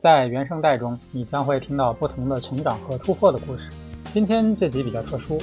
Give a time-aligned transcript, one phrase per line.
[0.00, 3.72] 在原声带中，你将会听到不同的成长和突破的故事。
[4.12, 5.42] 今天这集比较特殊，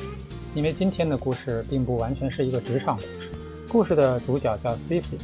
[0.54, 3.30] 因为今天的故事并不完全是一个职场故事。
[3.68, 5.18] 故事的主角叫 Cici，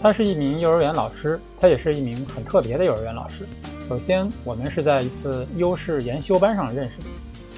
[0.00, 3.44] 他是一名幼儿园老师，他也是一名很特别的幼儿园老师。
[3.88, 7.06] 首先，我们是在一次优势研修班上认识的。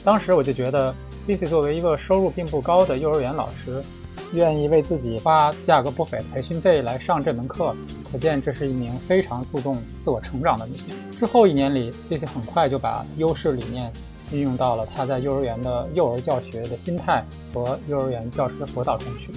[0.03, 3.85] 当时我就觉得，Cici 作为一个收入并不高的幼儿园老师。
[4.33, 7.75] 愿意为自己花价格不菲的培训费来上这门课，
[8.13, 10.95] 可见这是一名非常注重自我成长的女性。
[11.19, 13.93] 之后一年里，Cici 很快就把优势理念
[14.31, 19.33] 运用到了她在幼儿园的幼儿教学的心态和幼儿园教师的辅导中去。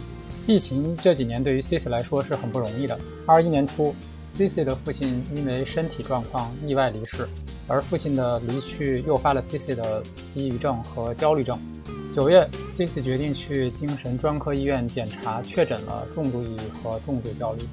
[0.46, 3.00] 疫情这几年对于 Cici 来说是很不容易的。
[3.26, 3.96] 二一年初
[4.38, 7.28] ，Cici 的父亲因为身体状况意外离世，
[7.68, 10.04] 而父亲的离去诱发了 Cici 的
[10.36, 11.60] 抑郁症和焦虑症。
[12.16, 17.64] 九月，Cici 决定去精神专科医院检查，确诊了重度抑郁和重度焦虑。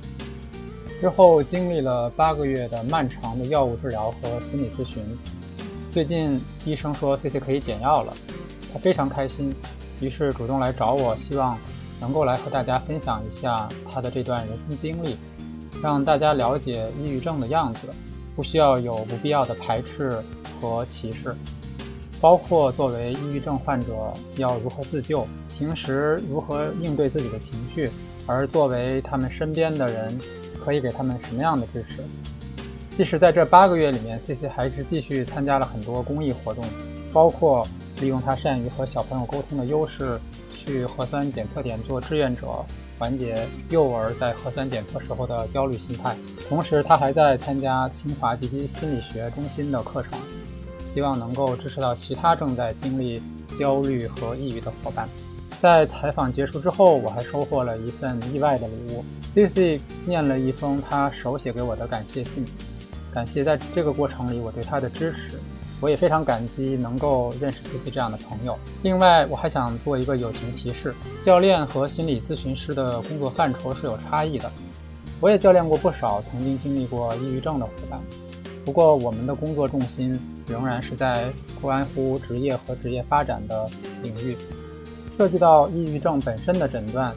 [0.98, 5.02] 之后经历了八个月的漫长的药物治疗和心理咨询，
[5.92, 8.16] 最近医生说 Cici 可以减药了，
[8.72, 9.54] 他非常开心，
[10.00, 11.58] 于是主动来找我，希望
[12.00, 15.18] 能够来和大家分享一下他的这段人生经历，
[15.82, 17.88] 让大家了解抑郁症的样子，
[18.34, 20.18] 不需要有不必要的排斥
[20.58, 21.36] 和歧视。
[22.20, 27.90] 包括作为抑郁症患者要如何自救，平时如何应对自己的情绪，
[28.26, 30.18] 而作为他们身边的人，
[30.62, 32.04] 可以给他们什么样的支持？
[32.96, 36.62] 即使在这八个月里面，C C 还是继续参加了很多公益活动，
[37.12, 37.66] 包括
[37.98, 40.20] 利用他善于和小朋友沟通的优势，
[40.54, 42.62] 去核酸检测点做志愿者，
[42.98, 46.14] 缓解幼儿在核酸检测时候的焦虑心态。
[46.46, 50.18] 同时，他还在参加清华积极心理学中心的课程。
[50.84, 53.22] 希望能够支持到其他正在经历
[53.58, 55.08] 焦虑和抑郁的伙伴。
[55.60, 59.04] 在采访结束之后，我还收获了一份意外的礼物。
[59.34, 62.46] C C 念了一封他手写给我的感谢信，
[63.12, 65.38] 感谢在这个过程里我对他的支持。
[65.82, 68.58] 我也非常感激能够认识 C C 这样的朋友。
[68.82, 70.94] 另外，我还想做一个友情提示：
[71.24, 74.50] 教练和心理咨询师的工作范畴是有差异的。
[75.20, 78.00] 我也教练过不少曾经经历过抑郁症的伙伴。
[78.70, 80.16] 不过，我们的工作重心
[80.46, 81.28] 仍然是在
[81.60, 83.68] 关乎职业和职业发展的
[84.00, 84.36] 领域，
[85.18, 87.12] 涉及到抑郁症本身的诊断、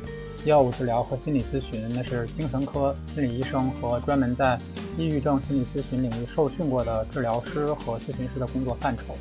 [0.45, 4.59] 药物治疗和心理咨询，那是精神科心理医生和专门在
[4.97, 9.13] 抑郁症心理咨询领域受训过的治疗师和咨询师的工作范畴。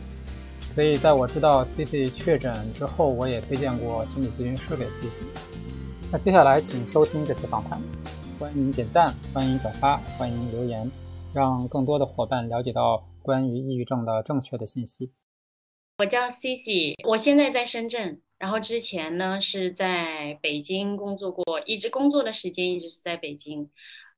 [0.74, 5.26] 所以，在我知道 C C 确诊之后，我也推荐过心理咨询师给 C C。
[6.10, 7.78] 那接下来，请收听这次访谈，
[8.38, 10.90] 欢迎点赞，欢迎转发，欢迎留言。
[11.34, 15.12] 让更多的伙伴了解到关于抑郁症的正确的信息。
[15.98, 23.70] 我叫 Cici，我现在在深圳，然后之前呢是在北京工作过，一直工作的时间一直是在北京。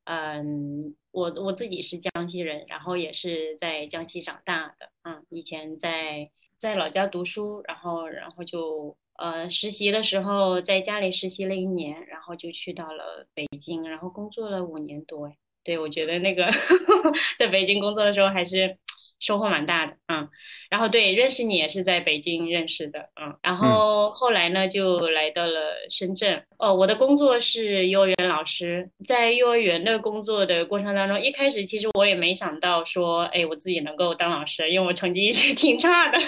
[0.05, 4.91] 嗯，我我自己是江西人，然后也是在江西长大的。
[5.03, 15.33] 嗯，以前在在老家读书，然后然后就呃实习的时候在家里实习了一年，然后就去到了北京，然后工作了五年多。
[15.65, 16.53] 对，我觉得那个
[17.39, 18.77] 在北京工作的时候还是
[19.21, 20.29] 收获蛮大的，嗯，
[20.69, 36.19] 然后对，认识你也是在北京认识的，嗯，然后后来呢就来到了深圳，哦，我的工作是幼儿园老师，在幼儿园的工作的过程当中，一开始其实我也没想到说，哎，我自己能够当老师，因为我成绩一直 挺差的，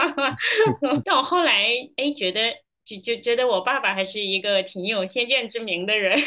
[1.04, 2.40] 但我后来哎觉得
[2.86, 6.18] 就就觉得我爸爸还是一个挺有先见之明的人，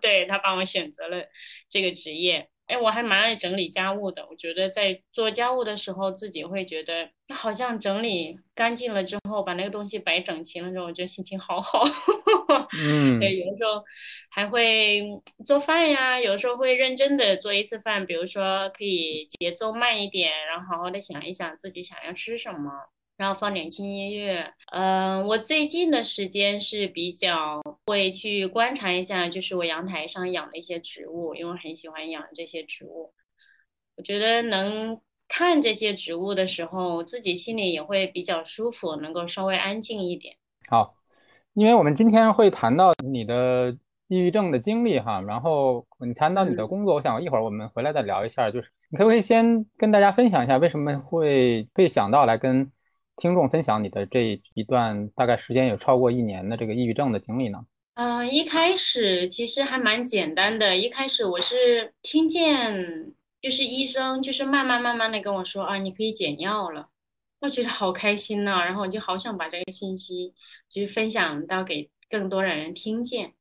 [0.00, 1.24] 对他帮我选择了。
[1.76, 4.26] 这个职业，哎，我还蛮爱整理家务的。
[4.30, 11.84] 我觉得在做家务的时候，自己会觉得好像整理干净了之后，把那个东西摆整齐了之后，我觉得心情好好。
[12.72, 13.84] 嗯，对，有的时候
[14.30, 15.02] 还会
[15.44, 22.70] 做饭呀，有的时候会认真的做一次饭，比如说可以节奏慢一点，然后好好的想一想自己想要吃什么。
[23.16, 33.14] 然后放点轻音乐，嗯，我最近的时间是比较会去观察一下，就是我阳台上养的一些植物，因为很喜欢养这些植物。
[33.96, 40.36] 我觉得能看这些植物的时候，自己心里也会比较舒服，能够稍微安静一点。
[40.68, 40.94] 好，
[41.54, 43.74] 因为我们今天会谈到你的
[44.08, 52.70] 抑郁症的经历哈，然后你谈到你的工作，我想一会儿我们回来再聊一下，就是你可不可以先跟大家分享一下，为什么会会想到来跟。
[53.16, 57.64] 听众分享你的这一段大概时间有超过一年的这个抑郁症的经历呢？
[57.94, 60.76] 嗯，一开始其实还蛮简单的。
[60.76, 66.90] 一开始我是听见就是医生就是慢慢慢慢的跟我说啊，你可以减药了，
[67.40, 68.62] 我觉得好开心呐。
[68.62, 70.34] 然后我就好想把这个信息
[70.68, 73.32] 就是分享到给更多的人听见。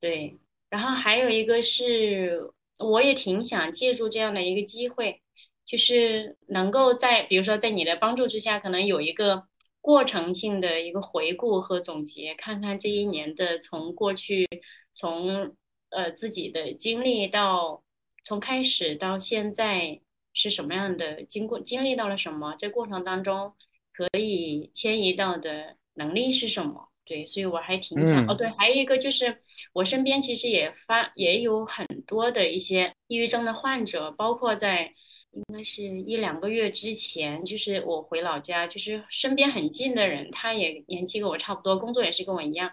[0.00, 0.38] 对，
[0.68, 5.22] 然后还有一个是我也挺想借助这样的一个机会。
[5.66, 9.44] 就是能够在比如说在你的帮助之下，可能有一个
[9.80, 14.48] 过程性的一个回顾和总结，看看这一年的从过去
[14.92, 15.54] 从
[15.90, 17.82] 呃自己的经历到
[18.24, 20.00] 从开始到现在
[20.32, 23.52] 是什么样的，经过经历到了什么，这过程当中
[23.92, 26.88] 可以迁移到的能力是什么？
[27.04, 29.36] 对，所以我还挺想哦，对，还有一个就是
[29.74, 34.90] 我身边其实也发也有很多的一些抑郁症的患者，包括在
[35.34, 42.70] 应该是一两个月之前，就是我回老家，就是身边很近的人，他也年纪跟我差不多，工作也是跟我一样，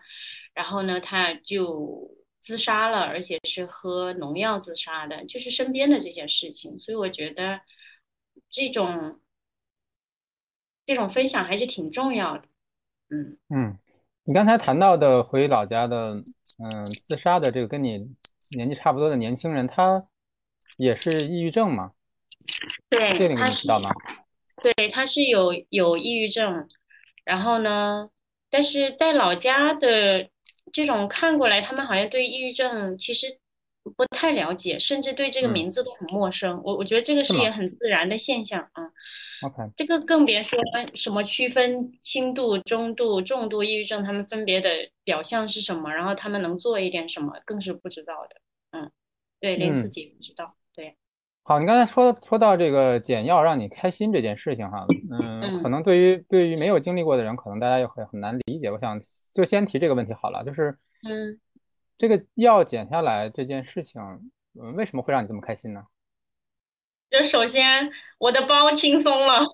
[0.53, 2.09] 然后呢，他就
[2.39, 7.59] 自杀了，而且是喝农药自杀的，就是身边的这些事情，所以我觉得
[8.49, 9.19] 这种
[10.85, 12.43] 这种分享还是挺重要的，
[13.09, 13.77] 嗯嗯。
[14.23, 16.23] 你刚才谈到的回老家的，
[16.63, 17.97] 嗯，自杀的这个跟你
[18.55, 20.05] 年纪差不多的年轻人，他
[20.77, 21.93] 也是抑郁症吗？
[22.91, 23.89] 对，这个你知道吗？
[24.61, 26.67] 对，他是有有抑郁症，
[27.25, 28.09] 然后呢，
[28.51, 30.29] 但是在老家的
[30.71, 33.39] 这种看过来，他们好像对抑郁症其实
[33.95, 36.61] 不太了解，甚至对这个名字都很陌生。
[36.63, 38.83] 我我觉得这个是也很自然的现象啊。
[39.43, 40.59] OK，这个更别说
[40.93, 44.69] 什么区分轻度、中度、重度抑郁症，他们分别的
[45.03, 48.35] 表象是什么，然后他们能做一点什么，更是不知道的。
[48.71, 48.91] 嗯，
[49.39, 50.45] 对，连自己也不知道。
[50.45, 50.60] 对，
[51.43, 58.71] 好，你刚才说说到这个减药让你开心这件事情哈，嗯，可能对于对于没有经历过的人，可能大家也会很难理解。
[58.71, 58.99] 我想
[59.33, 61.39] 就先提这个问题好了，就是嗯，
[61.97, 64.01] 这个药减下来这件事情，
[64.53, 65.83] 嗯，为什么会让你这么开心呢？
[67.09, 69.41] 就首先，我的包轻松了。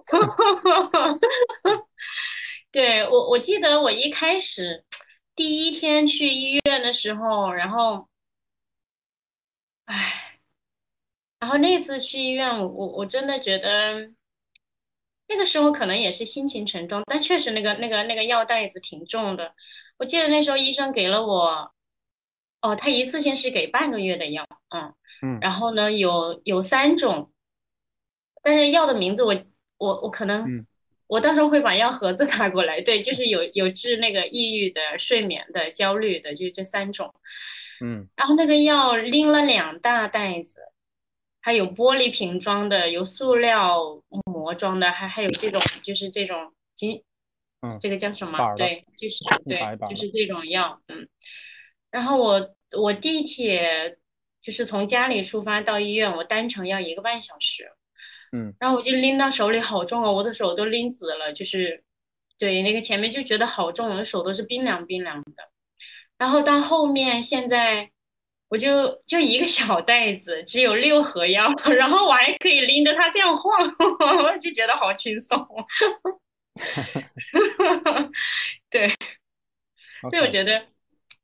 [2.70, 4.84] 对我，我记得我一开始
[5.34, 8.08] 第一天去医院的时候，然后，
[9.86, 10.27] 唉，
[11.40, 14.12] 然后那次去医院，我我我真的觉得
[15.28, 19.54] 那个时候可能也是心情沉重，但确实那个那个那个药袋子挺重的。
[19.98, 21.72] 我记得那时候医生给了我，
[22.62, 27.32] 哦，他一次性是给半个月的药，嗯嗯，然后呢，有有三种。
[28.44, 29.36] 但是药的名字我
[29.78, 30.66] 我我可能，
[31.08, 32.80] 我到时候会把药盒子拿过来。
[32.82, 37.14] 对，就是有有治那个抑郁的、睡眠的、焦虑的，就是这三种。
[37.84, 40.62] 嗯，然后那个药拎了两大袋子，
[41.48, 47.02] 还有玻璃瓶装的，有塑料膜装的，还还有这种就是这种金，
[47.80, 48.38] 这个叫什么？
[48.58, 49.58] 对，就是对，
[49.90, 50.82] 就是这种药。
[50.90, 51.08] 嗯，
[51.90, 53.98] 然后我我地铁
[54.42, 57.72] 就是从家里出发到医院，我单程要一个半小时。
[58.34, 61.82] 嗯，然后我就拎到手里好重哦，我的手都拎紫了，就是
[62.38, 65.50] 对那个前面就觉得好重，我的手都是冰凉冰凉的。
[66.18, 67.90] 然后到后面现在
[68.50, 73.52] 我就就一个小袋子，只有六盒药， 然后我还可以拎着它这样晃，
[74.24, 75.38] 我就觉得好轻松。
[78.70, 78.88] 对，
[80.10, 80.66] 所以我觉得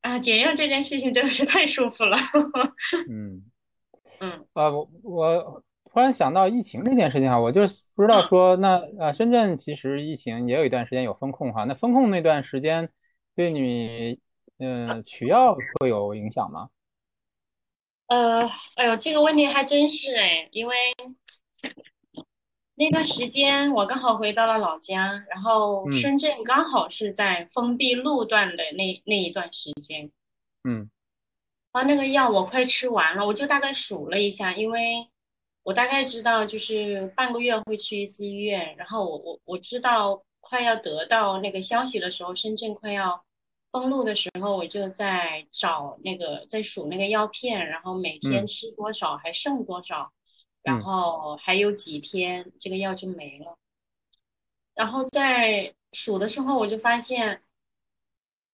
[0.01, 2.17] 啊，减药这件事情真的是太舒服了。
[3.09, 3.43] 嗯
[4.19, 5.63] 嗯，呃，我我。
[5.93, 7.61] 突然想到疫情这件事情哈，我就
[7.95, 12.89] 不知道说那呃，深圳其实疫情也有一段时间有风控哈，那风控那段时间
[13.35, 14.19] 对你
[14.57, 16.69] 嗯取药会有影响吗？
[18.13, 20.75] 呃，哎呦，这个问题还真是哎，因为
[22.75, 30.11] 那段时间我刚好回到了老家，然后深圳刚好是在封闭路段的那那一段时间，
[30.63, 30.91] 嗯，
[31.71, 35.07] 啊，那个药我快吃完了，我就大概数了一下，因为。
[35.65, 38.75] 我大概知道，就是半个月会去一次医院。
[38.75, 43.23] 然后我我我知道快要得到那个消息的时候，深圳快要
[43.73, 50.13] 封路的时候，我就在找那个在数那个药片，然后每天吃多少，还剩多少，
[50.61, 53.57] 然后还有几天这个药就没了。
[54.75, 57.41] 然后在数的时候，我就发现，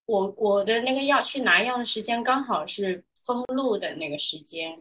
[0.06, 4.72] 我我的那个药去拿药的时间刚好是封路的那个时间，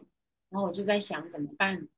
[0.49, 1.89] 然后我就在想怎么办。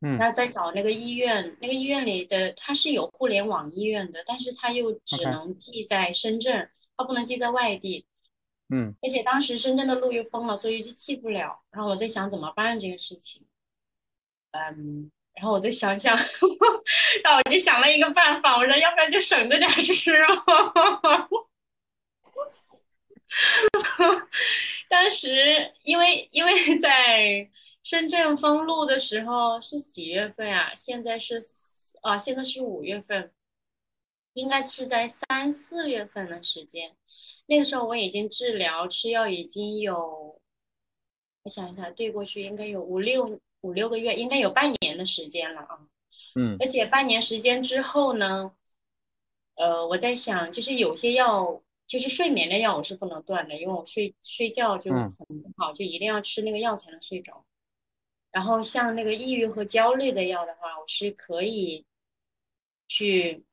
[0.00, 8.06] 嗯，那在找那个医院，那个医院里的它是有互联网医院的，但是它又只能寄在深圳，它不能寄在外地。
[8.68, 11.62] 嗯，而且当时深圳的路又封了，所以就寄不了。
[11.70, 13.46] 然后我在想怎么办这个事情。
[14.52, 16.16] 嗯，然后我就想想，
[17.22, 21.28] 然后我就想了一个办法，我说要不然就省着点吃吧。
[24.88, 27.50] 当时因为因为在。
[27.82, 30.72] 深圳封路的时候是几月份啊？
[30.74, 31.38] 现在是
[32.02, 33.32] 啊，现在是五月份，
[34.36, 36.94] 应该是在三四月份的时间。
[37.46, 40.38] 那个时候我已经治疗吃药已经有，
[41.42, 45.88] 我想一下，对过去应该有五六五六个月，应该有半年的时间了啊。
[46.34, 48.52] 嗯，而且半年时间之后呢，
[49.54, 57.46] 呃，我在想，就是有些药，就是睡眠的药，我是不能断的，因为我睡睡觉就很不好，就一定要吃那个药才能睡着。
[58.30, 61.86] 然后像那个抑郁和焦虑的药的话，我是可以
[62.86, 63.45] 去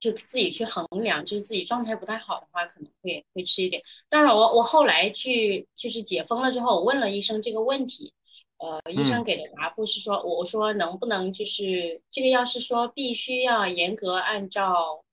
[0.00, 3.82] 就自己去衡量，就是自己状态不太好的话，可能会会吃一点。
[4.08, 8.12] 当然，我我后来去就是解封了之后，我问了医生这个问题。
[8.58, 15.04] 呃，医生给的答复是说，我说能不能就是这个药是说必须要严格按照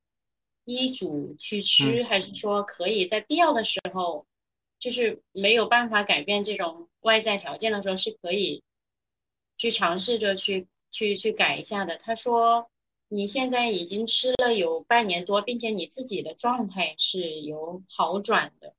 [0.64, 4.26] 医嘱去吃，还是说可以在必要的时候，
[4.80, 8.64] 就是没有办法改变这种外在条件的时候，是可以
[9.58, 11.98] 去尝试着去去去改一下的。
[11.98, 12.68] 他说
[13.10, 18.74] 你现在已经吃了有半年多，并且你自己的状态是有好转的，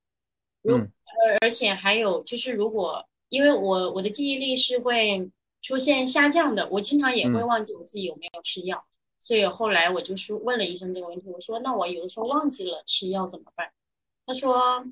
[0.63, 3.07] 如而而且还有就是如果。
[3.29, 5.29] 因为我我的记忆力是会
[5.61, 8.87] 出现下降的，我经常也会忘记我自己有没有吃药，
[9.19, 13.69] 所以后来我就是问了医生这个问题，我说那我有的时候忘记了吃药怎么办？
[14.25, 14.87] 他说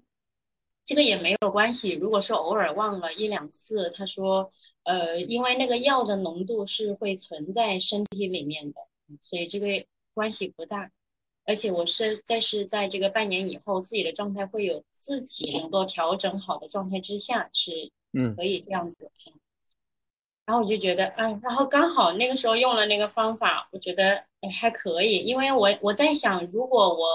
[0.85, 4.51] 这个也没有关系，如果说偶尔忘了一两次，他说
[4.83, 8.81] 呃因为那个药的浓度是会存在身体里面的，
[9.21, 9.67] 所以这个
[10.13, 10.91] 关系不大，
[11.45, 17.91] 而且我是在是在这个半年以后，自己的状态会有自己能够调整好的状态之下是。
[18.17, 19.11] 嗯，可以这样子，
[20.47, 27.09] 然后我就觉得，哎，然后刚好那个时候用了那个方法，我觉得哎还可以，因为我我在想，如果我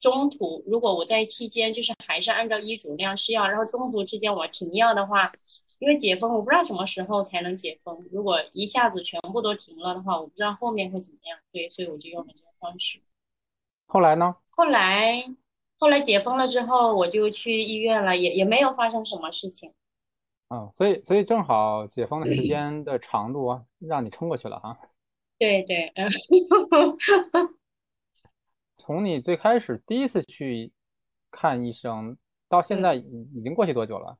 [0.00, 5.30] 中途，如果我在期间就是还是按照医嘱那样吃药，然后中途之间我停药的话，
[5.80, 13.00] 因为解封我不知道什么时候才能解封，如果一下子全部都停了的话，我不知道后面会怎么样，对，所以我就用了这个方式。
[13.86, 14.36] 后来呢？
[14.50, 15.24] 后来
[15.78, 19.72] 后来解封了之后，我就去医院了，也也没有发生什么事情。
[20.50, 24.78] 嗯，所以所以正好解封的时间的长度啊 让你撑过去了哈。
[25.38, 26.10] 对对，嗯。
[28.76, 30.72] 从你最开始第一次去
[31.30, 32.18] 看医生
[32.48, 34.18] 到现在已已经过去多久了？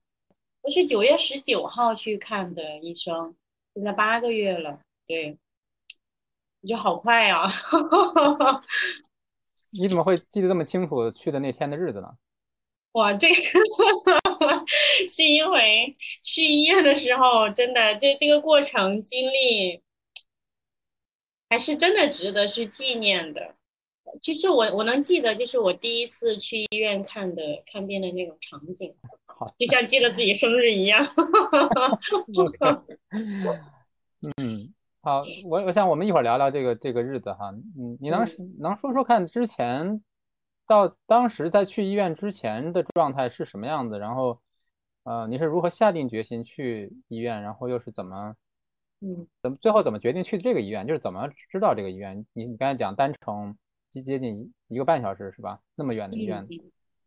[0.62, 3.34] 我是九月十九号去看的医生，
[3.74, 4.80] 现在八个月了。
[5.06, 5.38] 对，
[6.60, 7.50] 我觉得好快啊！
[9.72, 12.08] 你怎么会记得这么清楚去的那天的日子呢？
[12.92, 13.34] 哇，这个
[15.08, 19.80] 是因为去医院的时候，真的这这个过程经历，
[21.48, 23.54] 还是真的值得去纪念的。
[24.20, 28.94] 就是我我能记得，就是我第一次去医院看的看病的那种场景，
[29.58, 31.04] 就像记得自己生日一样。
[34.38, 37.50] 嗯，好，我我想我们一会儿聊聊这个这个日子哈。
[37.50, 38.26] 嗯，你能
[38.58, 40.02] 能说说看之前？
[40.66, 43.98] 到当时在去医院之前的状态是什么样子？
[43.98, 44.40] 然后，
[45.02, 47.42] 呃，你是如何下定决心去医院？
[47.42, 48.36] 然后又是怎么，
[49.00, 50.86] 嗯，怎么最后怎么决定去这个医院？
[50.86, 52.24] 就是怎么知道这个医院？
[52.34, 53.56] 你你刚才讲单程
[53.90, 55.58] 接接近一个半小时是吧？
[55.74, 56.46] 那么远的医院，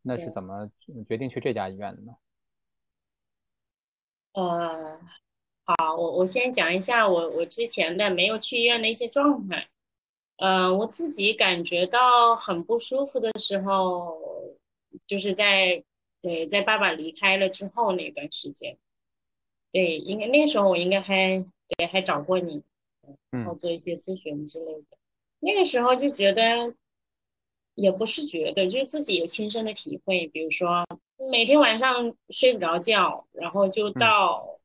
[0.02, 0.70] 那是怎么
[1.08, 2.14] 决定去这家医院的呢？
[4.34, 5.00] 呃，
[5.66, 9.68] 好，我我先讲一下我我之前的没有去医院的一些状态。
[10.38, 14.18] 嗯，我自己感觉到很不舒服的时候，
[15.06, 15.84] 就是在
[16.22, 18.78] 对在爸爸离开了之后那段时间，
[19.72, 21.46] 对，应该那时候我应该还
[21.78, 22.64] 对还找过你，
[23.30, 24.98] 然后做一些咨询之类的。
[25.40, 26.74] 那个时候就觉得，
[27.76, 30.28] 也不是觉得，就是自己有亲身的体会。
[30.28, 30.86] 比如说
[31.32, 34.60] 每天晚上睡不着觉，然后就到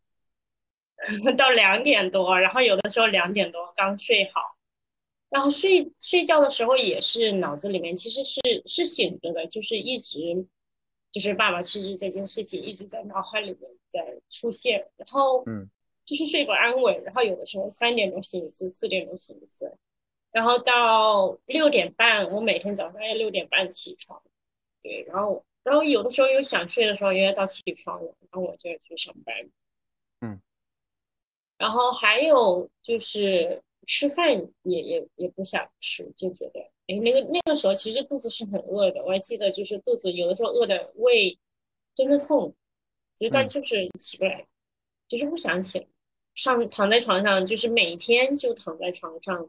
[1.37, 4.57] 到两点多，然后有的时候两点多刚睡好。
[5.31, 10.19] 然后睡睡觉的时候也是脑子里面其实是是醒着的，就是一直
[11.11, 15.69] 就是爸爸去世这件事情一直在脑海里面在出现，然后嗯，
[16.07, 19.77] 就是睡不安稳，然后有的时候三点钟醒一次，四点钟醒一次，
[20.33, 24.23] 然后到六点半，我每天早上要六点半起床，
[24.81, 29.35] 对，然后然后有的时候又想睡的时候，又要到起床了，然后我就要去上班，
[30.21, 30.41] 嗯，
[31.57, 33.63] 然后还有就是。
[33.87, 34.29] 吃饭
[34.65, 39.03] 也也也不想吃，就觉得哎，那个那个时候其实肚子是很饿的。
[39.03, 41.39] 我还记得，就是肚子有的时候饿的胃
[41.95, 42.55] 真的痛，
[43.33, 44.47] 但就是起不来，
[45.07, 45.87] 就是不想起来。
[46.35, 49.49] 上躺在床上，就是每天就躺在床上，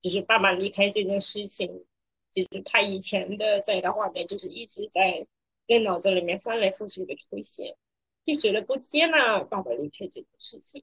[0.00, 1.86] 就是爸爸离开这件事情，
[2.30, 5.26] 就是他以前的在的画面，就是一直在
[5.66, 7.76] 在脑子里面翻来覆去的出现，
[8.24, 10.82] 就觉得不接纳爸爸离开这件事情。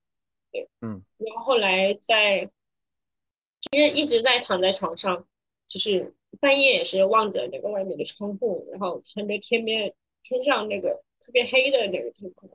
[0.52, 2.50] 对嗯，然后后来在，
[3.62, 5.28] 其实一直在躺在床上，
[5.68, 12.50] 就是半夜也是望着那个外面的窗户，然后看着天边天上那个特别黑的那个天空，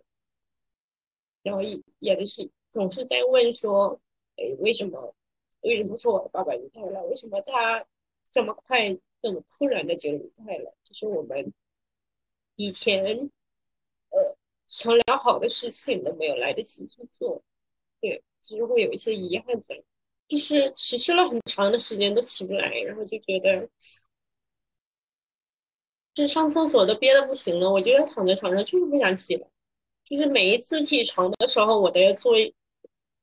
[1.42, 4.00] 然后也也是总是在问说，
[4.36, 5.14] 哎，为什么
[5.60, 7.04] 为什么说我的爸爸离开了？
[7.04, 7.84] 为什么他
[8.30, 10.74] 这么快这么突然的就离开了？
[10.82, 11.52] 就是我们
[12.56, 13.30] 以前
[14.10, 17.42] 呃商量好的事情都没有来得及去做，
[18.00, 19.82] 对，就是会有一些遗憾在，
[20.28, 23.68] 就是持续了很长的时间都起不来，然后就觉得。
[26.12, 29.48] 就上厕所都憋得不行了，我就要躺在床上，就是不想起来。
[30.04, 32.34] 就是每一次起床的时候，我都要做，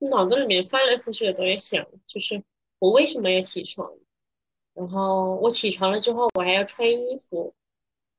[0.10, 2.42] 脑子里面翻来覆去的都在想，就是
[2.80, 3.94] 我为什么要起床？
[4.78, 7.52] 然后我起床了之后，我还要穿衣服，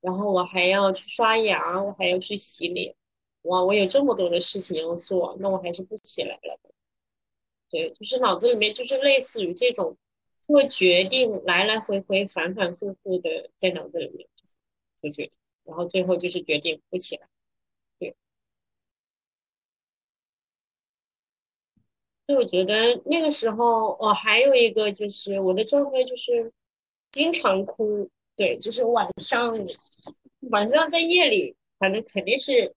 [0.00, 2.92] 然后我还要去刷牙，我还要去洗脸。
[3.42, 6.58] 哇，我有这么多的事情要做，那我还是不起来了。
[7.70, 9.96] 对，就是脑子里面就是类似于这种
[10.42, 14.28] 做决定来来回回、反反复复的在脑子里面。
[15.00, 15.30] 出去，
[15.62, 17.28] 然后最后就是决定不起来。
[22.28, 26.52] 所以我觉得那个时候，哦，还有一个就是我的状态就是
[27.10, 28.08] 经常哭。
[28.36, 29.58] 对，就是晚上，
[30.50, 32.72] 晚上在夜里，反正肯定是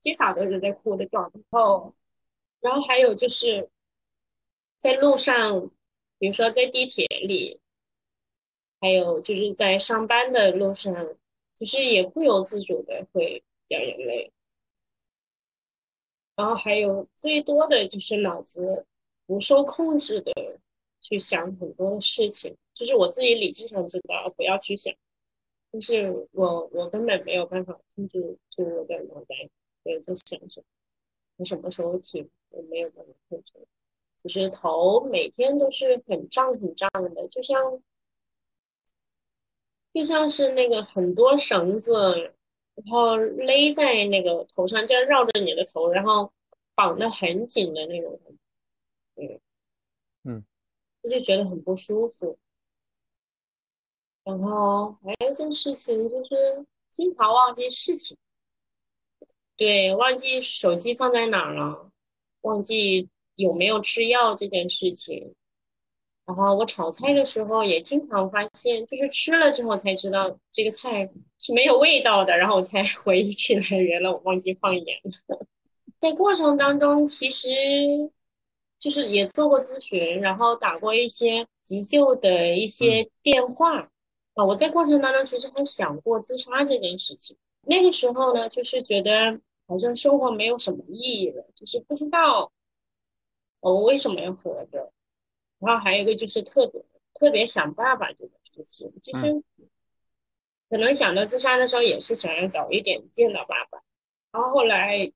[0.00, 1.40] 经常都是在哭的状态。
[1.50, 1.94] 然后，
[2.60, 3.70] 然后还有就是
[4.76, 5.70] 在路上，
[6.18, 7.60] 比如说在地铁里，
[8.80, 11.16] 还有就是在上班的路上。
[11.58, 14.30] 就是也不由自主的会掉眼泪，
[16.34, 18.84] 然后还有最多的就是脑子
[19.26, 20.32] 不受控制的
[21.00, 24.94] 去想很多事情，就是我自己理智上知道不要去想，
[25.70, 29.34] 但是我我根本没有办法控制住我的脑袋，
[29.84, 30.64] 对，在想什么，
[31.36, 33.52] 我什么时候停，我没有办法控制，
[34.22, 37.82] 就是头每天都是很胀很胀的，就像。
[39.94, 41.94] 就像是那个很多绳子，
[42.74, 46.30] 然后勒在那个头上，这样绕着你的头，然后
[46.74, 48.20] 绑得很紧的那种，
[49.16, 49.40] 嗯
[50.24, 50.44] 嗯，
[51.02, 52.38] 我就觉得很不舒服。
[54.24, 58.16] 然后还有一件事情就是经常忘记事情，
[59.56, 61.90] 对，忘记手机放在哪儿了，
[62.40, 65.34] 忘记有没有吃药这件事情。
[66.26, 75.46] 然后我炒菜的时候也经常发现，就是吃了之后才知道这个菜是没有味道的，然后我才 回忆起来，原来我忘记放盐了。
[76.00, 77.48] 在过程当中，其实
[78.78, 83.90] 就是也做过咨询，然后打过一些急救的一些电话
[84.34, 84.44] 啊。
[84.44, 87.36] 我在过程当中其实还想过自杀这件事情。
[87.62, 92.52] 那个时候呢，就是觉得好像生活没有什么意义了，就是不知道
[93.60, 94.92] 我为什么要活着。
[95.58, 96.84] 然后还有一个就是特别
[97.14, 99.42] 特别想爸爸这个事情，就是
[100.68, 103.82] 可能想到自杀的时候也是想要早一点见到爸爸。
[104.32, 105.10] 然后后来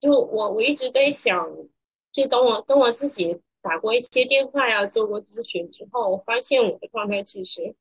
[0.00, 1.48] 就我我一直在想，
[2.12, 7.74] 就等我等我自己打过一些电话呀，做过咨询之后，我发现我的状态其实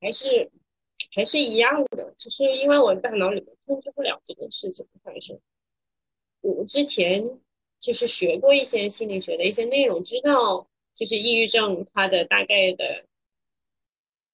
[0.00, 0.50] 还是
[1.14, 5.40] 还是一样的，就是因为我大脑里面控制不了这件事情，还是
[6.40, 7.38] 我之前
[7.78, 10.66] 就是学过一些心理学的一些内容，知道。
[10.94, 13.06] 就是抑郁症，它的大概的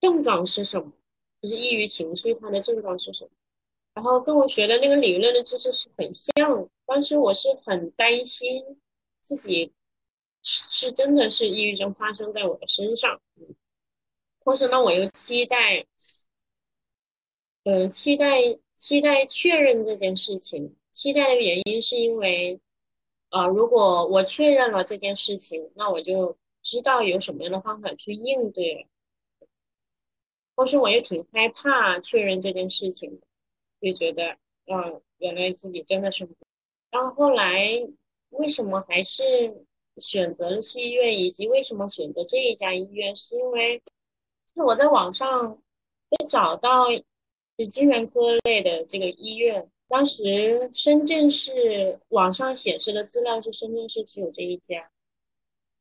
[0.01, 0.93] 症状是什么？
[1.41, 3.31] 就是抑郁情绪，它的症状是什么？
[3.95, 6.69] 然后跟我学的那个理论的知识是很像。
[6.85, 8.61] 当时我是很担心
[9.29, 9.73] 自己
[10.43, 13.21] 是是真的是抑郁症发生在我的身上，
[14.41, 15.87] 同时呢，我又期待，
[17.65, 20.75] 呃，期待期待确认这件事情。
[20.93, 22.59] 期待的原因是因为，
[23.29, 26.37] 啊，如果我确认了这件事情，那我就。
[26.61, 28.87] 知道有什么样的方法去应对，
[30.55, 33.23] 同时我也挺害怕确认这件事情，
[33.81, 34.37] 就觉得，
[34.67, 36.29] 嗯，原来自己真的是。
[36.91, 37.89] 然后后来
[38.31, 39.23] 为什么还是
[39.97, 43.79] 选择了去医院，以及为什么选择这一家医院，是因为
[44.47, 45.59] 就是我在网上
[46.11, 46.87] 也找到
[47.57, 54.91] 就精神科类的这个医院，当时深圳市网上显示的资料是深圳市只有这一家。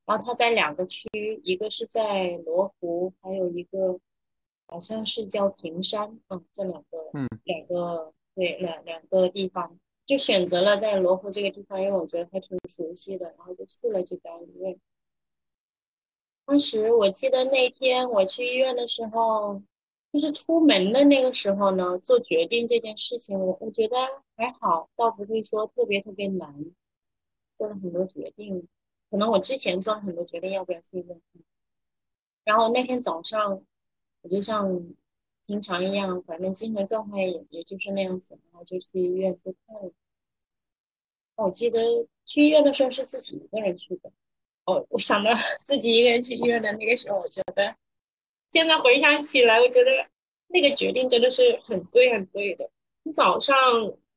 [0.05, 1.09] 然后它在两个区，
[1.43, 3.99] 一个是在罗湖，还有一个
[4.65, 14.79] 好像是叫平山，嗯，这两个，嗯，两个对两两个地方，就选择了在罗湖这个地方，因为我觉得还挺熟悉的，然后就去了这家医院。
[16.45, 19.61] 当时我记得那天我去医院的时候，
[20.13, 23.97] 就是出门的那个时候呢，做决定这件事情，我我觉得
[24.37, 26.55] 还好，倒不会说特别特别难，
[27.57, 28.65] 做了很多决定。
[29.11, 31.21] 可能我之前做了很多决定要不要去医院，
[32.45, 33.61] 然后那天早上
[34.21, 34.81] 我就像
[35.47, 39.91] 平常一样，反正精神状态也也就是那样子，然后就去医院去看了。
[41.37, 41.79] 我记得
[42.25, 44.11] 去医院的时候是自己一个人去的，
[44.65, 45.31] 我我想到
[45.63, 47.75] 自己一个人去医院的那个时候，我觉得
[48.49, 49.91] 现在回想起来，我觉得
[50.47, 52.69] 那个决定真的是很对很对的。
[53.13, 53.55] 早上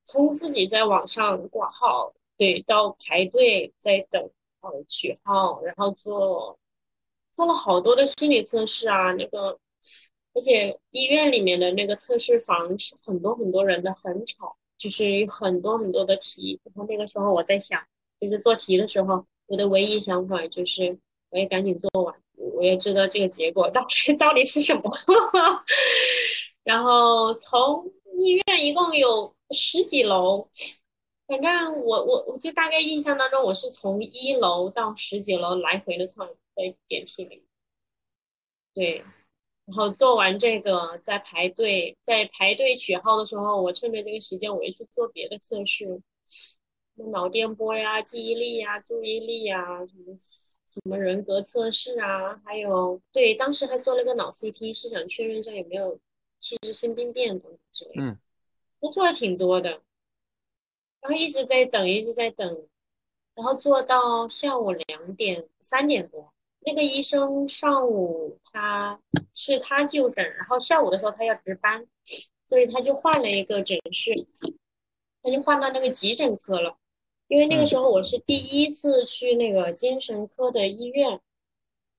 [0.04, 4.30] 从自己在网上挂号，对，到排队在等
[4.62, 6.58] 呃取号，然后做
[7.36, 9.58] 做了好多的心理测试啊，那个
[10.34, 16.60] 而且医院里面的那个测试房是很多很多人的，很吵，就是有很多很多的题。
[16.64, 17.82] 然后那个时候我在想，
[18.20, 19.26] 就是做题的时候。
[19.46, 20.96] 我的唯一想法就是，
[21.30, 24.82] 我也赶紧做完，我也知道这个结果到底 到底是什么。
[26.62, 30.48] 然后从医院一共有十几楼，
[31.26, 37.42] 反正我我我就大概印象当中，我是从一楼到十几楼来回的窜在电梯里。
[38.72, 39.04] 对，
[39.70, 46.02] 然后做完这个，在排队在排队取号的时候，我趁着这个时间，我又去做别的测试。
[47.12, 55.96] 脑电波呀，记忆力呀，注意力呀，什么什么人格测试啊，还有对，当时还做了个脑 CT，是想确认一下有没有
[56.40, 58.02] 器质性病变等之类的。
[58.02, 58.18] 嗯，
[58.80, 59.70] 都做了挺多的，
[61.00, 62.66] 然后一直在等，一直在等，
[63.36, 69.00] 然后做到下午两点三点多，那个医生上午他
[69.34, 71.86] 是他就诊，然后下午的时候他要值班，
[72.48, 74.14] 所以他就换了一个诊室，
[75.22, 76.76] 他就换到那个急诊科了。
[77.28, 81.20] 因为那个时候我是第一次去那个精神科的医院，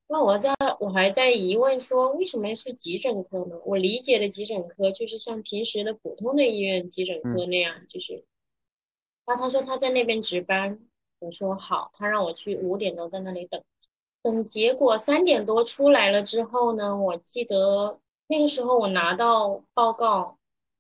[0.08, 3.58] 那我在我还在疑问说为什么要去急诊科呢？
[3.66, 8.26] 我理解的急诊科就是像平时的普通的医院急诊科那样，就是。
[9.26, 10.78] 然后他说他在那边值班，
[11.20, 13.64] 我说好，他让我去五点钟在那里等，
[14.24, 20.38] 等结果三点多出来了之后呢，我记得那个时候我拿到报告，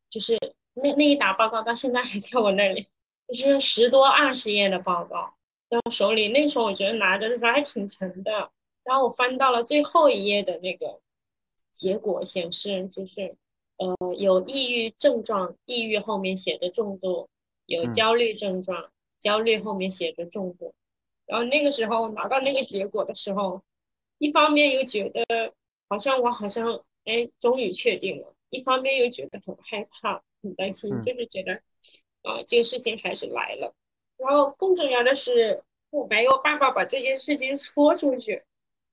[0.09, 0.37] 就是
[0.73, 2.87] 那那一沓报告到现在还在我那里。
[3.27, 5.33] 就是十多二十页的报告
[5.69, 8.51] 在我手里，那时候我觉得拿着的时候还挺沉的。
[8.83, 10.99] 然后我翻到了最后一页的那个
[11.71, 13.37] 结果，显示就是
[13.77, 17.29] 呃有抑郁症状，抑郁后面写着重度；
[17.67, 20.73] 有焦虑症状，焦虑后面写着重度。
[21.31, 23.63] 然后那个时候拿到那个结果的时候，
[24.17, 25.53] 一方面又觉得
[25.87, 31.61] 好像我好像哎终于确定了，一方面又觉得很害怕、很担心，就是觉得。
[32.23, 33.73] 啊，这个事情还是来了，
[34.15, 38.43] 然后更重要的是，我没有办法把这件事情说出去。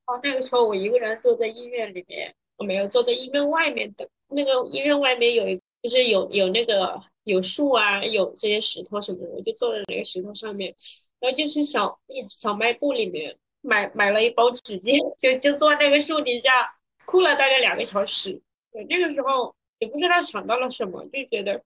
[0.07, 10.75] 哦，那个时候我一个人坐在医院里面，我没有坐在医院外面等那个医院外面有一，就是有有那个有树啊，有这些石头什么的，我就坐在那个石头上面，
[11.21, 11.99] 然后就去小
[12.31, 18.41] 小卖部里面买买了一包纸巾，就就坐那个树底下哭了大概两个小时。
[18.73, 21.63] 对，那个时候也不知道想到了什么，就觉得。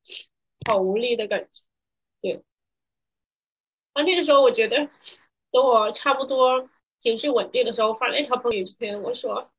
[0.64, 1.64] 好无力的感觉，
[2.20, 2.32] 对。
[2.34, 2.42] 然
[3.94, 4.76] 后，那个时候我觉得，
[5.50, 9.50] 等我差不多情绪稳定的时候，发了一条朋友圈，我说：“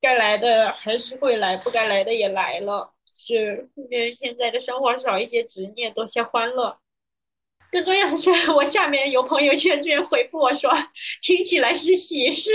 [0.00, 2.90] 该来的还是会来，不该来的也来了。
[3.18, 6.78] 是因为现在的生活少一些执念，多些欢乐。
[7.70, 10.70] 更重要的是，我下面有朋友圈居然回复我说，
[11.22, 12.50] 听起来是喜事。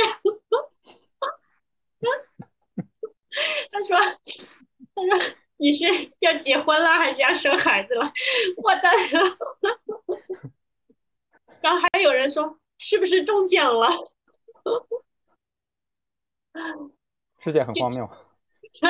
[3.72, 3.98] 他说，
[4.96, 5.86] 他说。”你是
[6.22, 8.10] 要结婚了还是要生孩子了？
[8.58, 8.90] 我的，
[11.62, 13.92] 然后还有人说是不是中奖了？
[17.38, 18.10] 世界很荒谬。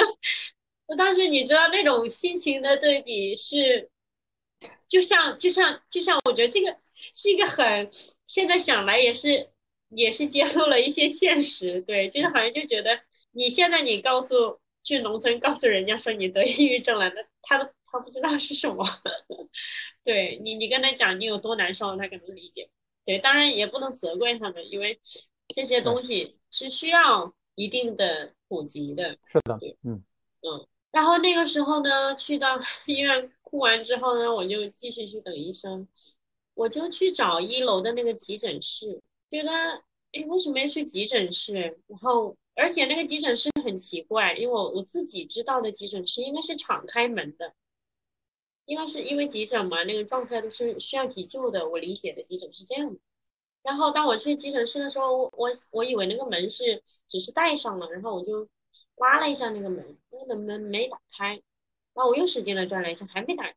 [0.87, 3.90] 我当时你知道那种心情的对比是，
[4.87, 6.75] 就像就像就像我觉得这个
[7.13, 7.89] 是一个很
[8.27, 9.49] 现在想来也是
[9.89, 12.99] 也是揭露了一些现实，对，就是好像就觉得
[13.31, 14.59] 你现在你告诉。
[14.83, 18.83] 去农村告诉人家说你得抑郁症了，那他都他不知道是什么。
[20.03, 22.67] 对你，你跟他讲你有多难受，他可能理解。
[23.05, 24.99] 对，当然也不能责怪他们，因为
[25.53, 29.11] 这些东西是需要一定的普及的。
[29.27, 30.03] 是的，嗯
[30.41, 30.67] 嗯。
[30.91, 35.87] 然后那个时候呢，去到 医院哭完之后呢，我就继续去等医生，
[36.55, 39.51] 我就去找一楼的那个急诊室，觉得
[40.13, 41.79] 哎，为什么要去急诊室？
[41.85, 42.35] 然后。
[42.53, 47.53] 而且那个急诊室很奇怪，因为我我自己知道的急诊室应该是敞开门的，
[48.65, 51.67] 应该是因为急诊嘛，那个状态都是需要急救的。
[51.67, 52.99] 我理解的急诊是这样的。
[53.63, 58.47] 然后当我去急诊室的时候，我我以为那个门是只是带上了，然后我就
[58.97, 61.41] 拉了一下那个门，那个门没打开。
[61.93, 63.55] 然后我又使劲的转了一下，还没打开。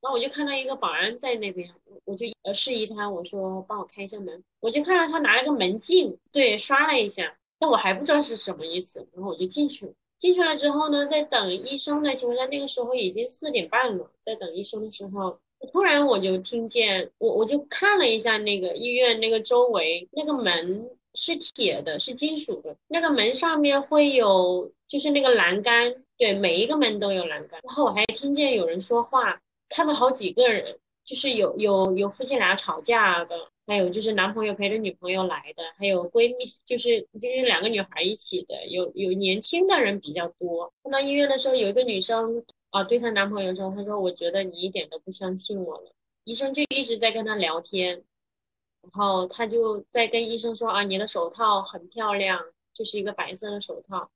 [0.00, 1.70] 然后我就看到一个保安在那边，
[2.04, 4.42] 我就呃示意他，我说帮我开一下门。
[4.60, 7.36] 我就看到他拿了个门禁，对，刷了一下。
[7.58, 9.92] 但我还不知道是什么意思，然后我就进去了。
[10.18, 14.10] 进去了之后呢，在等医生的情况下，那个时候已经四点半了。
[14.22, 15.38] 在等医生的时候，
[15.70, 22.74] 突然我就听见，我我就看了一下那个医院那个周围那个门是铁的，是金属的。
[22.88, 27.58] 那个门上面会有，就是那个栏杆，对，每一个门都有栏杆。
[27.64, 33.34] 然后我还听见有人说话，看到好几个人，就是有有有夫妻俩吵架的，
[33.66, 40.70] 还有就是男朋友陪着女朋友来的，还有闺蜜，就是就是两个女孩一起的，有有年轻的人比较多。
[40.82, 45.90] 看到医院的时候，有一个女生啊，对她男朋友说：“她说我觉得你一点都不相信我了。”
[46.24, 47.94] 医生就一直在跟她聊天。
[48.82, 52.38] 然后她就在跟医生说啊，你的手套很漂亮，
[52.74, 54.10] 就是一个白色的手套。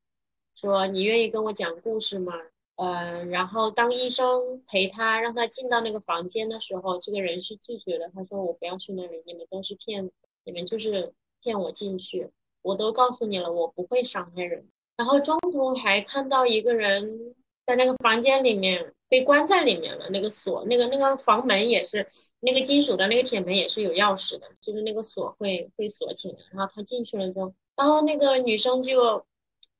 [0.54, 2.32] 说你愿意跟我讲故事吗？
[2.76, 8.10] 嗯，然后当医生陪他让他进到那个房间的时候，这个人是拒绝的。
[8.14, 10.10] 他说我不要去那里，你们都是骗，
[10.44, 11.12] 你们就是
[11.42, 12.30] 骗我进去。
[12.62, 14.66] 我都告诉你了，我不会伤害人。
[14.96, 17.34] 然后中途还看到一个人
[17.66, 18.92] 在那个房间里面。
[19.06, 22.04] 被关在里面了，那个锁，那个那个房门也是，
[22.40, 26.38] 那个金属的那个铁门也是有钥匙的，就是那个锁会会锁起来。
[26.50, 29.24] 然后他进去了之后，然后那个女生就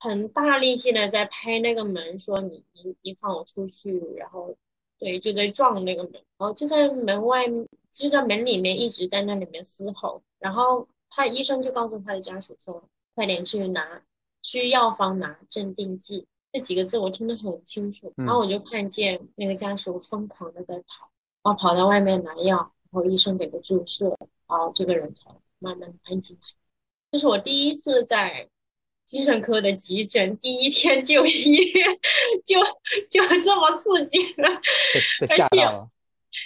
[0.05, 3.99] 很大力气的在拍那个门，说你你你放我出去。
[4.19, 4.55] 然后
[4.99, 7.47] 对，就在撞那个门，然后就在门外，
[7.91, 10.23] 就在门里面一直在那里面嘶吼。
[10.39, 14.03] 然后他医生就告诉他的家属说，快点去拿，
[14.43, 16.27] 去药房拿镇定剂。
[16.53, 21.11] 这几个字我听得很清楚，然后我就看见那个家属疯狂的在跑，
[21.43, 24.11] 然后跑到外面拿药，然后医生给个注射，
[24.47, 26.61] 然后这个人才慢慢安静下来。
[27.11, 28.49] 这是我第一次在
[29.07, 31.73] 精神科的急诊，第一天就医，
[32.45, 32.61] 就
[33.11, 34.49] 就这么刺激了，
[35.29, 35.89] 而且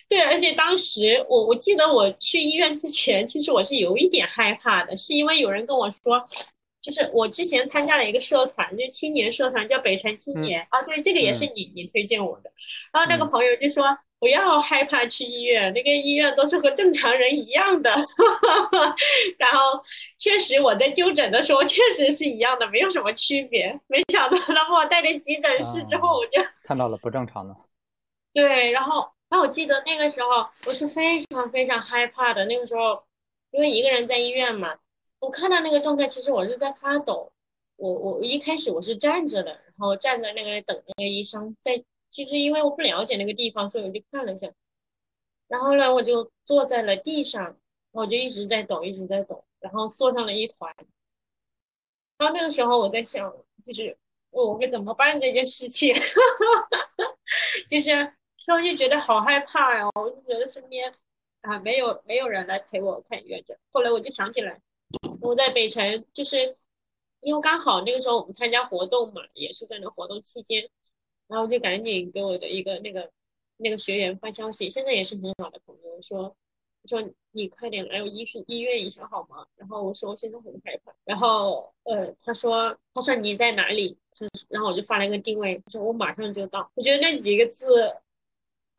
[0.09, 6.25] 对，而且当时我我记得我去医院之前，其实我是有一点害怕的，是因为有人跟我说。
[6.81, 10.81] 就是我之前参加了一个社团，就青年社团，叫北辰青年啊。
[10.83, 12.51] 对，这个也是你你推荐我的。
[12.93, 13.85] 然后那个朋友就说
[14.19, 17.91] 不要害怕去医院，那个医院都是和正常人一样的。
[19.39, 19.83] 然后
[20.19, 23.79] 确实我在就诊的时候确实是一样的，没有什么区别。
[23.87, 27.55] 没想到他把我带进急诊室之后，我就看到了不正常的。
[28.35, 30.29] 对，然后那我记得那个时候
[30.67, 32.45] 我是非常非常害怕的。
[32.47, 33.03] 那个时候
[33.53, 34.77] 因为一个人在医院嘛。
[35.21, 37.33] 我看到那个状态，其实我是在发抖。
[37.75, 41.73] 我我一开始我是站着的，然后站在那个等那个医生，在
[42.11, 44.51] 就是因为我不了解那个地方，所以我就看了一下。
[45.47, 47.57] 然后呢，我就坐在了地上，
[47.93, 50.75] 我就一直在抖，一直在抖，然后缩成了一团。
[52.19, 53.33] 然后那个时候我在想，
[53.65, 53.97] 就是
[54.31, 55.95] 我该怎么办这件事情，
[57.69, 57.91] 就是
[58.45, 60.93] 突然就觉得好害怕呀，我就觉得身边
[61.43, 63.57] 啊没有没有人来陪我看医院诊。
[63.71, 64.61] 后来我就想起来。
[65.21, 66.57] 我在北辰，就是
[67.21, 70.69] 因为刚好那个时候我们参加活动嘛，也是在那活动期间，
[71.29, 73.11] 然后就赶紧给我的一个那个
[73.59, 76.37] 那个学员发消息，现在也是很好的朋友，说
[76.87, 79.47] 说你快点来我医医院一下好吗？
[79.57, 83.99] 然后我说我现在很害怕，然后呃他说他说你在哪里？
[84.19, 86.71] 他然后我就发了一个定位，说我马上就到。
[86.75, 87.67] 我觉得那几个字，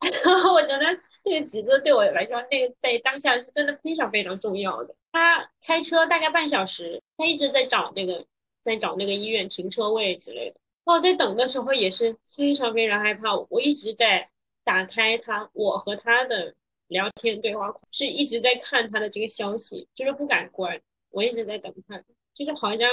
[0.00, 1.00] 我觉得。
[1.22, 4.94] 那几个字对我来说，那个在当下是真的非常非常重要的。
[5.12, 8.24] 他开车大概半小时，他一直在找那个，
[8.62, 10.59] 在找那个医院停车位之类的。
[10.84, 14.28] 我在等的时候也是非常非常害怕，我一直在
[14.64, 16.54] 打开他，我和他的
[16.88, 20.80] 聊天对话，是一直在看他的这个消息，就是不敢关。
[21.10, 22.88] 我一直在等他，就是好像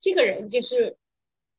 [0.00, 0.96] 这个人就是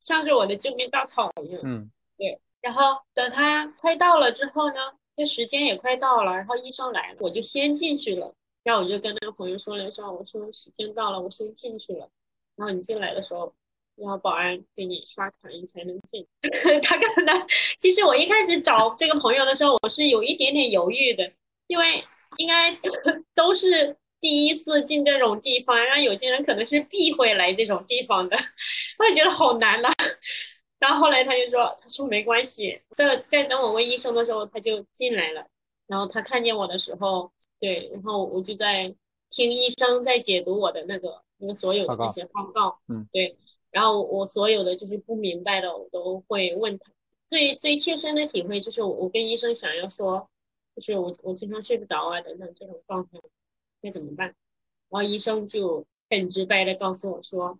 [0.00, 1.60] 像是我的救命稻草一样。
[1.64, 2.40] 嗯，对。
[2.60, 4.76] 然后等他快到了之后呢？
[5.16, 8.34] 这时间也快到了，然后医生来了，我就先进去了。
[8.64, 12.10] 然后我就跟那个朋友说了一声，我说时间到了，我先进去了。
[12.56, 13.54] 然后你进来的时候，
[14.02, 16.26] 要保安给你刷卡，你才能进。
[16.82, 17.46] 他可能，
[17.78, 21.30] 其实我一开始找这个朋友的时候，我是有一点点犹豫的，
[21.66, 22.04] 因为
[22.38, 22.76] 应该
[23.34, 28.36] 都是第一次进这种地方，然后有些人可能是避讳来这种地方的，
[28.98, 29.90] 我也觉得好难呐。
[30.80, 35.46] 然后后来他就说：“他说没关系，在在等我问医生的时候，他就进来了。
[35.86, 38.94] 然后他看见我的时候，对，然后我就在
[39.30, 43.34] 听医生在解读我的那个那个所有的那些报告，嗯，对。
[43.74, 46.92] 然后我所有的就是不明白的，我都会问他。
[47.26, 50.28] 最最切身的体会就是，我我跟医生想要说，
[50.76, 53.18] 就是我我经常睡不着啊等等这种状态
[53.82, 54.28] 该怎么办？
[54.28, 54.36] 然
[54.90, 57.58] 后医生就很直白的告诉我说，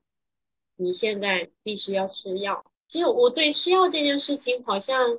[0.76, 5.18] 你现在必须要吃药。”其实我对吃药这件事情，好像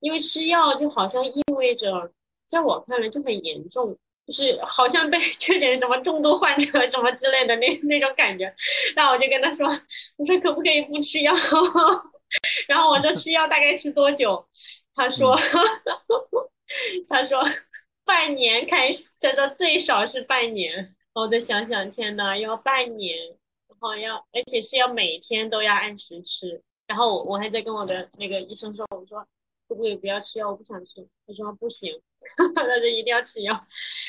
[0.00, 2.10] 因为吃药就好像意味着，
[2.48, 3.96] 在我看来就很严重，
[4.28, 8.54] 就是好像被 确诊什么重度患者什么之类的那那种感觉。
[8.94, 9.66] 然后我就跟他说
[10.16, 11.34] ：“我说可不可以不吃药？”
[12.68, 14.46] 然后我说：“吃药大概吃多久？”
[14.94, 15.34] 他说
[17.08, 17.42] ：“他说
[18.04, 23.16] 半年开始，他说最少是半年。”我再想想，天呐，要半年，
[23.66, 26.62] 然后要，而且是要每天都要按时吃。
[26.86, 29.18] 然后我我还在跟我的那个医生说，我说
[29.66, 30.50] 可不可以不要吃药？
[30.50, 31.06] 我不想吃。
[31.26, 31.98] 他说不行，
[32.54, 33.66] 他说一定要吃药。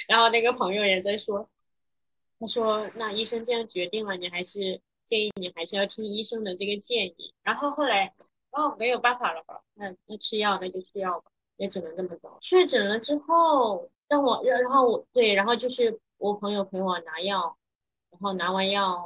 [0.08, 1.50] 然后那个朋友也在说，
[2.39, 7.34] 他说那医生这样决定了，你还是建议你还是要听医生的这个建议。
[7.43, 8.13] 然后后来
[8.52, 12.38] 哦没有办法了吧，那那吃药那就吃药吧，也只能这么走。
[12.41, 17.58] 确诊了之后，让我然然后我对，然后就是我朋友陪我拿药，
[18.12, 19.04] 然后拿完药。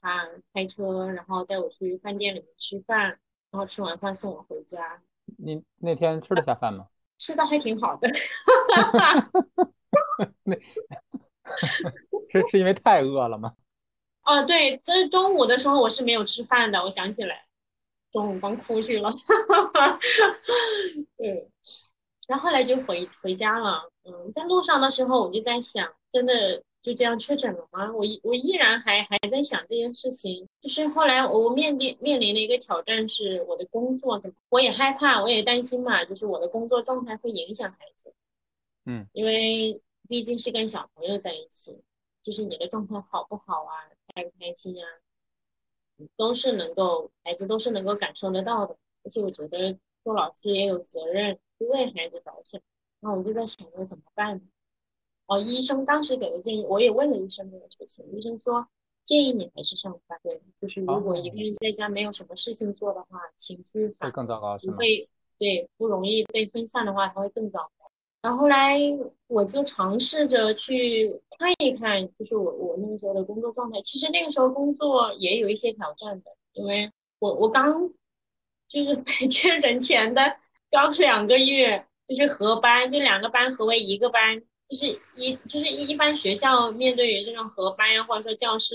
[0.00, 3.18] 他开车，然后带我去饭店里面吃饭，
[3.50, 5.02] 然后吃完饭送我回家。
[5.38, 6.86] 你那天吃得下饭吗？
[7.18, 8.08] 吃的还挺好的。
[10.44, 10.56] 那
[12.30, 13.54] 是是因为太饿了吗？
[14.24, 16.82] 哦，对，这中午的时候我是没有吃饭的。
[16.82, 17.46] 我想起来，
[18.12, 19.12] 中午刚哭去了。
[21.16, 21.48] 对，
[22.26, 23.90] 然后后来就回回家了。
[24.04, 26.62] 嗯，在路上的时候我就在想，真的。
[26.80, 27.92] 就这样确诊了吗？
[27.92, 30.48] 我依我依然还还在想这件事情。
[30.60, 34.36] 就是后来我面临面临的一个挑战是我的工作怎么？
[34.48, 36.04] 我也害怕，我也担心嘛。
[36.04, 38.14] 就是我的工作状态会影响孩子。
[38.86, 41.78] 嗯，因为毕竟是跟小朋友在一起，
[42.22, 43.74] 就是你的状态好不好啊，
[44.14, 44.86] 开不开心啊，
[46.16, 48.76] 都是能够孩子都是能够感受得到的。
[49.04, 52.60] 而且我觉得做老师也有责任为孩子着想。
[53.00, 54.40] 那我就在想，着怎么办？
[55.28, 58.02] 哦，医生当时给的建议，我也问了医生这个事情。
[58.12, 58.66] 医生说
[59.04, 60.18] 建议你还是上班。
[60.22, 65.06] 对，就是如果一个人在家没有什么事情做的话，情绪会更糟糕，不会
[65.38, 67.90] 对不容易被分散的话，它会更糟糕。
[68.22, 68.78] 然后后来
[69.26, 73.78] 我就尝试着去看一看，就是我我那个时候的工作状态。
[73.82, 77.92] 其实那个时候工作也有一些挑战的，因为我我刚
[78.66, 80.22] 就是被确诊前的
[80.70, 84.42] 刚两个月，就是合班，就两个班合为一个班。
[84.68, 88.74] 就是一就是一一般学校面对于这种合班呀，或者说教师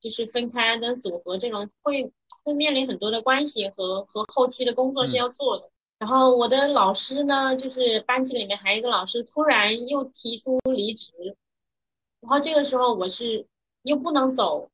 [0.00, 2.12] 就是分开的组合这种，会
[2.44, 5.70] 会面临很多的关系和和后期的工作是要做的。
[5.98, 11.10] 然后我的老师呢，就是班级里面还有一个老师突然又提出离职，
[12.20, 13.46] 然后这个时候我是
[13.84, 14.70] 又不能走，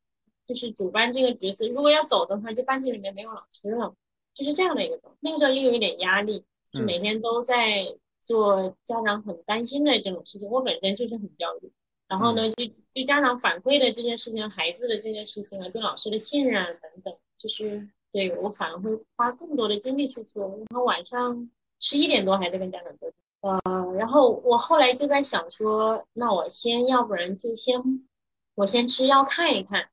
[0.49, 3.95] 就是主班这个角色，如果要走的话，就班级里面没有老师了，
[4.35, 5.01] 就是这样的一个。
[5.21, 7.97] 那个时候又有一点压力，是每天都在。
[8.25, 11.71] 做家长很担心的这种事情，我本身就是很焦虑。
[12.07, 12.55] 然后呢，就
[12.93, 20.49] 对家长反馈的这件事情，孩子的这件事情啊，对老师的信任等等，就是对我反而会花更多的精力去做。
[20.49, 23.15] 然后晚上十一点多还在跟家长沟通。
[23.41, 27.83] 呃，然后我后来就在想说，那我先要不然就先
[28.55, 29.89] 我先吃药看一看，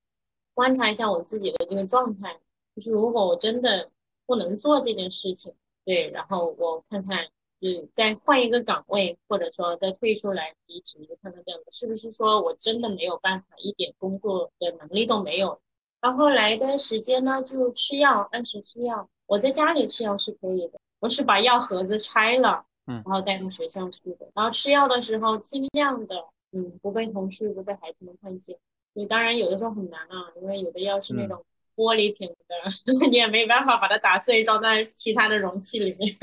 [0.54, 2.38] 观察一下我自己的这个状态。
[2.76, 3.90] 就是如果我真的
[4.26, 5.54] 不能做这件事情，
[5.86, 7.26] 对，然后我看看。
[7.62, 15.62] 嗯，再换一个岗位，或者说再退出来离职，看看这样子是不是说我真的没有办法，一点工作的能力都没有。
[16.02, 19.08] 然后来一段时间呢，就吃药，按时吃药。
[19.28, 24.28] 我在家里吃药是可以的，我是把药盒子拆了，嗯，然后带到学校去的。
[24.34, 26.16] 然后吃药的时候，尽量的，
[26.54, 28.58] 嗯，不被同事、不被孩子们看见。
[28.94, 31.46] 你当然有的时候很难啊，因为有的药是那种
[31.76, 36.18] 玻璃瓶的， 你也没办法把它打碎，装在其他的容器里面。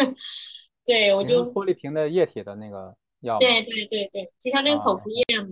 [0.88, 3.36] 对，我就玻璃瓶的液体的那个药。
[3.38, 5.48] 对对对对，就像那个口服液嘛。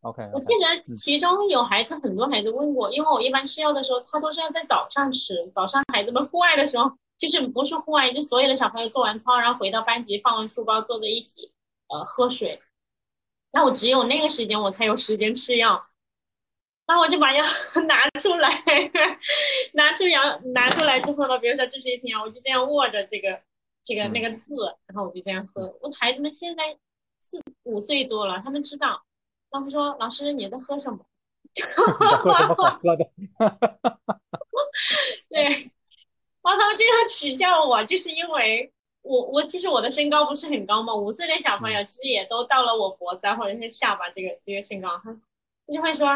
[0.00, 0.22] OK。
[0.32, 5.50] 我记得其中有孩子，很多孩子问过，因为我一般吃药的时候，他都是要在早上吃。
[5.54, 11.52] 早上孩子们户外的时候，就是不是户外，就所有的小朋友做完操，然后回到班级，放完书包，坐在一起，
[11.88, 12.58] 呃，喝水。
[13.52, 15.84] 那我只有那个时间，我才有时间吃药。
[16.86, 17.44] 那我就把药
[17.86, 18.64] 拿出来，
[19.74, 23.42] 拿出药拿出来之后呢，比如说这是一瓶药，我就这样握着这个。
[23.82, 24.54] 这个那个字，
[24.86, 25.76] 然后我就这样喝。
[25.80, 26.78] 我孩子们现在
[27.18, 29.02] 四五岁多了，他们知道。
[29.52, 30.98] 他们说：“老师，你在喝什么？”
[31.74, 33.10] 喝什么喝的？
[35.28, 45.12] 对，然后他们经常取笑我，就是因为我我其实我的身高不是很高嘛，五岁的小朋友其实也都到了我脖子或者是下巴这个这个身高，他
[45.72, 46.06] 就会说：“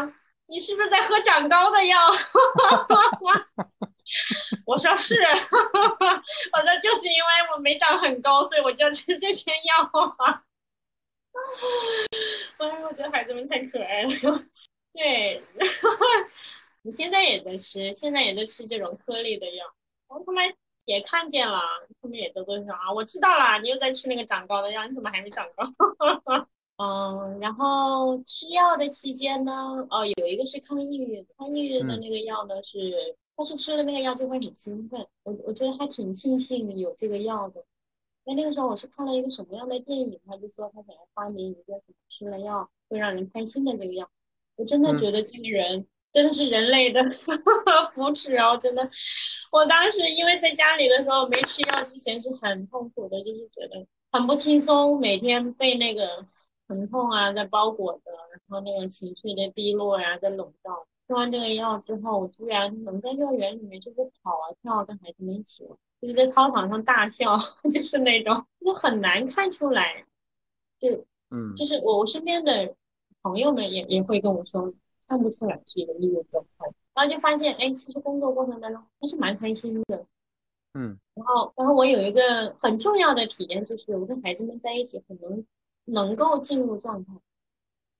[0.47, 1.97] 你是不是在喝长高的药？”
[4.65, 9.55] 我说是， 我说就是因为我没长很高，所以我就要吃这些药。
[12.57, 14.09] 哎，我觉得孩子们太可爱了。
[14.93, 15.43] 对，
[16.83, 19.65] 你现在也在吃，现在也在吃这种颗粒的药。
[20.07, 21.59] 然后他们也看见了，
[22.01, 25.65] 他们也都都说啊，我知道了，你又在吃那个长高的药，你怎么还没长高？
[26.77, 29.53] 嗯，然后吃药的期间呢，
[29.89, 33.15] 哦，有一个是抗抑郁，抗抑郁的那个药呢是。
[33.37, 37.61] 但是吃了那个药就会很兴奋，我我觉得还挺庆幸有这个药的。
[38.23, 44.09] 那那个时候我是看了一个什么样的电影，他就说他想要发明一个什么吃了药会让人开心的这个药。
[44.55, 48.89] 我真的觉得这个人真的是人类的 福祉哦，真的。
[49.51, 56.25] 我当时因为在家里的时候没吃药之前是很痛苦的，就是觉得很不轻松，每天被那个
[56.67, 60.85] 疼痛啊在包裹着，然后那种情绪在低落呀在笼罩。
[61.07, 67.37] 吃完这个药之后，我居然能在幼儿园里面就是跑啊跳，跟孩子们一起玩，就是在操场上大笑，
[67.71, 70.03] 就是那种，就很难看出来，
[70.79, 72.73] 就嗯，就是我我身边的
[73.21, 74.73] 朋友们也也会跟我说，
[75.07, 80.05] 看不出来是一个抑郁状态，然后就发现，哎，其实工作过程当中还是蛮开心的，
[80.73, 85.45] 嗯，然后然后我有一个很重要的体验，就是我跟孩子们在一起，很能
[85.85, 87.13] 能够进入状态，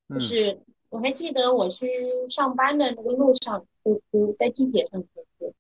[0.09, 0.59] 就是。
[0.89, 1.89] 我还记得我去
[2.29, 5.03] 上班的那个路上，就是在地铁上。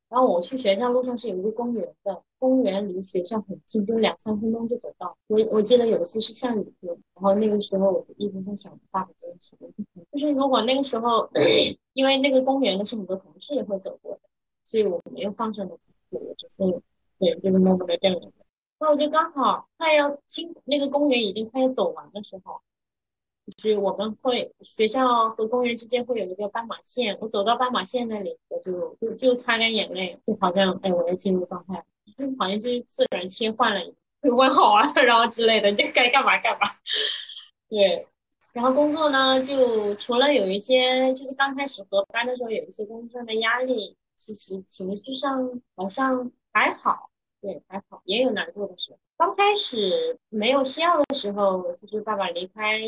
[0.07, 5.17] 然后我去学校路上是有一个公园的，公园离学校很近，就两三分钟就走到。
[5.27, 11.29] 我我记得有一次是下雨天，然后那个时候我就一直在想爸爸这件事情，就是如果那个时候，
[11.91, 14.21] 因为那个公园的是很多同事也会走过的，
[14.63, 16.81] 所以我没有放声的哭，我就是
[17.19, 18.44] 对，就是默默的掉眼泪。
[18.79, 22.61] 那我就刚好快要经那个公园已经快要走完的时候。
[23.45, 31.85] 就是我们会学校和公园之间会有一个斑马线，我走到斑马线那里，我就就就擦干眼泪，就好像哎我要进入状态，
[32.17, 36.71] 就好像就是自然切换了，问好啊，然后之类的，就该干嘛干嘛。
[37.69, 38.07] 对，
[38.51, 47.11] 然后工作呢，就除了有一些就是刚开始合班的时候有一些工作上的压力，其实情绪上好像还好，
[47.45, 48.97] 对还好，也有难过的时候。
[49.17, 52.81] 刚开始没有西药的时候，就是爸爸离开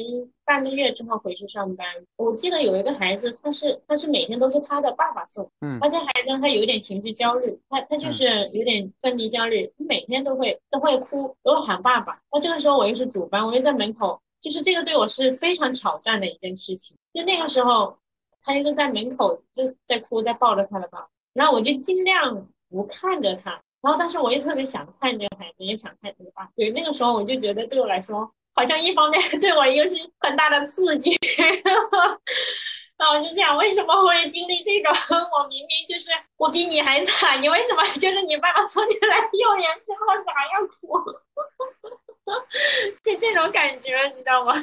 [0.43, 1.85] 半个月之后回去上班。
[2.15, 12.19] 我记得有一个孩子，他是他是每天都是他的爸爸送，嗯，而且孩子他有一点情绪焦虑，他他就是有点分离焦虑，他每天都会都会哭，都会喊爸爸。
[12.31, 16.97] 那这个时候我又是主班，我又在门口，就是这个对我是非常挑战的一件事情。
[17.13, 17.95] 就那个时候，
[18.41, 23.61] 他一个在门口就在哭，在抱着他的爸爸，然后我就尽量不看着他。
[23.87, 26.45] 然后，但是我又特别想看这个孩子，也想看这个爸。
[26.57, 31.17] 对，那个时候我就觉得，对我来说，好像一方面对我又是很大的刺激。
[32.97, 34.91] 然后我就想，为什么会经历这种？
[35.31, 41.09] 我明明就是我比你还惨，你为什么 就是你爸爸送你来幼儿园之后还要哭？
[43.01, 44.53] 就这种感觉，你知道吗？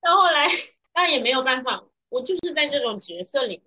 [0.00, 0.48] 然后后来，
[0.94, 3.62] 那也没有办法，我就是在这种角色里。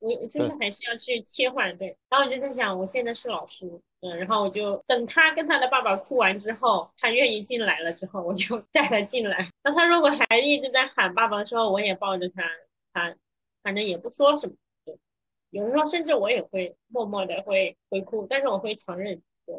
[0.00, 1.96] 我就是还是要去切换，对。
[2.10, 3.64] 然后我就在想，我现在是老师，
[4.04, 9.50] 嗯，然后我就等他跟他的爸爸哭完之后，他愿意进来了之后，我就 带他进来。
[9.62, 12.42] 那他如果还一直在喊爸爸的时候，我也抱着他，
[12.92, 13.16] 他
[13.62, 14.54] 反正也不说什么。
[15.48, 19.54] 有的时候甚至我也会默默的会会哭，但是我会承认，对，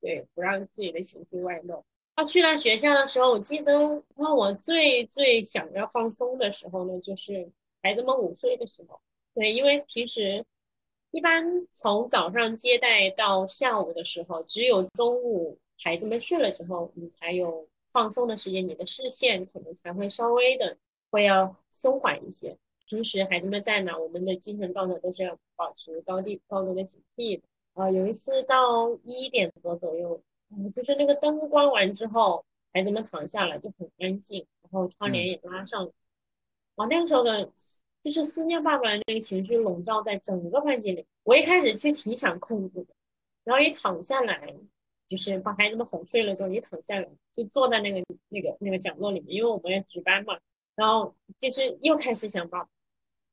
[0.00, 1.82] 对，不让自己的情绪外露。
[2.16, 3.72] 他去了学校的时候，我记得，
[4.16, 7.48] 那我最最想要放松的时候呢，就是
[7.82, 9.00] 孩子们午睡的时候。
[9.34, 10.44] 对，因为平时
[11.16, 20.76] 一般从早上接待到下午的时候，只有中午孩子们睡了之后，你才有放松的时间，你的视线可能才会稍微的
[21.08, 22.54] 会要松缓一些。
[22.86, 27.42] 平时孩子们在哪，我们的精神状态都是要保持高地高度的警惕的。
[27.72, 32.44] 啊，有一次到一点多左右，嗯，就是那个灯关完之后，
[32.74, 35.90] 孩子们躺下了就很安静，然后窗帘也拉上了。
[36.74, 37.50] 啊，那个时候的。
[38.06, 41.04] 就是思念爸爸的那个情绪笼罩在整个房间里。
[41.24, 42.94] 我一开始就挺想控制的，
[43.42, 44.54] 然后一躺下来，
[45.08, 50.38] 就是把孩子们哄睡了之后，一躺下来就坐在那个那个那个角落里面，因为我们要值班嘛。
[50.76, 52.68] 然后就是又开始想爸爸，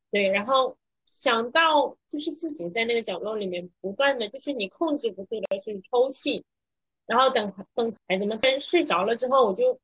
[0.09, 6.43] 对，然后想到就是自己在那个角落里面不断的就是你控制不住的去抽泣，
[7.05, 9.79] 然后等等孩子们睡着了之后，我就。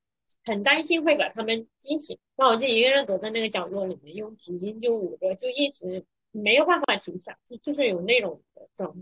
[0.50, 9.00] 很担心会把他们惊醒，那我就一个人躲在那个角落里面，用纸巾就捂着，就一直没有办法停下，就就是有那种的状态。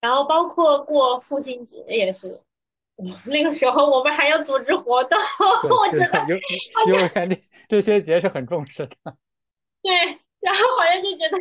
[0.00, 2.40] 然后包括过父亲节也是，
[3.26, 5.16] 那个时候我们还要组织活动，
[5.70, 6.26] 我觉得
[6.86, 8.96] 因为这这些节是很重视的。
[9.82, 9.92] 对，
[10.40, 11.36] 然后好像就觉得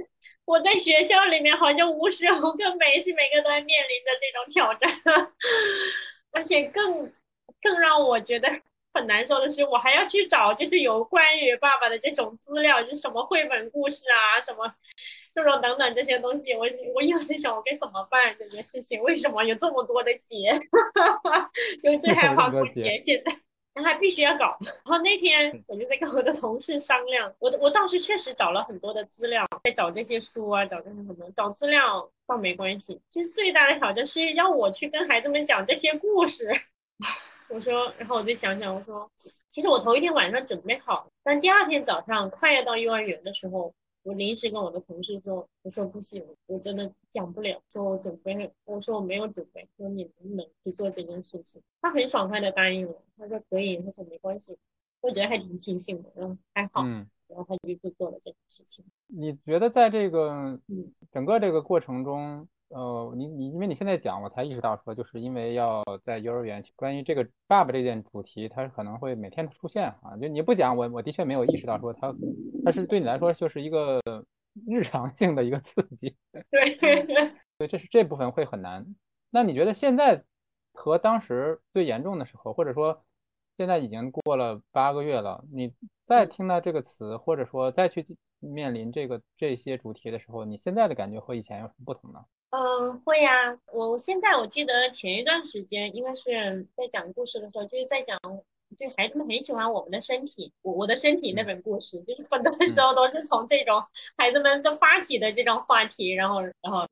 [0.46, 4.90] 我在学校里面好像无时无刻每时每刻都在面临着这种挑战，
[6.32, 7.12] 而且更
[7.62, 8.48] 更让我觉得。
[8.98, 14.74] 很难受的是，我还要去找，就是有关于爸爸的这种资料，就是什么绘本故事啊，什么
[15.34, 16.54] 这种等等这些东西。
[16.54, 19.02] 我我有在想，我该怎么办这件事情？
[19.04, 20.60] 为什么有这么多的节？
[21.84, 23.32] 因为最害怕过节，现在
[23.74, 24.58] 然后还必须要搞。
[24.62, 36.50] 然后那天我就在跟我的同事商量，我我当时确实找了很多的资料，在找这些书啊，找这些什么，找资料倒没关系，就是最大的挑战是要我去跟孩子们讲这些故事。
[37.50, 39.10] 我说，然后我就想想，我说，
[39.48, 43.74] 其实我头一天晚上准备好，但第二天早上快要到幼儿园的时候，
[44.04, 51.62] 我临时跟我的同事说，我说不行，我真的讲不了，说我准备，我说我没有准备，说你能不能去做这件事情？
[51.82, 54.58] 他很爽快的答应了，他说可以，他说没关系，
[55.02, 58.84] 我觉得还挺庆幸的，然后，还好，然后他就去做了这件事情。
[59.08, 60.60] 你觉得在这个
[61.12, 62.48] 整个这个过程中？
[62.70, 70.18] 呃，你你因为你现在讲，我才意识到说，就是因为要在幼儿园，关于这个爸爸这件主题，它可能会每天出现啊。
[70.22, 72.14] 就你不讲，我我的确没有意识到说它，
[72.66, 74.02] 它是对你来说就是一个
[74.68, 76.16] 日常性的一个刺激。
[76.52, 76.76] 对，
[77.58, 78.86] 对，这是这部分会很难。
[79.30, 80.24] 那你觉得现在
[80.74, 83.02] 和当时最严重的时候，或者说
[83.56, 85.74] 现在已经过了八个月了，你
[86.06, 88.06] 再听到这个词，或者说再去
[88.40, 92.20] 面临这个这些主题的时候，你现在的感觉和以前有什么不同呢？
[92.52, 93.58] 嗯，会呀。
[93.74, 98.18] 我现在我记得前一段时间，应该是在讲故事的时候，就是在讲，
[98.78, 103.84] 就孩子们很喜欢我们的身体，我我的身体那本故事，就是很多时候都是从这种
[104.18, 106.88] 孩子们都发起的这种话题，然后然后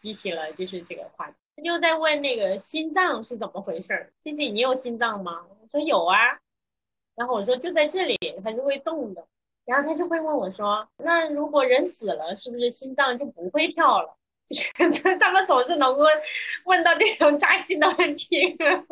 [0.00, 1.34] 激起了就是这个话题。
[1.56, 5.44] 他就在问那个心脏是怎么回事儿，琪琪你有心脏吗？
[5.48, 6.38] 我说有啊，
[7.16, 9.26] 然后我说就在这里，它是会动的，
[9.64, 14.16] 然后他就会问我说，那如果人死了，是不是心脏就不会跳了？
[14.54, 14.72] 是
[15.18, 16.04] 他们总是能够
[16.64, 18.56] 问到这种扎心的问题，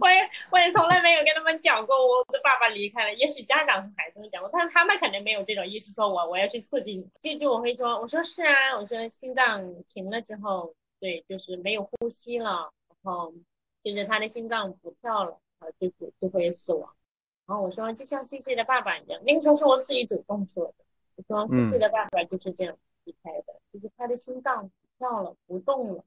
[0.00, 3.12] 我也我也从来没有跟他们讲过我的爸爸离开了。
[3.12, 7.06] 也许家长和孩子们讲过，但是他们肯定没有这种意思，说我我要去刺激你。
[7.20, 12.72] 这就我会说，我说是啊，我说心脏停了之后，对，就是没有呼吸了，
[13.02, 13.32] 然后
[13.84, 16.90] 就是他的心脏不跳了，然后就就就会死亡。
[17.46, 20.84] 然后我说就像 C C 的爸爸一样，那个时候是我自己主动说的，
[21.16, 22.74] 我说 C C 的爸爸就是这样。
[23.08, 26.04] 离开的，就是他的心脏不跳了，不动了。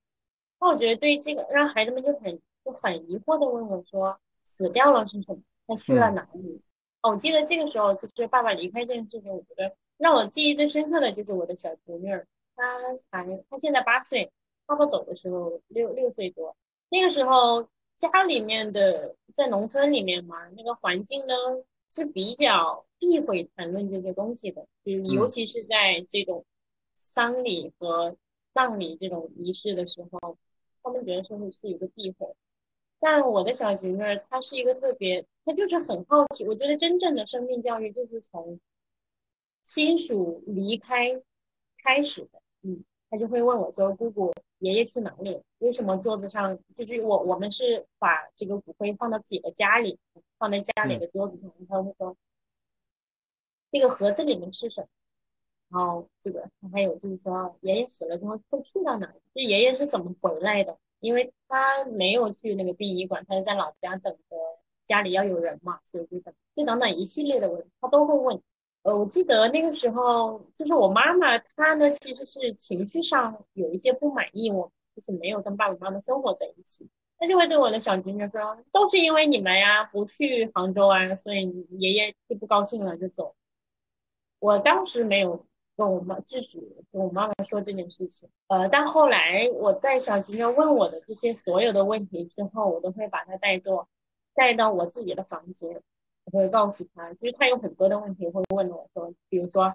[0.59, 5.41] 那我觉得对这个，让孩子们就很就很疑惑的问我说：“死掉了是什么？
[5.65, 6.61] 他去了哪里？”
[7.01, 14.31] 哦，我记得这个时候就是爸爸离开这件事情，我觉得让我记忆最深刻的就是我的小侄女儿，她才她现在八岁，
[14.67, 16.55] 爸爸走的时候六六岁多。
[16.89, 21.33] 那个时候家里面的在农村里面嘛，那个环境呢
[21.89, 26.45] 是比较避讳谈论这些东西的，就尤其是在这种。
[27.03, 28.15] 丧礼和
[28.53, 30.37] 葬礼这种仪式的时候，
[30.83, 32.27] 他们觉得说是一个避讳。
[32.99, 36.45] 但我的小侄女儿，她是一个特别，她就是很好奇。
[36.45, 38.59] 我觉得真正的生命教育就是从
[39.63, 41.19] 亲属离开
[41.83, 42.39] 开始的。
[42.61, 45.41] 嗯，她就会问我说：“姑姑，爷爷去哪里？
[45.57, 47.17] 为什么桌子上就是我？
[47.23, 49.97] 我们是把这个骨灰放到自己的家里，
[50.37, 51.51] 放在家里的桌子上。
[51.67, 52.15] 她会说，
[53.71, 54.87] 这个盒子里面是什么？”
[55.71, 56.43] 然后这个
[56.73, 59.15] 还有就是说，爷爷死了之后会去到哪儿？
[59.33, 60.77] 就爷爷是怎么回来的？
[60.99, 64.35] 因为他没有去那个殡仪馆，他是在老家等着
[64.85, 68.39] 家里要有人嘛，所以就等，就等等一系列的问题，他都会问。
[68.83, 83.33] 呃，我记得那个时候，就是我妈妈，她呢其实是情绪上有一些不满意，我就是没有跟爸爸妈妈生活在一起，她就会对我的小侄女说，都是因为你们呀，不去杭州啊，所以爷爷就不高兴了就走。
[84.39, 85.45] 我当时没有。
[85.77, 86.59] 跟我妈自己
[86.91, 93.87] 跟我妈妈说这件事情，呃，但后来我在小侄女问我的这些所有的问题之后，我都会把她带到
[94.35, 95.81] 带到我自己的房间，
[96.25, 99.73] 我会告诉她，就是她有很多的问题会问我说，比如说，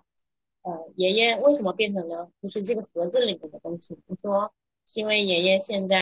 [0.62, 3.98] 呃，爷爷为什么变成了就是这个盒子里面的东西？
[4.06, 4.52] 我说
[4.84, 6.00] 是因为爷爷现在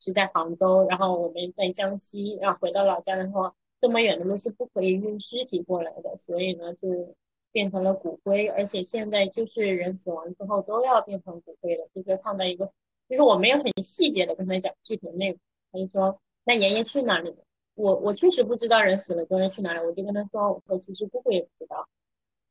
[0.00, 7.14] 是在杭州，然后我们在江西，然后回到老家的话，这么远的路是不可以运尸体过来的，所以呢就。
[7.54, 12.66] 变成了骨灰，而且现在就是人死亡之后都要变成骨灰了，就是放在一个，
[13.08, 15.38] 就是我没有很细节的跟他讲具体的内容。
[15.70, 17.36] 他就说：“那爷爷去哪里了？”
[17.76, 21.88] 我我确实不知道人死了之后去哪里，我就跟他说：“我说其实姑姑也不知道，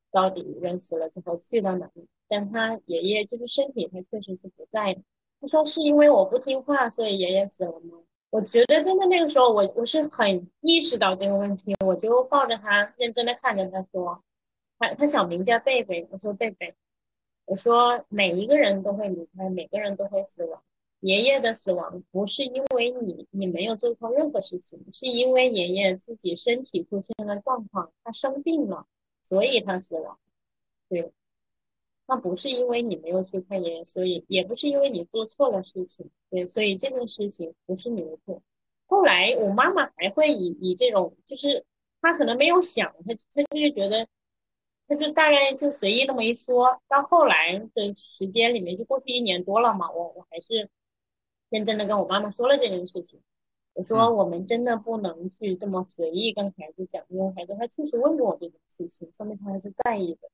[0.09, 2.07] 到底人死了之后去到哪里。
[2.29, 5.01] 但他爷爷就是身体他确实是不在的。
[5.41, 7.99] 他说是因为我不听话，所以爷爷死了吗？
[8.29, 14.23] 我觉得真的那个时候我我是很意识到这个问题，我就抱着他认真的看着他说。
[14.83, 16.73] 他他小名叫贝贝，我说贝贝，
[17.45, 20.61] 我说每一个人都会离开，每个人都会死亡。
[20.99, 28.85] 爷爷的死亡不是因为你，你没有做错任何事情，是因为爷爷自己身体出现了状况，他生病了，
[29.23, 30.19] 所以他死亡。
[30.89, 31.11] 对，
[32.07, 36.09] 那不是因为你没有去看爷爷，所以也不是因为你做错了事情。
[36.29, 38.41] 对，所以这件事情不是你的错。
[38.87, 41.63] 后来我妈妈还会以以这种，就是
[42.01, 44.05] 她可能没有想，她她就是觉得。
[44.87, 50.69] 就是大概就随意那么一说，到后来的时间里面就过去一年多了嘛，我我还是
[51.49, 53.19] 认真的跟我妈妈说了这件事情。
[53.73, 60.29] 我说我们真的不能去这么随意跟孩子讲，因为孩子他确实问过我这件事情，说明他还是在意的。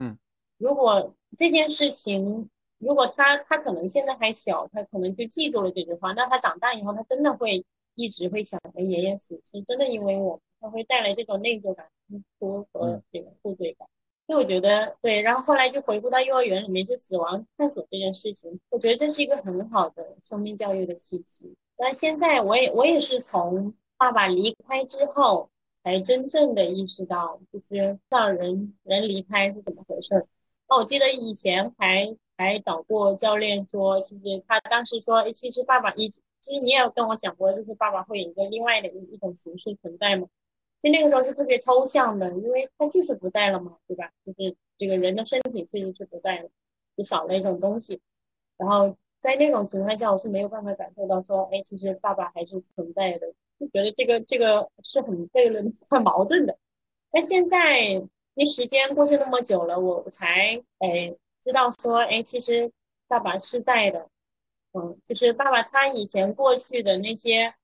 [0.00, 0.18] 嗯，
[0.58, 7.64] 如果这件事情，如果他他可能现在还小，他可能就记住了这句话，那他长大以后，他真的会
[7.94, 13.88] 一直会想着爷爷死是真的因为我，他会带来这种内疚感、冲突和这个负罪感。
[14.26, 21.54] 所以我觉得对，然后后来就回顾到幼儿园里面就死亡探索这件事情，我觉得这是一个很好的生命教育的契机。
[21.76, 25.48] 但现在我也我也是从爸爸离开之后，
[25.84, 30.26] 才真正的意识到，就是让人人离开是怎么回事。
[30.68, 40.26] 那我记得以前还还找过教练说，就是他当时说，哎，其实爸爸一，其实你也有跟我讲过，就是爸爸会有一个另外的一一种形式存在嘛。
[40.78, 44.10] 其实那个时候是特别抽象的，因为他就是不在了嘛，对吧？
[44.24, 46.48] 就是这个人的身体确实是不在了，
[46.96, 48.00] 就少了一种东西。
[48.58, 53.26] 然后在那种情况下，我是没有办法感受到说，哎，其实爸爸还是存在的，
[53.58, 56.56] 就觉得这个这个是很悖论、 很矛盾的。
[57.10, 62.70] 但现在因为时间过去那么久了，我才哎知道说，哎，其实
[63.08, 64.08] 爸爸是在的，
[64.74, 67.54] 嗯，就是爸爸他以前过去的那些。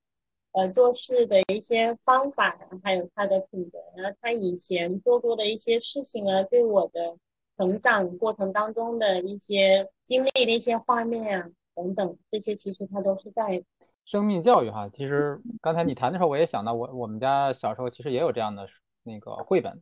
[0.53, 7.17] 呃，做事的一些方法，还有他的品德，然后他以前做过的一些事情啊，对我的
[7.57, 13.63] 成长过程当中的一些经历的一些画面啊，等等，这些其实他都是在
[14.05, 14.89] 生命教育哈。
[14.91, 18.69] 其实刚才你谈的时候，我也想到我我们家小时候其实也有这样的
[19.03, 19.81] 那个绘本。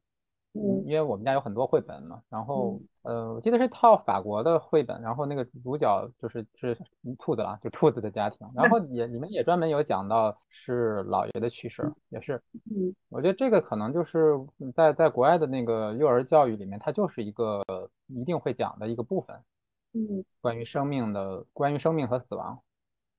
[0.52, 6.76] 嗯，因为我们家有很多绘本嘛，然后呃，我记得是套法国的绘本，然后那个主角就是是
[7.18, 12.34] 兔子啦，就兔子的家庭，然后 也里面也专门有讲到是姥爷的去世，也是，
[12.70, 14.34] 嗯，我觉得这个可能就是
[14.74, 17.64] 在在国外的那个幼儿教育里面，它就是一个
[18.08, 19.34] 一定会讲的一个部分，
[19.94, 22.60] 嗯，关于生命的，关于生命和死亡，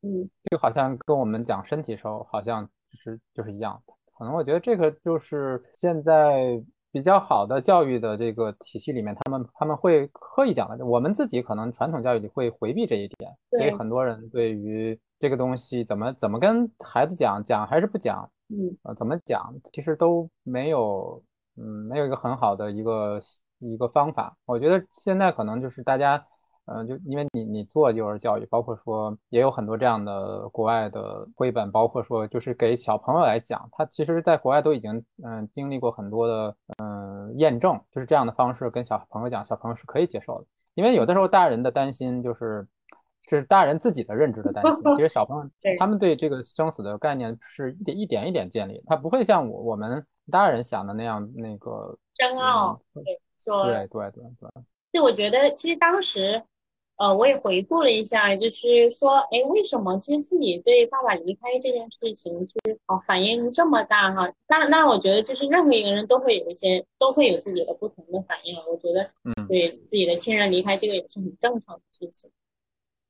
[0.04, 6.64] 嗯，就好像跟我们讲身体时候好像就是就是一样的，可能我觉得这个就是现在。
[6.92, 10.86] 比较好的教育的这个体系里面，他们他们会刻意讲的。
[10.86, 21.24] 我们自己可能传统教育里会回避这一点，所以很多人对于这个东西怎么怎么跟孩子讲，讲还是不讲，嗯，呃，怎么讲，其实都没有，
[21.58, 23.20] 嗯，没有一个很好的一个
[23.60, 24.36] 一个方法。
[24.46, 26.26] 我觉得现在可能就是大家。
[26.74, 40.48] 嗯，就因为你你做幼儿教育，包括说也有很多这样的国外的绘本，包括说就是给小朋友来讲，他其实在国外都已经嗯经历过很多的嗯验证，就是这样的方式跟小朋友讲，小朋友是可以接受的。
[40.76, 42.66] 因为有的时候大人的担心就是
[43.30, 52.80] 是大人自己的认知的担心，其实小朋友 他们对这个生死的概念是一点一点一点建立，他不会像我我们大人想的那样那个深奥。
[52.94, 53.04] 对，
[53.38, 54.64] 说对对对对。
[54.92, 56.42] 就我觉得其实当时。
[57.02, 64.32] 呃，我也回顾了一下，就是说，哎，为什么其实自己对爸爸离开这件事情，其实哦反应这么大哈？
[64.48, 68.56] 那那我觉得就是任何一个人都会有一些，都会有自己的不同的反应。
[68.70, 72.30] 我觉得，嗯，对自己的亲人离开这个也是很正常的事情。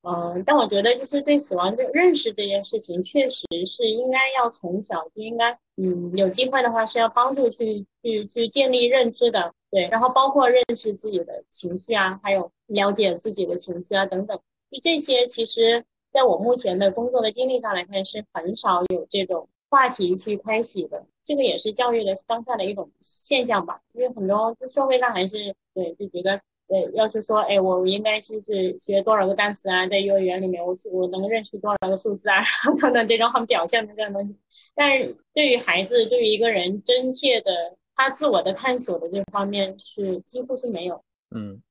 [0.03, 9.53] 嗯，但我觉得就是对死亡的认识这件事情，确实是应该要从小就应该，嗯，有机会的话是要帮助去去去建立认知的。
[9.69, 14.37] 对，然后包括认识自己的情绪啊，还有了解自己的情绪啊等等，
[14.69, 21.05] 就这些，其实在我目前的工作的经历上来看，是很少有这种话题去开启的。
[21.23, 23.79] 这个也是教育的当下的一种现象吧。
[23.93, 26.41] 因为很多社会上还是对就觉得，
[26.72, 34.36] 对，要是说，哎，我我应该就是学多少个单词啊，在幼儿园里面，我我能认识多少个数字啊， 然后等等这种很表象的这样东西。
[34.74, 37.51] 但是对于孩子，对于一个人真切的。
[37.93, 41.03] 他自我的探索的这方面是几乎是没有。
[41.36, 41.61] 嗯，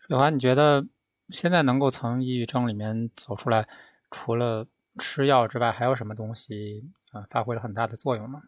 [0.00, 0.84] 水华，你觉得
[1.30, 3.66] 现在能够从抑郁症里面走出来，
[4.10, 4.66] 除了
[4.98, 8.42] 吃药之外，还有什么东西啊发挥了很大的作用吗？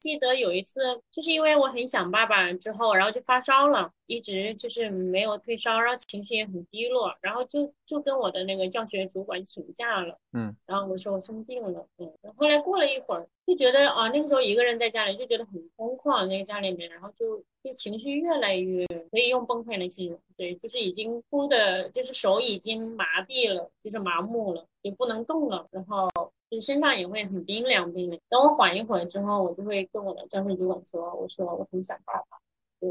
[0.00, 0.80] 记得有一次，
[1.12, 26.08] 就是因为我很想爸爸，之后然后就发烧了，一直就是没有退烧，然后情绪也很低落，然后就就跟我的那个教学主管请假了，嗯，然后我说我生病了，嗯，后来过了一会儿，就觉得啊，那个时候一个人在家里就觉得很空旷，那个家里面，然后就就情绪越来越可以用崩溃来形容，对，就是已经哭的，就是手已经麻痹了，就是麻木了，就不能动了，然后。
[26.50, 28.20] 就身上也会很冰凉冰凉。
[28.28, 32.38] 等我缓一会儿之后，我就会跟我的教授主管说：“我说我很想爸爸。”
[32.80, 32.90] 对，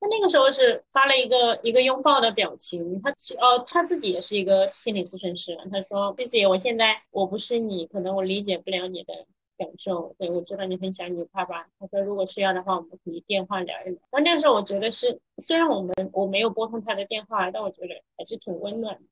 [0.00, 3.00] 他那个时候是发了一个一个拥抱的表情。
[3.02, 5.54] 他呃他自己也是一个心理咨询师。
[5.70, 9.12] 他说：“弟姐，我现在我不是你，可能我理解不了你的
[9.58, 10.14] 感受。
[10.18, 19.02] 对我知道你很想你爸爸。”他说：“如果需要的话，我们可以电话聊一聊。”那那个时候我觉得是，虽然我们我没有拨通他的电话，但我觉得还是挺温暖的。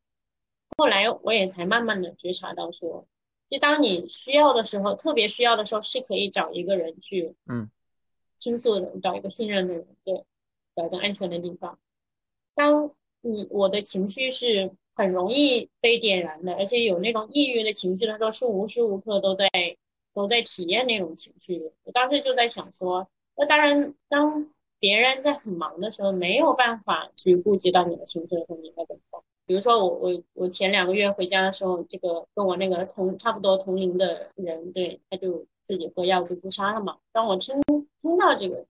[0.78, 3.04] 后来我也才慢慢的觉察到说。
[3.52, 7.68] 就当你需要的时候，特别需要的时候，是可以找一个人去，嗯，
[8.38, 10.24] 倾诉的，找一个信任的人，对，
[10.74, 11.78] 找一个安全的地方。
[12.54, 12.90] 当
[13.20, 19.46] 你我的情绪是很容易被点燃的，而且有那种抑郁的情绪的时候，是无时无刻都在
[20.14, 21.70] 都在体验那种情绪。
[21.84, 29.20] 我当时就在想说，那当然，当别人在很忙的时候，没有办法去顾及到你的情绪的时候，你应该怎么办？
[29.44, 36.96] 比如说我我我前两个月回家的时候，这个跟我那个同差不多同龄的人，对，他就自己喝药就自杀了嘛。
[37.12, 37.60] 当我听
[38.00, 38.64] 听到这个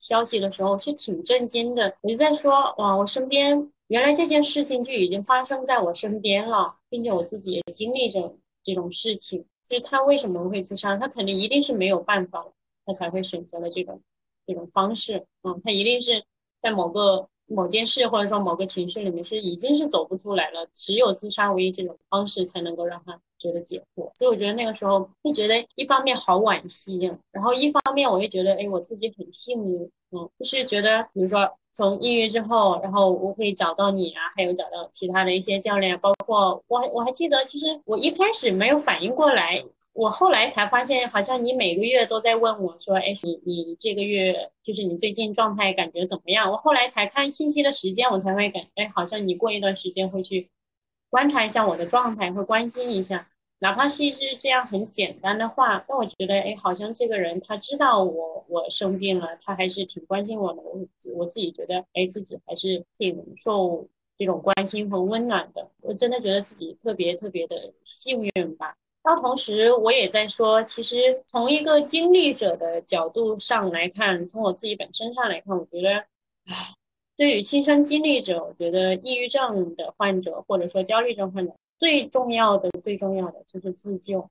[0.00, 1.96] 消息的时候，是挺震惊的。
[2.02, 9.44] 我就在说，哇，我身边原来这件事情就已经发生在我身边了，并且我自己也经历着这种事情。
[9.68, 10.96] 就是他为什么会自杀？
[10.96, 12.46] 他肯定一定是没有办法，
[12.84, 14.00] 他才会选择了这种
[14.46, 15.26] 这种方式。
[15.42, 16.22] 嗯，他一定是
[16.60, 17.28] 在某个。
[17.48, 24.10] 某件事或者说某个情绪里面是已经是走不出来了，只有自杀唯一这种方式才能够让他觉得解脱。
[24.14, 29.82] 所以我觉得那个时候就觉得一方面好惋惜，然后一方面我又觉得哎我自己很幸运，
[30.12, 39.64] 嗯，就是觉得比如说从抑郁之后，然后我可以找到你啊，还有找到其他的一些教练，包括我我还记得其实我一开始没有反应过来。
[39.98, 50.48] 我后来才发现，好像你每个月都在问我说：“哎，你你这个月就是你最近状态感觉怎么样？”我后来才看信息的时间，我才会感，哎，好像你过一段时间会去
[51.10, 53.28] 观察一下我的状态，会关心一下，
[53.58, 60.62] 哪怕是一句这样很简单的话，但我觉得，哎，好像这个人他知道我我生病了，他还是挺关心我的。
[60.62, 60.78] 我
[61.16, 65.68] 我自己觉得，哎，自己还是挺受这种关心和温暖的。
[65.80, 68.76] 我真的觉得自己特别特别的幸运吧。
[69.08, 76.04] 到同时，我也在说，其实从一个经历者的角度上来看，从我自己本身上来看，我觉得，
[76.44, 76.74] 唉，
[77.16, 84.28] 对于亲身经历者，我觉得抑郁症的患者或者说焦虑症患者，最重要的、最重要的就是自救。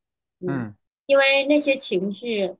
[0.48, 0.76] 嗯，
[1.08, 2.56] 因为那些情绪。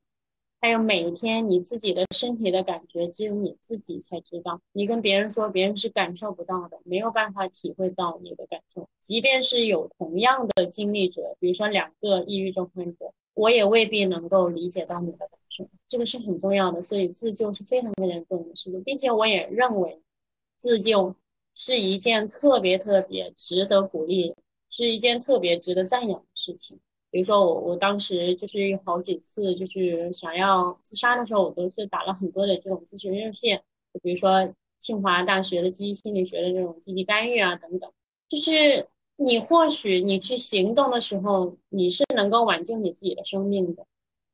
[0.60, 4.60] 还有每一天你自己的身体的感觉，只有你自己才知道。
[4.72, 8.90] 你跟别人说，别人是感受不到的，没有办法体会到你的感受。
[9.00, 15.70] 即便是有同样的经历者，比如说两个抑郁症患者，我也未必能够理解到你的感受。
[15.88, 20.02] 这个是很重要的，所以自救是非常非常重要的事情，并且我也认为，
[20.58, 21.16] 自救
[21.54, 24.34] 是一件特别特别值得鼓励，
[24.70, 26.80] 是一件特别值得赞扬的事情。
[27.18, 33.60] 比如说我我当时就是有好几次就是想要自杀的时候，我都是打了很多的这种咨询热线，
[33.92, 34.48] 就比如说
[34.78, 37.92] 清华大学的积极心理学的这种积极干预啊等等。
[38.28, 43.84] 就是你或许你去行动的时候，你是能够挽救你自己的生命的。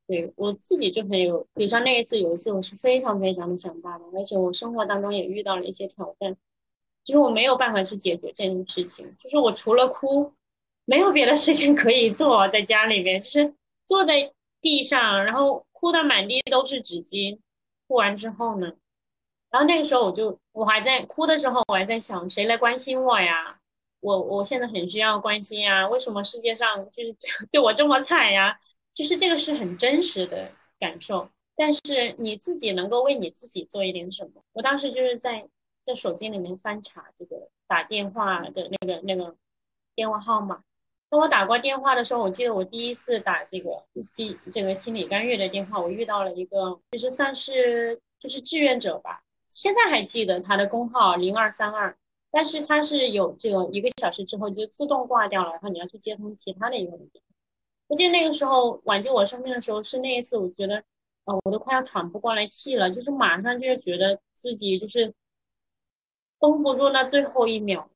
[0.06, 6.36] 对我自己就很有，比如说那一次有一次我是非常非常的想爸爸，而且我生活当中也遇到了一些挑战，
[7.06, 10.34] 就是我没有办法去解决这件事情，就是我除了哭。
[10.86, 13.54] 没有别的事情可以做，在家里面就是
[13.86, 17.40] 坐在地上，然后哭的满地都是纸巾。
[17.88, 18.74] 哭完之后呢，
[19.50, 23.60] 然后那个时候我就我还在哭的时候，我还在想谁来关心我呀？
[24.00, 25.88] 我我现在很需要关心呀。
[25.88, 27.16] 为什么世界上就是
[27.52, 28.58] 对我这么惨呀？
[28.94, 31.30] 就是这个是很真实的感受。
[31.56, 34.42] 但是你自己能够为你自己做一点什么？
[34.54, 35.48] 我当时就是在
[35.86, 39.36] 在手机里面翻查这个打电话的那个那个
[39.96, 40.64] 电话号码。
[41.14, 43.70] 当我打过电话的时候，我记得我第一次打这个
[44.12, 49.22] 心这个心理干预的电话，我遇到了一个，就是算是就是志愿者吧。
[49.48, 51.96] 现在还记得他的工号零二三二，
[52.32, 57.08] 但是他是有这个一个小时之后就自动挂掉了，然后你要去接通其他的一个人。
[57.86, 60.84] 我记得那个时候挽救我生命的时候是那一次，我觉得，
[61.26, 65.14] 呃，我都快要喘不过来气了，就是马上就是觉得自己就是
[66.40, 67.88] 绷不住那最后一秒，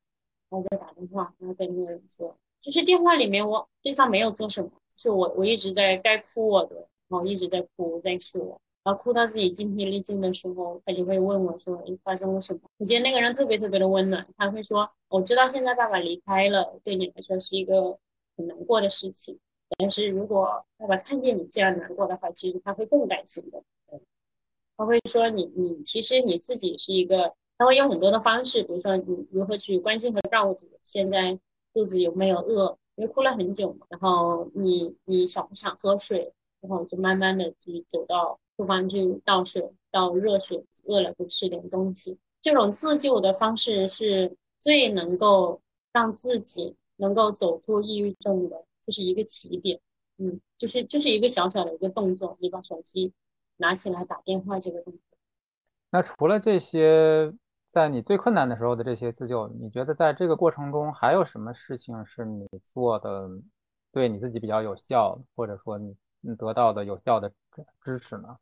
[0.51, 2.37] 然后就打电话，然后跟那个人说。
[2.67, 6.75] 就是电话里面，我对方没有做什么，是我我一直在该哭我的，
[7.07, 17.97] 然后一直在哭在说，然后哭到自己精疲力尽的时候，他就会问我说：“你，发生了什么？”我觉得那个人特别特别的温暖，他会说：“我知道现在爸爸离开了，对你来说是一个
[18.35, 19.39] 很难过的事情，
[19.77, 23.63] 但是如果爸爸看见你这样难过的话，其实他会更担心的。”
[24.75, 30.73] 他会说：“你你其实你自己是一个，他会用很多的方式，比如说你如何去关心和照顾自己。
[30.83, 31.39] 现在。”
[31.77, 32.75] 肚子有没有饿？
[32.95, 33.85] 因为哭了很久嘛。
[33.89, 36.33] 然后你你想不想喝水？
[36.61, 40.65] 然后就慢慢的就走到厨房去倒水，倒热水。
[40.85, 42.17] 饿了就吃点东西。
[42.41, 45.59] 这种自救的方式是最能够
[45.91, 49.77] 让自己能够走出抑郁症的，就是一个起点。
[50.17, 53.11] 嗯，就是就是一个小小的一个动作，你把手机
[53.57, 55.01] 拿起来打电话这个动作。
[55.91, 57.33] 那除了这些？
[57.77, 63.29] 在你最困难的时候的这些自救，你觉得在这个过程中还有什么事情是你做的
[63.91, 67.31] 对你自己比较有效，或者说你你得到的有效的
[67.83, 68.35] 支持呢？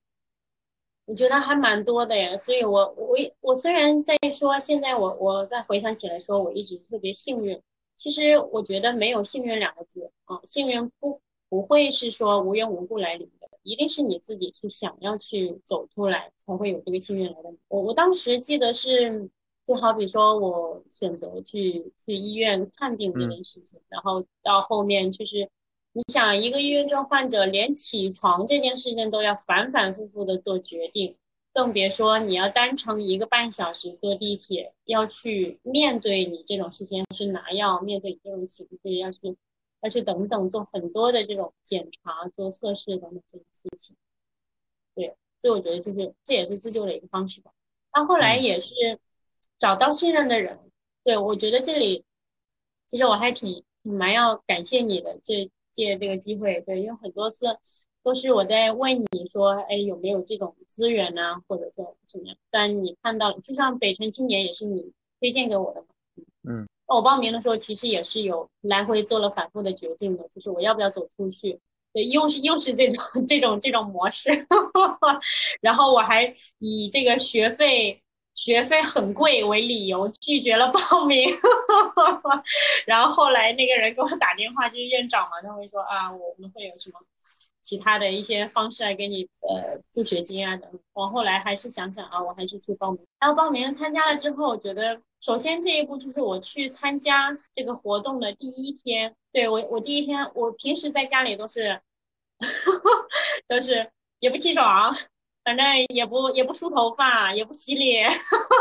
[1.06, 7.62] 我觉得还蛮多的呀，所以我我我虽然在说现在我我再回想起来说我一直特别幸运，
[7.98, 11.20] 其实我觉得没有幸运两个字啊，幸运不
[11.50, 17.54] 不会是说无缘无故来临的，一定是你自己去想要去走出来才会有这个幸运来的。
[17.68, 19.30] 我我当时记得是，
[19.68, 25.50] 就好比说我选择去去医院看病这件事情，然后到后面就是。
[25.98, 31.16] 你想，一个抑郁症患者连起床这件事情都要反反复复的做决定，
[31.54, 39.38] 更别说你要单程一个半小时坐地铁，要去面对你这种事情，去拿药，面对你这种情绪，要去，
[39.86, 43.96] 要去等等，做很多的这种检查、做测试等等这些事情。
[44.94, 47.52] 对，所以我觉得就是这也是自救的一个方式吧。
[47.92, 48.74] 他后来也是
[49.58, 50.60] 找到信任的人。
[51.04, 52.04] 对我觉得这里，
[52.88, 55.50] 其实我还挺挺蛮要感谢你的这。
[55.76, 57.48] 借这个机会，对，因为很多次
[58.02, 62.38] 都是我在问你说，哎，有没有这种资源呢，或者说怎么样？
[62.50, 65.88] 但你看到，就像北辰青年也是你推荐给我的嘛。
[66.44, 71.60] 嗯，那我报名的时候其实也是有来回做了反复的决定的，就是我要不要走出去？
[71.94, 74.48] 对，又是又是这种这种这种模式，
[75.62, 78.02] 然后我还以这个学费。
[78.38, 81.26] 学费很贵为理由拒绝了报名，
[82.86, 87.00] 然后后来那个人给我打电话，就是院长嘛，他会说啊，我们会有什么
[87.66, 90.70] 其他的一些方式来给你呃助学金啊等。
[90.94, 93.06] 我后来还是想想啊，我还是去报名。
[93.20, 101.82] 然后报名参加了之后，我觉得首先这一步就是我去参加这个活动的第一天，对我我第一天我平时在家里都是
[103.50, 103.90] 都是
[104.20, 104.96] 也不起床。
[105.44, 105.64] 反正
[105.94, 108.10] 也不也不梳头发，也不洗脸，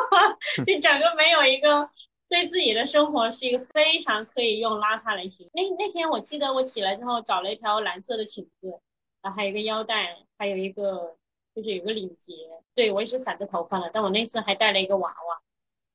[0.67, 1.89] 就整个没有一个
[2.29, 5.51] 对自己的生活是一个非常可以用邋遢来形容。
[5.55, 8.79] 那那天我记得我起来之后找了一条蓝色的裙子，
[9.25, 11.17] 然后还有一个腰带，还有一个
[11.57, 12.33] 就是有个领结。
[12.77, 15.43] 对我也是散着头发的，但我那次还带了一个娃娃，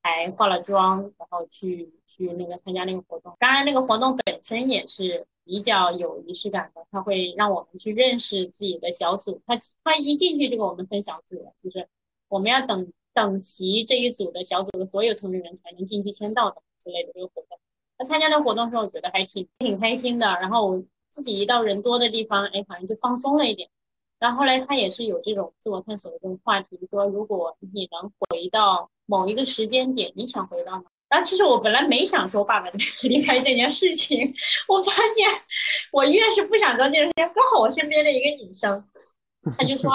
[0.04, 3.34] 还化了妆，然后去去那个参加那个活动。
[3.40, 5.26] 当然那个活动本身也是。
[5.46, 9.42] 比较有仪式感的，他会让我们去认识自己的小组。
[9.48, 11.88] 他他一进去就给我们分小组，就是
[12.28, 17.60] 我们要等等齐这一组的小组的所有成员才能进去签到的之类的这个活动。
[17.98, 20.28] 他参加那活动的时候，我觉得还挺挺开心的。
[20.28, 20.80] 然后
[21.10, 23.70] 自己一到人多的地方，哎，好像就放松了一点。
[24.20, 30.84] 然后后来他也是有这种自我探索的这种话题，说如果你能回到某一个时间点，你想回到哪？
[31.08, 32.70] 然后其实我本来没想说爸爸
[33.04, 34.34] 离开这件事情，
[34.68, 35.28] 我发现
[35.92, 38.84] 我越是不想做这件事情，刚好我身边的一个女生，
[39.58, 39.92] 她就说，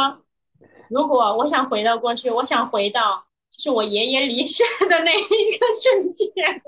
[0.91, 6.63] 如果我想回到过去，我想回到就是我爷爷离世的那一个瞬间。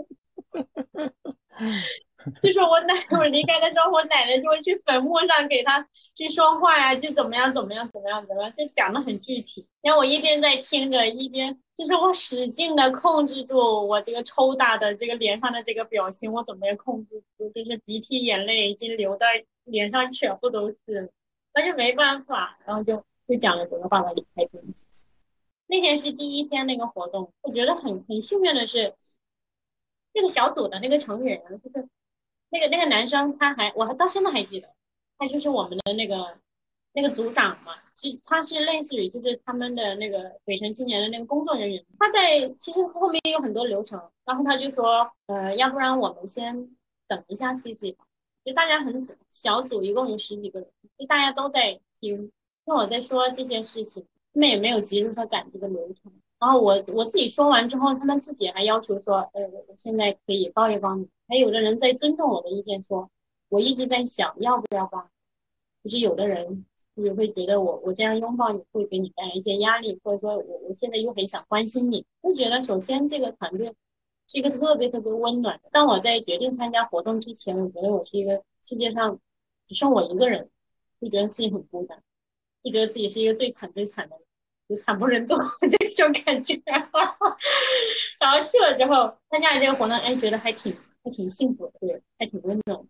[2.42, 9.64] 就是我奶我离开的时候，我奶奶就会去坟墓上给他去说话呀，就怎么样怎么样怎么样怎么样，就讲的很具体。
[9.80, 19.26] 然后我一边在听着，一边就是我使劲的控制住我这个抽打的这个脸上的这个表情，我怎么也控制不住，就是鼻涕眼泪已经流到
[19.64, 21.12] 脸上全部都是，
[21.54, 22.96] 那就没办法，然后就
[23.28, 25.06] 就讲了怎么爸爸离开这件事情。
[25.68, 28.94] 那天是第一天那个活动，我觉得很很幸运的是，
[30.12, 31.88] 那个小组的那个成员就是。
[32.50, 34.68] 那个那个男生，他还我还到现在还记得，
[35.18, 36.38] 他就是我们的那个
[36.92, 41.84] 那个组长嘛，其实他是类似于就是他们的那个北辰青年的那个工作人员。
[41.98, 46.70] 他在其实后面有很多流程，然后他就说，呃，要不然我们先
[47.08, 48.04] 等一下 C C 吧。
[48.44, 52.30] 就大家很小组一共有十几个人，就大家都在听，
[52.64, 56.12] 听我在说这些事情，他们也没有急着说赶这个流程。
[56.38, 61.08] 然后我我自己说完之后，他们自己还要求说，呃，我现在可以抱一抱你。
[61.28, 63.10] 还有的人在尊重我的意见，说
[63.48, 65.08] 我一直在想要不要抱。
[65.82, 66.66] 就是有的人
[66.96, 73.74] 也会觉得我我这样拥抱你会给你带来一些压力，或者说我我现在又很想关心你，就觉得首先这个团队
[74.28, 75.68] 是一个特别特别温暖的。
[75.70, 79.18] 当我在决定参加活动之前，我觉得我是一个世界上
[79.68, 80.50] 只剩我一个人，
[81.00, 82.02] 就觉得自己很孤单，
[82.62, 84.25] 就觉得自己是一个最惨最惨的人。
[84.68, 85.36] 就惨不忍睹
[85.78, 86.60] 这种感觉，
[88.18, 92.80] 然后去了之后参加了这个活动，哎，觉得还挺还挺幸福的，对，还挺温暖。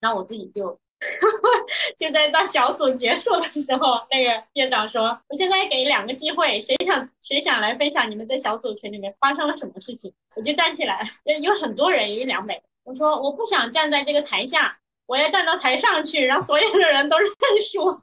[0.00, 0.78] 然后我自己就
[1.98, 11.10] 就在到小组结束的时候，那个院长说：“我现在给两个机会，谁想谁想来分享你们在小组群里面发生了什么事情？”我就站起来，
[11.42, 12.62] 有很多人，有一两百。
[12.84, 17.28] 我说：“我不想站在这个台下，我要站到台上去，让所有的人都认
[17.58, 18.00] 识我。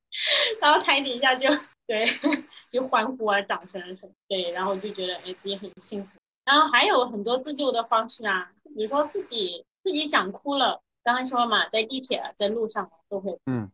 [0.62, 1.50] 然后台底下就。
[1.88, 2.06] 对，
[2.72, 4.12] 就欢呼啊，掌声什么？
[4.28, 6.10] 对，然后就觉得哎，自己很幸福。
[6.44, 13.70] 然后还有很多自救的方式啊，比如说自己自己想哭了，刚刚说嘛，在地铁、在路上都会，嗯，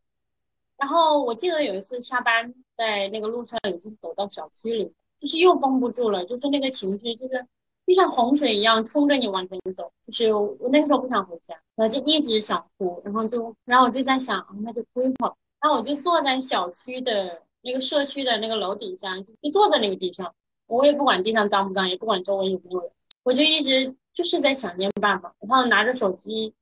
[0.78, 7.46] 然后我记得有一次下班在那个路上，已经走到小区里，就是又绷不住了，就是那个情绪，就是
[7.86, 9.92] 就像洪水一样冲着你往前走。
[10.06, 15.36] 就是我那个时候不想回家，然后就一直想哭，然后就然后我就在想，那就哭一会儿。
[15.62, 20.34] 然后我就坐在小区的那个社区的那个楼底下，就坐在那个地上，
[20.68, 22.92] 我也不管地上脏不脏，也不管周围有没有人，
[23.24, 26.54] 我就一直就是在想念爸爸，然后拿着手机。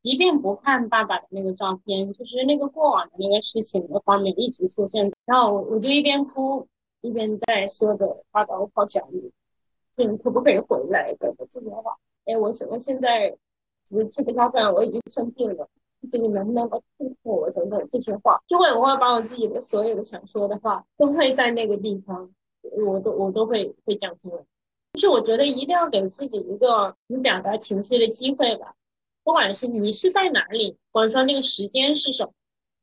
[0.00, 6.66] 即便不看爸爸的那个照片，就是那个过往的那个事情的画面一直出现，然后我就一边哭
[7.00, 9.30] 一边在说着：“爸爸，我好想你，
[9.96, 11.96] 你可不可以回来给我接电话？
[12.26, 13.36] 哎，我现我现在
[13.84, 15.68] 只是吃不下饭，我已经生病了，
[16.00, 17.50] 你能不能来祝福我？
[17.50, 22.30] 等等这些话，就会我会把我自己的所有的想说的话，都会在那个地方，
[22.62, 24.42] 我都我都会会讲出来。
[24.94, 28.74] 就是我觉得一定要给自己一个你表达情绪的机会吧。”
[29.22, 32.32] 不管是你是在哪里，或者说那个时间是什么，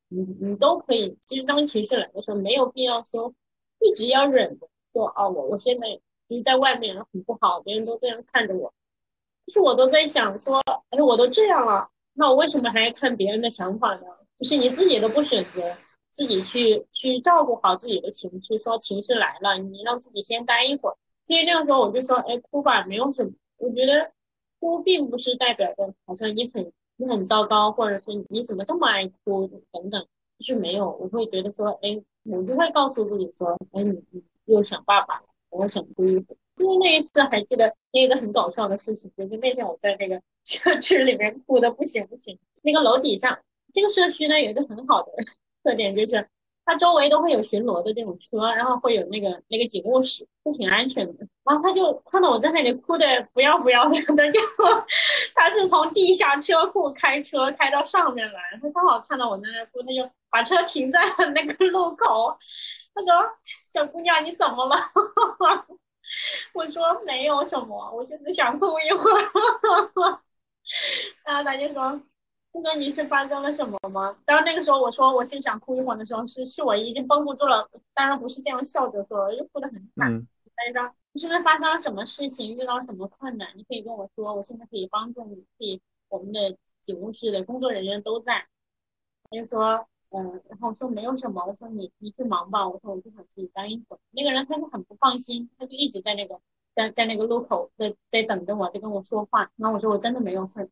[0.09, 1.17] 你你都可以。
[1.27, 3.33] 其实当情绪来的时候，没有必要说
[3.79, 5.99] 一直要忍着说哦，我我现在
[6.29, 8.71] 就是在外面很不好，别人都这样看着我。
[9.47, 10.61] 就是我都在想说，
[10.91, 14.07] 哎，我都这样了，那我为什么还要看别人的想法呢？
[14.39, 15.61] 就是你自己都不选择
[16.09, 20.95] 自己去去照顾好自己的情绪，说情绪来了，你让自己先待一会儿。
[21.27, 23.31] 所以那个时候我就说，哎，哭吧，没有什么。
[23.57, 24.11] 我觉得。
[24.57, 30.07] 哭并不是代表着好像你很你很糟糕，或者是你怎么这么爱哭等等，
[30.39, 30.89] 就是没有。
[30.99, 36.37] 我会觉得说，哎，我就会告诉自己说，哎，你你又想爸爸了，我想哭一会儿。
[36.55, 42.37] 就是那一次还记得那个很搞笑的事情，就是那天我在那个社区里面哭的不行不行。
[42.63, 43.39] 那个楼底下，
[43.73, 45.11] 这个社区呢有一个很好的
[45.63, 46.27] 特点就是。
[46.67, 51.27] 他周围都会有巡逻的这种车，然后会有那个那个警务室，都挺安全的。
[51.43, 54.39] 然后他就看到我在那里哭的不要不要的，他就
[55.35, 62.35] 他是从地下车库开车开到上面来，他刚好看到我在那哭，他就把车停在了那个路口。
[62.95, 63.29] 他说
[63.63, 64.75] ：“小姑娘，你怎么了？”
[66.53, 69.31] 我说：“没有什么，我就是想哭一会儿。
[71.25, 72.01] ”然后他就说。
[72.53, 74.15] 他说你是发生了什么吗？
[74.25, 77.69] 然后那个时候我说我心想哭一会儿的时候，是是我已经绷不住了。
[77.93, 80.25] 当然不是这样笑着说，又哭得很惨。
[80.55, 83.49] 他就说你是不是发生了什么事情，遇到什么困难？
[83.57, 85.35] 你可以跟我说，我现在可以帮助你。
[85.35, 88.47] 可以，我们的警务室的工作人员都在。
[89.29, 92.67] 他就说嗯，然后说没有什么，我说你你去忙吧。
[92.67, 93.99] 我说我就想自己待一会儿。
[94.11, 96.39] 那个人他就很不放心，他就一直在那个
[96.75, 99.49] 在在那个路口在在等着我，在跟我说话。
[99.57, 100.69] 然后我说我真的没有事。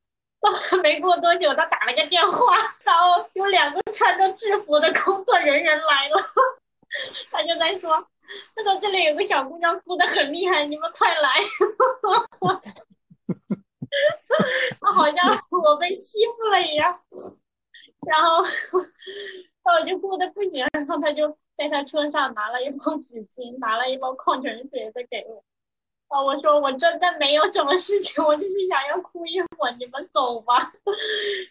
[0.82, 2.38] 没过多久，他打了个电话，
[2.84, 6.18] 然后有两个穿着制服的工作人员来了。
[7.32, 8.06] 他就在说
[8.54, 11.36] ：“他说这里有个小姑娘哭得很厉害，你们快来。
[14.82, 17.00] ”他好像我被欺负了一样。
[18.08, 18.44] 然后，
[19.64, 25.44] 然后我就哭的不行，然后他就在他车上拿了一包纸巾，拿了一包矿泉水再给我。
[26.24, 30.72] 我说我真的没有什么事情，我就是想要哭一会儿，你们走吧。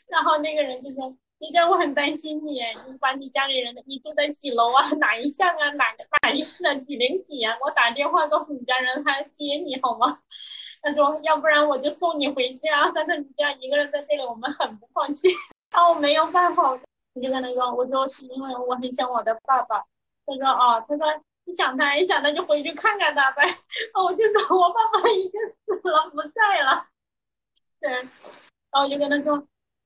[0.06, 4.88] 然后那个人就说：“你这我很担心你，你把你家里人，你住在几楼啊？
[5.00, 5.70] 哪一巷啊？
[5.70, 5.86] 哪
[6.22, 6.74] 哪一室啊？
[6.74, 7.58] 几零几啊？
[7.60, 10.20] 我打电话告诉你家人，他接你好吗？”
[10.80, 15.28] 他说：“要不然我就送你回家。”他说：“你这样一个人在这里，我们很不放心。”
[15.72, 19.82] 然后我没有办法，我就跟他说：“我说是因为我很想我的爸爸。”
[20.26, 21.06] 他说：“哦，他说。”
[21.44, 23.42] 你想他，一想他就回去看看他呗。
[23.94, 26.86] 哦，我就说，我爸爸已经死了，不在了。
[27.80, 28.08] 对，然
[28.70, 29.34] 后我就跟他说，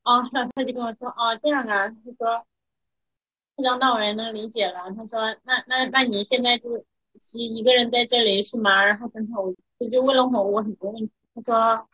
[0.04, 1.88] 哦，他他就跟我说，哦，这样啊。
[1.88, 2.44] 他说，
[3.56, 4.82] 他说那我也能理解了。
[4.94, 6.76] 他说，那那那你现在就
[7.22, 8.84] 是一个人在这里是吗？
[8.84, 11.10] 然后刚才我他就问了我我很多问题。
[11.34, 11.88] 他说，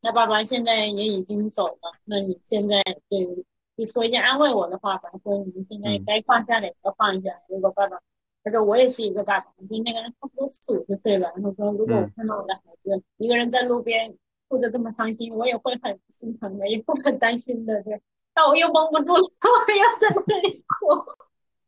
[0.00, 3.44] 那爸爸现在也已经走了，那你现在就
[3.76, 5.10] 就说一些安慰我的话吧。
[5.22, 7.30] 说你们现在该放下的要放下。
[7.48, 7.98] 如果爸爸。
[8.44, 11.28] 他说我也是一个爸爸，跟那个人差不多四五十岁了。
[11.34, 17.82] 然后说，如果我看到我的孩子一个人在路边哭得这么伤心，我也会很心疼的，也会很担心的。
[17.82, 18.00] 对，
[18.32, 20.88] 但我又绷不住了， 我要在那里哭。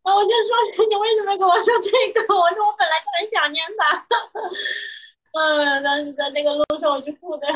[0.02, 2.34] 然后我就说，你为什么跟我说这个？
[2.34, 4.06] 我说我本来就很想念他。
[5.36, 7.46] 嗯，当时在那个路上我就哭的，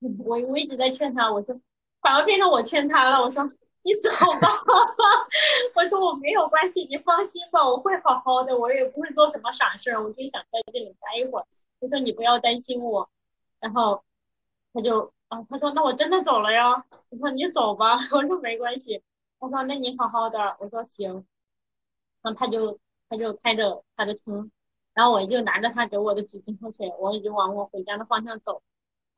[0.00, 1.58] 我我一直在劝他，我说
[2.00, 3.20] 反而变成我劝他了。
[3.22, 3.50] 我说。
[3.82, 4.10] 你走
[4.42, 4.60] 吧，
[5.74, 11.46] 我说我没有关系，你放心吧，我会好好的，我也不会做什么傻事儿，我就想在这里待一会儿。
[11.78, 13.08] 我说你不要担心我，
[13.58, 14.04] 然后
[14.74, 16.84] 他就啊，他说那我真的走了呀。
[17.08, 19.02] 我说你走吧， 我说没关系。
[19.38, 21.24] 我说那你好好的，我说行。
[22.20, 22.78] 然后他就
[23.08, 24.46] 他就开着他的车，
[24.92, 28.62] 然后我就拿着他给我的纸巾和水，我已经往我回家的方向走。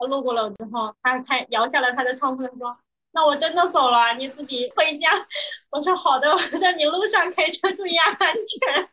[0.06, 2.76] 路过了之后，他开摇下了他的窗户，他说。
[3.14, 5.10] 那我真的走了，你自己回家。
[5.68, 8.88] 我说好的， 我说你路上开车注意安全。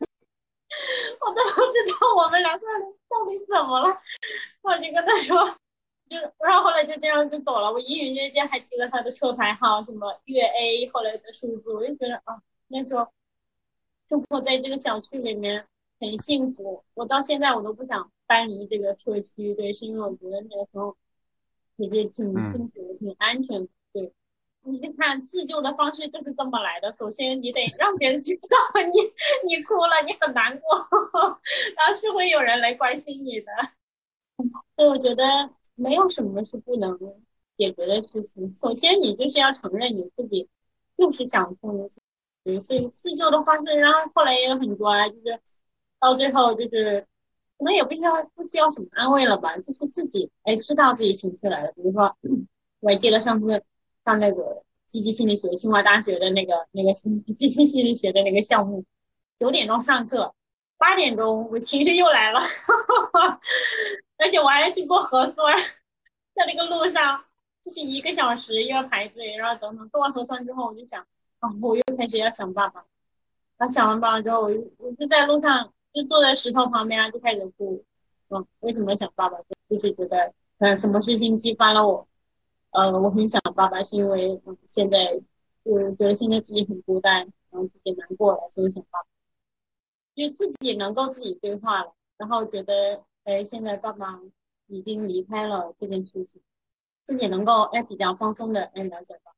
[1.22, 3.98] 我都不知道我们两个人到底怎么了，
[4.62, 5.56] 我就跟他说，
[6.10, 7.72] 就然后后来就这样就走了。
[7.72, 13.08] 我隐隐约约还记得他的车牌号，什么粤 A 后来的数字，我就觉得啊，那时候
[14.10, 15.66] 生活在这个小区里面
[15.98, 16.84] 很幸福。
[16.94, 20.96] 我到现在我都不想搬离这个社区，对，是因为我觉得那个时候
[21.78, 23.68] 也是挺幸福、挺安全。
[23.92, 24.14] 对，
[24.62, 26.92] 你去看自救的方式就是这么来的。
[26.94, 28.56] 首先你得让别人知道
[28.94, 29.02] 你
[29.48, 30.78] 你哭了，你很难过，
[31.76, 33.52] 然后是会有人来关心你的。
[34.76, 36.96] 所以我觉得没有什么是不能
[37.58, 38.56] 解决的事情。
[38.62, 40.48] 首先你就是要承认你自己
[40.96, 41.90] 就是想哭，
[42.62, 45.40] 所以自救的方式，然后后来也有很多啊，就是
[46.00, 47.06] 到最后就是
[47.60, 51.72] 可能也不需要不需要什么安慰了吧，就是自己哎知道自己情绪来了。
[51.74, 52.18] 比如说
[52.80, 53.64] 我还记得上次。
[54.06, 58.84] 上那个积极心理学，清华大学的那个那个积极心理学的那个项目，
[59.38, 60.34] 九点钟上课，
[60.80, 62.40] 八点钟我情绪又来了，
[64.18, 65.56] 而且我还要去做核酸，
[66.34, 67.24] 在那个路上
[67.62, 71.06] 就是一个小时又要排队，然后等等做完核酸之后，我就想
[71.40, 72.84] 啊，我又开始要想办法，
[73.58, 77.84] 然后想完办法之后，我就我就在路上就坐在石头旁边就开始哭，
[78.30, 79.38] 嗯，为什么想爸爸？
[79.70, 82.08] 就是觉得嗯，什么事情激发了我。
[82.72, 85.20] 呃，我很想爸爸，是因为现在
[85.66, 89.08] 就觉得现在自己很孤单，然后自己难过了，所以想爸爸。
[90.16, 94.20] 就自己能够自己对话了，然后觉得哎，现在爸爸
[94.68, 96.42] 已经离开了这件事情，
[97.04, 99.34] 自己能够哎比较放松的哎了解到，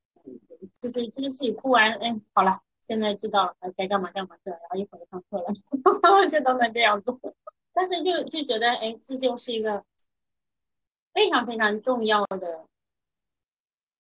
[0.82, 5.54] 就是就是自己哭完哎好了，现在知道了该干嘛干嘛去了，然后一会儿就上课了，
[6.30, 7.20] 就都能这样做。
[7.74, 9.84] 但是就就觉得哎，自救是一个
[11.14, 12.66] 非常非常重要的。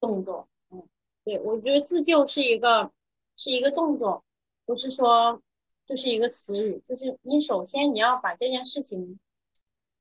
[0.01, 0.83] 动作，嗯，
[1.23, 2.91] 对，我觉得自救是一个
[3.37, 4.23] 是一个动作，
[4.65, 5.39] 不是说
[5.85, 9.19] 就是一个词语，就是你首先你要把这件事情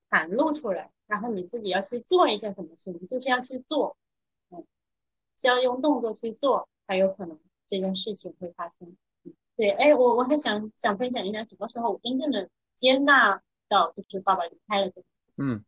[0.09, 3.95] 袒露出来，然后你自己要去做一些什么事情，就是要去做，
[4.49, 4.65] 嗯，
[5.39, 7.39] 是要用动作去做，才有可能
[7.71, 8.97] 这件事情会发生。
[9.57, 15.47] 对，哎，我我还想想分享一下，什么时候我真正的接纳到就是爸爸离开了这件事情。
[15.49, 15.65] 嗯，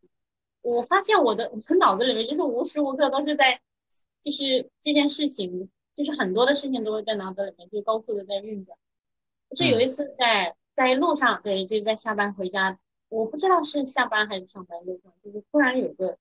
[0.60, 3.60] 我发现我的我从脑子里面就是无时无刻都是在。
[4.22, 8.78] 就是这件事情，就是很多的事情都会在脑子里面就高速的在运转。
[9.50, 12.78] 就是有一次在在路上，对，就是在下班回家，
[13.08, 16.16] 我不知道是下班还是上班路上，就是突然有个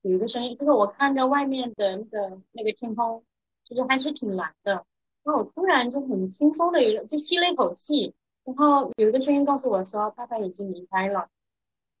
[0.00, 3.22] 有一个声音，就是我看着外面的那个那个天空，
[3.62, 4.86] 就是还是挺蓝的，
[5.24, 8.14] 然后我突然就很轻松的有就吸了一口气，
[8.44, 11.28] 然后有一个声音告诉我说爸爸已经离开了，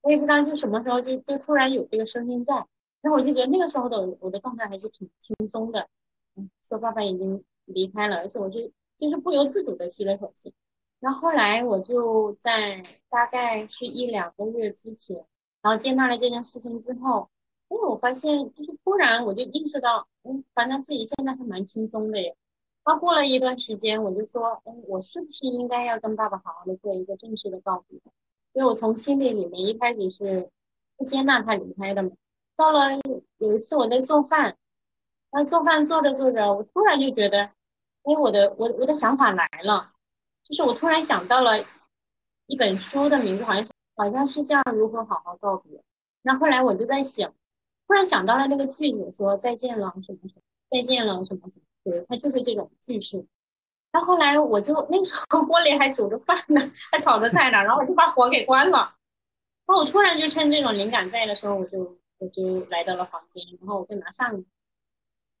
[0.02, 2.54] 我也不知道是什么时候就就突然有这个声音在。
[3.00, 5.86] 然后我就觉得那个时候的我的状态还是挺轻松的，
[6.68, 8.60] 说爸爸已经离开了，而且我就
[8.96, 10.54] 就是不由自主的吸了一口气。
[11.00, 15.22] 然后后来我就在大概是一两个月之前，
[15.60, 17.28] 然后见到了这件事情之后，
[17.68, 22.34] 因为我发现就是突然我就意识到，嗯，反正自己现在还蛮轻松的耶。
[22.84, 27.98] 然后过了一段时间，我就说，嗯，我是不是应该要跟爸爸好好的做一个正式的告别？
[28.52, 30.48] 因为我从心里里面一开始是
[30.96, 32.10] 不接纳他离开的嘛。
[32.56, 32.90] 到了
[33.38, 34.56] 有一次我在做饭，
[35.32, 37.38] 那做饭做着做着，我突然就觉得，
[38.02, 39.92] 哎，我的我我的想法来了，
[40.44, 41.64] 就是我突然想到了
[42.46, 43.66] 一本书的名字，好像
[43.96, 45.78] 好像是叫《如何好好告别》。
[46.22, 47.32] 那后来我就在想，
[47.88, 53.26] 突然想到了那个句子，说再见了什么什么，再见了什么什么，对，他就是这种技术。
[53.92, 58.96] 到后来我就那时候锅里还煮着饭呢，还炒着菜呢，然后我就把火给关了。
[59.66, 61.96] 然后我突然就趁这种灵感在的时候，我就。
[62.18, 64.44] 我就来到了房间，然后我就拿上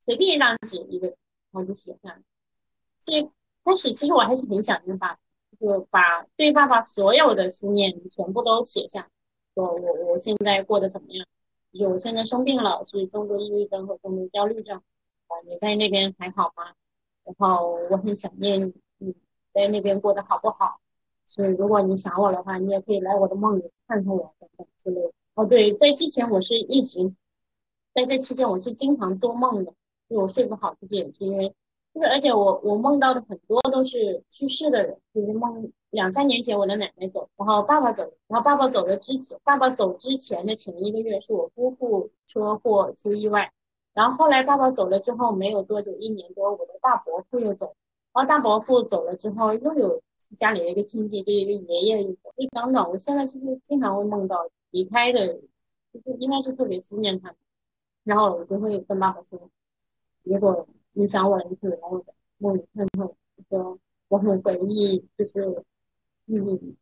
[0.00, 1.16] 随便一张纸一个，然
[1.52, 2.20] 后就写下。
[3.00, 3.30] 所以
[3.64, 5.16] 开始其实我还是很想念爸，
[5.58, 9.08] 就把对爸爸所有的思念全部都写下。
[9.54, 11.24] 说我我现在过得怎么样？
[11.72, 14.82] 就我现在生病了，是重度抑郁症和重度焦虑症。
[15.46, 16.72] 你在那边还好吗？
[17.24, 19.14] 然后我很想念你，
[19.52, 20.78] 在那边过得好不好？
[21.26, 25.12] 所以如果你想我的话，你也可以来我的梦里看看我等等之类的。
[25.34, 27.12] 哦，对，在之前我是一直
[27.94, 29.72] 在这期间，我是经常做梦的，
[30.08, 31.48] 就我睡不好，就是也是因为，
[31.94, 43.50] 就是而且我我梦到的很多都是去世的人，就是梦两三年前我的奶奶走，然后爸爸走，然后爸爸走的之前，爸爸走之前的前一个月是我姑父车祸出意外，
[43.94, 47.74] 然后后来爸爸走了之后没有多久，一年多，我的大伯父又走，
[48.12, 50.02] 然后大伯父走了之后又有
[50.36, 54.46] 家里的一个亲戚，就一个爷爷一就等等，我现在就是经常会梦到。
[54.70, 55.34] 离开的，
[55.92, 57.36] 就是应该是特别思念他们，
[58.02, 59.48] 然后我就会跟爸爸说，
[60.24, 62.04] 如果你想我的一次来我
[62.38, 63.08] 梦里看看，
[63.48, 65.62] 说我很回忆，就是
[66.26, 66.76] 嗯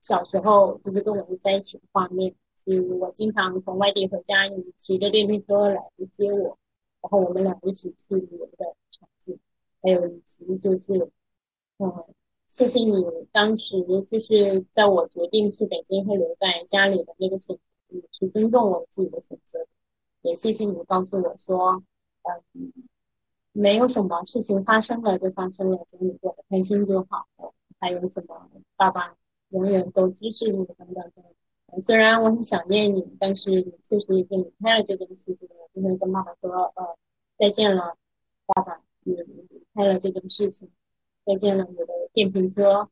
[0.00, 2.34] 小时候就是跟我们在一起的画面，
[2.68, 5.82] 是我经常从外地回家，你骑着电瓶车来
[6.12, 6.58] 接我，
[7.00, 9.38] 然后我们俩一起去旅游的场景，
[9.82, 11.10] 还有以及就是
[11.78, 12.04] 嗯。
[12.50, 13.76] 谢谢你当时
[14.06, 17.54] 就是在我决定去北京会留在家里的那个选
[17.90, 19.66] 择，去尊重我自己的选择。
[20.22, 21.82] 也谢谢你告诉我说，
[22.54, 22.72] 嗯，
[23.52, 27.28] 没有什么事情发生了就发生了，只要你过得开心就好。
[27.78, 29.14] 还有什么，爸爸
[29.50, 31.24] 永远都支持你等等等。
[31.82, 35.48] 虽然我很想念你，但是你确实已经离开了这件事情。
[35.50, 36.96] 我今天跟爸爸说，呃，
[37.38, 37.96] 再见了，
[38.46, 40.70] 爸爸，你离开了这件事情。
[41.24, 42.88] 再见了，我的电瓶车，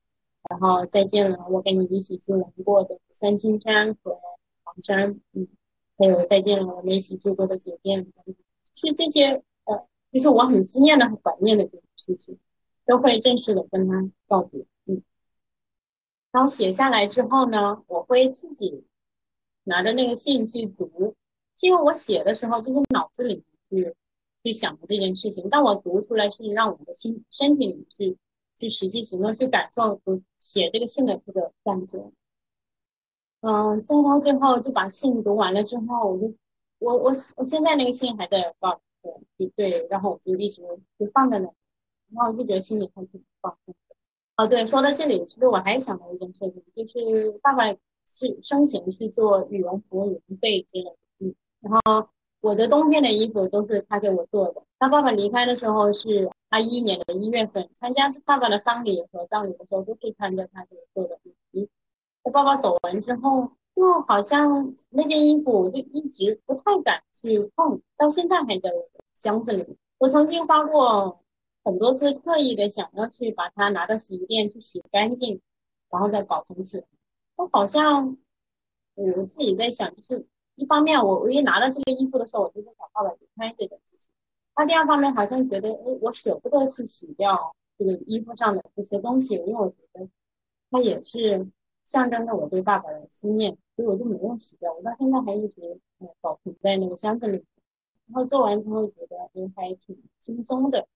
[0.50, 4.20] 然后再见了，我跟你一起去玩过的三清山和
[4.62, 5.48] 黄山，嗯，
[5.96, 8.06] 还有再见了，我们一起住过的酒店，
[8.74, 12.38] 是这些，呃，就是我很思念的、很怀念的这种事情，
[12.84, 14.66] 都会正式的跟他告别，
[16.36, 18.84] 然后写下来之后呢，我会自己
[19.64, 21.16] 拿着那个信去读，
[21.56, 23.94] 是因为我写的时候就是脑子里去
[24.42, 28.18] 去想的这件事情，但我读出来是让我的心身体里去。
[28.58, 32.10] 去实际行动，去感受和，写这个信的这个感觉。
[33.40, 36.34] 嗯，再到最后就把信读完了之后，我就
[36.78, 38.80] 我我我现在那个信还在报
[39.36, 40.62] 对对，然后我就一直
[40.98, 41.52] 就放在那，
[42.14, 43.74] 然后我就觉得心里还挺放松。
[44.36, 47.64] 哦，对，说到这里，其实我还想到一件事情，就是爸爸
[48.06, 52.08] 是生前是做羽绒服、羽绒被这样嗯，然后
[52.40, 54.62] 我的冬天的衣服都是他给我做的。
[54.78, 56.30] 他爸爸离开的时候是。
[56.48, 61.18] 二一年的一月份参加爸爸的丧礼和葬礼的时候，都是穿着他给我做的
[61.50, 61.70] 衣服。
[62.22, 69.76] 他爸爸走完之后，就好像那件衣服我就一直不太敢去碰，到现在还在我的箱子里。
[69.98, 71.20] 我曾经发过
[71.66, 75.40] 很多次刻意的想要去把它拿到洗衣店去洗干净，
[75.90, 76.84] 然后再保存起来。
[77.34, 78.16] 我好像
[78.94, 80.24] 我自己在想，就是
[80.54, 84.08] 一方面我我一拿到这个衣服的时候，我就在想爸爸离开这件事情。
[84.54, 90.08] 他第二方面好像觉得，哎，我舍不得去洗掉这个衣服上的这些东西，因为我觉得
[90.70, 91.48] 它也是
[91.84, 94.72] 象征着我对爸爸的思念，所以我就没有洗掉。
[94.72, 95.80] 我到现在还一直
[96.20, 97.44] 保存在那个箱子里。
[98.06, 100.86] 然后做完之后觉得，哎，还挺轻松的。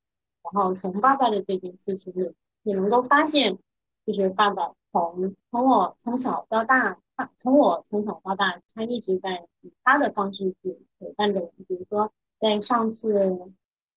[0.42, 3.58] 然后从爸爸的这件事情里，你能够发现，
[4.06, 11.52] 就是爸爸从从我从小到大，他从我从小到大，他一直在以他的方式去陪伴着我。
[11.66, 12.12] 比如说。
[12.40, 13.38] 在上次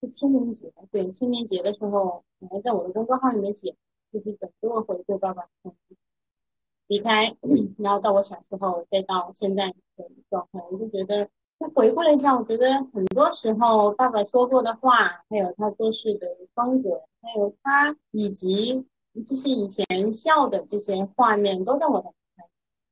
[0.01, 3.73] 是清明节，对清明节的时候，我还在我的公众号里面写，
[4.11, 5.73] 就是整个回顾爸爸从
[6.87, 7.37] 离开，
[7.77, 11.29] 然后到我小时候，再到现在的状态，我就觉得，
[11.63, 18.85] 就回过来讲，我觉得很多时候爸爸说过的话，还有他做事的风格，还有他以及
[19.25, 22.11] 就是以前笑的这些画面，都在我的。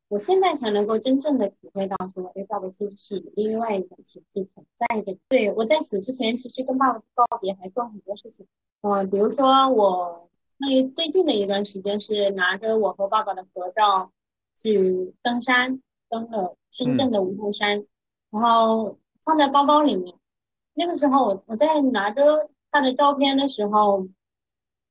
[0.08, 5.18] 我现在才能够真正的体会到，说哎，爸爸其实是以另外一种形式存在的。
[5.28, 8.46] 对我在此之前，其实跟爸爸告别还做很多事情，
[8.84, 14.12] 嗯，比如说我那最近的一段时间是拿着我和爸爸的合照
[14.62, 17.86] 去登山，登了深圳的梧桐山，
[18.32, 20.16] 然后放在包包里面。
[20.74, 24.08] 那个时候我我在拿着他的照片的时候。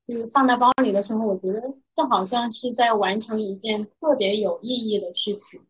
[0.07, 1.61] 就放在包里的时候，我觉得
[1.95, 5.61] 就好像是在完成一件特别有意义的事情，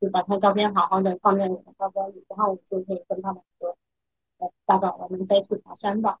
[0.00, 3.76] 就把他照片好好的放在我的包包里，然后我就可以跟他们说
[4.38, 6.20] ：“呃，爸爸，我们再去爬山吧。”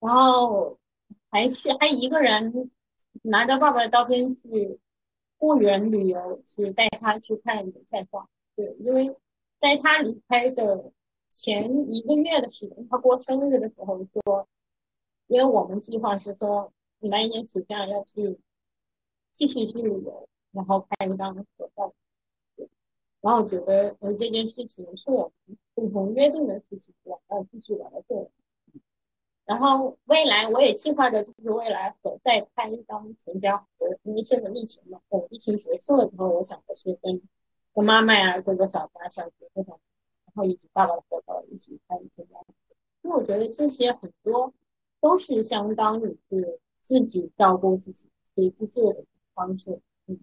[0.00, 0.76] 然后
[1.30, 2.70] 还去还一个人
[3.22, 4.78] 拿着爸爸的照片去
[5.38, 8.28] 公园旅游，去带他去看野菜花。
[8.58, 9.16] 对，因为
[9.60, 10.90] 在他离开的
[11.28, 14.48] 前一个月的时间，他过生日的时候说。
[15.30, 18.38] 因为我们计划是说，来年暑假要去
[19.30, 21.92] 继续去旅游，然后拍一张合照。
[23.20, 28.30] 然后我觉得，呃，这件事情是我们共同约定的事情，我们要继续往下做。
[29.44, 37.20] 然后未来我也计划着，就是未来和再拍一张全家福，因为现在疫情嘛，等疫情结束了之后，我想的是跟
[37.74, 39.78] 跟妈妈呀、哥哥、小八、小姐这种，
[40.26, 42.54] 然后以及爸爸的合照一起拍全家福。
[43.02, 44.52] 因为我觉得这些很多。
[45.00, 49.80] 都是相当于是自己照顾自己、给自救的方式。
[50.08, 50.18] 嗯，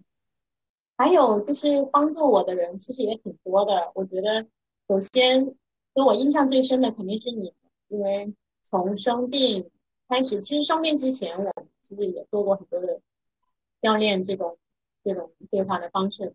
[0.98, 3.90] 还有就是帮助我的人其实也挺多的。
[3.94, 4.46] 我觉得，
[4.86, 5.46] 首先
[5.94, 7.54] 给我印象最深的肯定是你，
[7.88, 9.70] 因为从生病
[10.10, 11.50] 开始，其实生病之前我
[11.88, 13.00] 其实也做过很多的
[13.80, 14.58] 教练这种
[15.02, 16.34] 这种对话的方式。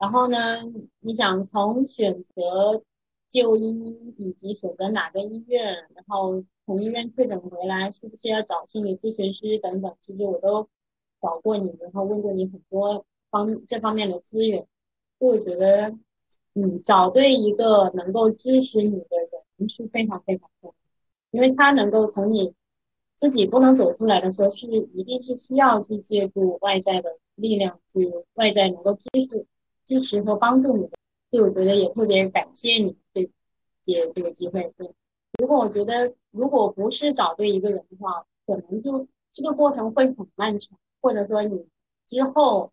[0.00, 0.62] 然后呢，
[1.00, 2.82] 你想从选择
[3.28, 5.62] 就医以及选择哪个医院，
[5.94, 10.66] 然后从医院确诊回来是不是要找心理咨询师等等，其实我都
[11.20, 14.66] 找过你，然后问过你很多方这方面的资源，
[15.20, 15.94] 就我觉得，
[16.54, 19.06] 嗯，找对一个能够支持你的
[19.58, 20.74] 人是非常非常重要，
[21.30, 22.54] 因为他能够从你
[23.16, 29.46] 自己不能走出来的时候，是一定是需要去借助外在的力量，去外在能够支持、
[29.90, 30.96] 支持和帮助你的。
[31.32, 33.28] 所以我觉得也特别感谢你这
[33.82, 34.72] 借这个机会。
[34.76, 34.94] 对，
[35.40, 41.66] 如果我觉得如果不是找对一个人的话，可能就这个过程会很漫长，或者说你
[42.06, 42.70] 之后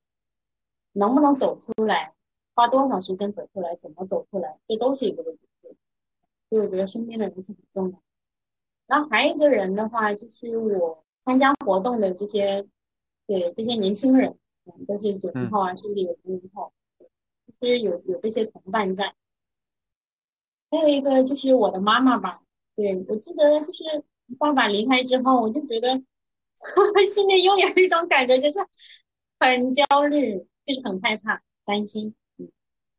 [0.94, 2.14] 能不能走出来，
[2.54, 5.42] 花多少时间走出来，怎么走出来，这都是一个问题。
[6.50, 8.02] 所以我觉得身边的人是很重要。
[8.88, 12.66] 然后还有一个人的话，就是我参加活动的这些，
[13.28, 14.36] 对这些年轻人，
[14.66, 16.72] 嗯，都是九零后啊，甚至有零零后。
[17.60, 19.14] 其实有有这些同伴在，
[20.70, 22.42] 还有一个就是我的妈妈吧。
[22.76, 23.84] 对我记得就是
[24.38, 26.02] 爸爸离开之后，我就觉得
[27.10, 28.60] 心里永远有一种感觉，就是
[29.40, 32.48] 很焦虑，就是很害怕、担心，嗯，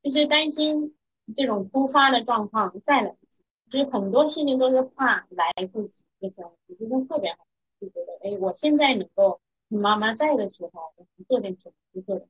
[0.02, 0.97] 就是担心
[1.36, 3.44] 这种突发的状况再来一次。
[3.66, 7.47] 其实很多事情都是怕来不及的时候，我觉得特别好，
[7.80, 12.28] 就觉得哎，我现在能够妈妈在的时候，我做点什么就做点。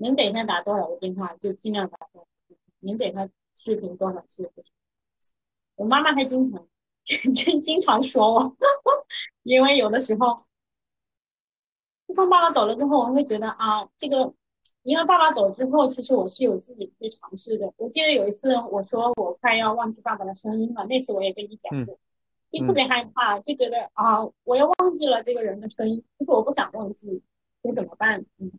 [0.00, 2.28] 能给他打多少个电话就尽量打多少，
[2.80, 4.50] 能给他视频多少次。
[5.76, 6.66] 我妈妈还经常，
[7.34, 8.56] 经经常说我，
[9.44, 10.44] 因为有的时候，
[12.06, 14.32] 自从爸爸走了之后，我会觉得啊，这个，
[14.82, 17.70] 因为爸爸走之后，其实我是有自己去尝试的。
[17.76, 21.98] 我记得有一次我说我快要忘记爸爸的声音了，那次我也跟你讲过，
[22.50, 27.22] 就特别害怕，就觉得啊，我要忘记了这个人的声音，可是我不想忘记，
[27.62, 28.24] 该怎么办？
[28.38, 28.50] 嗯。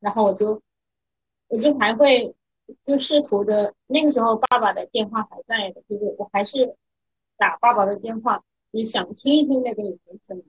[0.00, 0.60] 然后我就，
[1.48, 2.34] 我就还会
[2.82, 6.74] 就试图的，那个时候爸爸的电话还在的，就是我还是
[7.36, 10.42] 打爸爸的电话，也想听一听那个女人声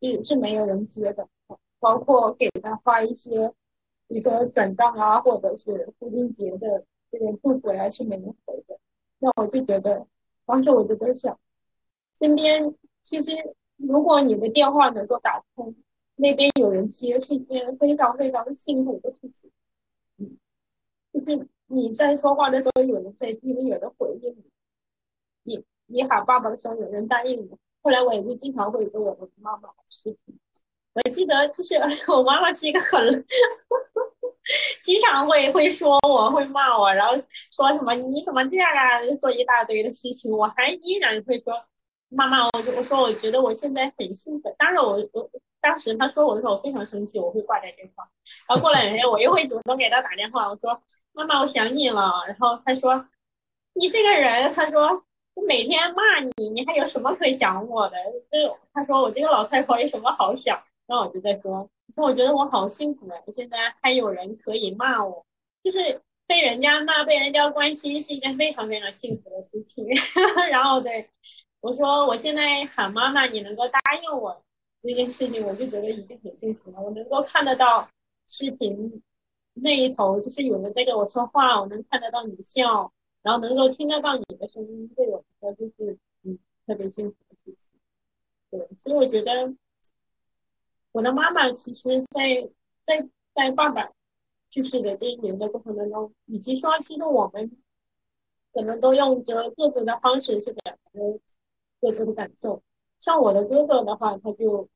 [0.00, 1.26] 音，是是没有人接的，
[1.80, 3.52] 包括给他发一些，
[4.06, 8.78] 比如说转账啊，或者是父亲节的这个祝福啊，是没人回的。
[9.18, 10.06] 那我就觉得，
[10.44, 11.36] 当时我就在想，
[12.18, 12.72] 身边
[13.02, 13.32] 其实
[13.76, 15.74] 如果你的电话能够打通。
[16.18, 19.50] 那边有人接是一件非常非常幸福的事情，
[20.16, 20.38] 嗯，
[21.12, 24.34] 就是你在说话的时候有人在听，有人回应
[25.44, 27.50] 你，你你喊爸爸的时候有人答应你。
[27.82, 30.38] 后来我也就经常会跟我的妈妈视频，
[30.94, 31.74] 我记得就是
[32.08, 33.26] 我妈妈是一个很，
[34.82, 37.14] 经常会会说我会骂我，然后
[37.50, 41.52] 说什么你怎么这样啊，做一大堆的事情，我还依然会说
[42.08, 45.30] 妈妈，我我说我觉得我现在很幸福，当然我我。
[45.68, 48.08] 当时他说我的时候，我非常生气，我会挂掉电话。
[48.48, 50.80] 然后过两天，我又会主动给他打电话，我说
[51.12, 53.04] ：“妈妈，我想你了。”然后他说
[53.74, 55.02] ：“你这个人，他说
[55.34, 57.96] 我每天骂你，你还有什么可想我的？
[58.30, 60.56] 就他说我这个老太婆有什么好想？”
[60.86, 65.26] 然后我就在说：“说我觉得我好幸福啊，现在还有人可以骂我，
[65.64, 69.84] 就是被人家骂、被人家关心，是一件非常非常幸福的事情。
[70.48, 71.10] ”然后对
[71.60, 74.40] 我说：“我现在喊妈妈，你能够答应我？”
[74.86, 76.80] 这件事情我就觉得已经很幸福了。
[76.80, 77.88] 我能够看得到
[78.28, 79.02] 视频
[79.54, 82.92] 那一头，就是有人在跟我说话，我能看得到你笑，
[83.22, 87.72] 然后能够听得到你的声音，对我来说就是嗯特别幸福的事情。
[88.50, 89.52] 对，所以我觉得
[90.92, 92.48] 我的妈妈其实，在
[92.84, 93.90] 在在爸爸
[94.50, 97.50] 去世的这一年的过程当中，以及说其实我们
[98.52, 101.00] 可能都用着各自的方式去表达
[101.80, 102.62] 各自的感受。
[102.98, 104.68] 像我的哥哥的话，他就。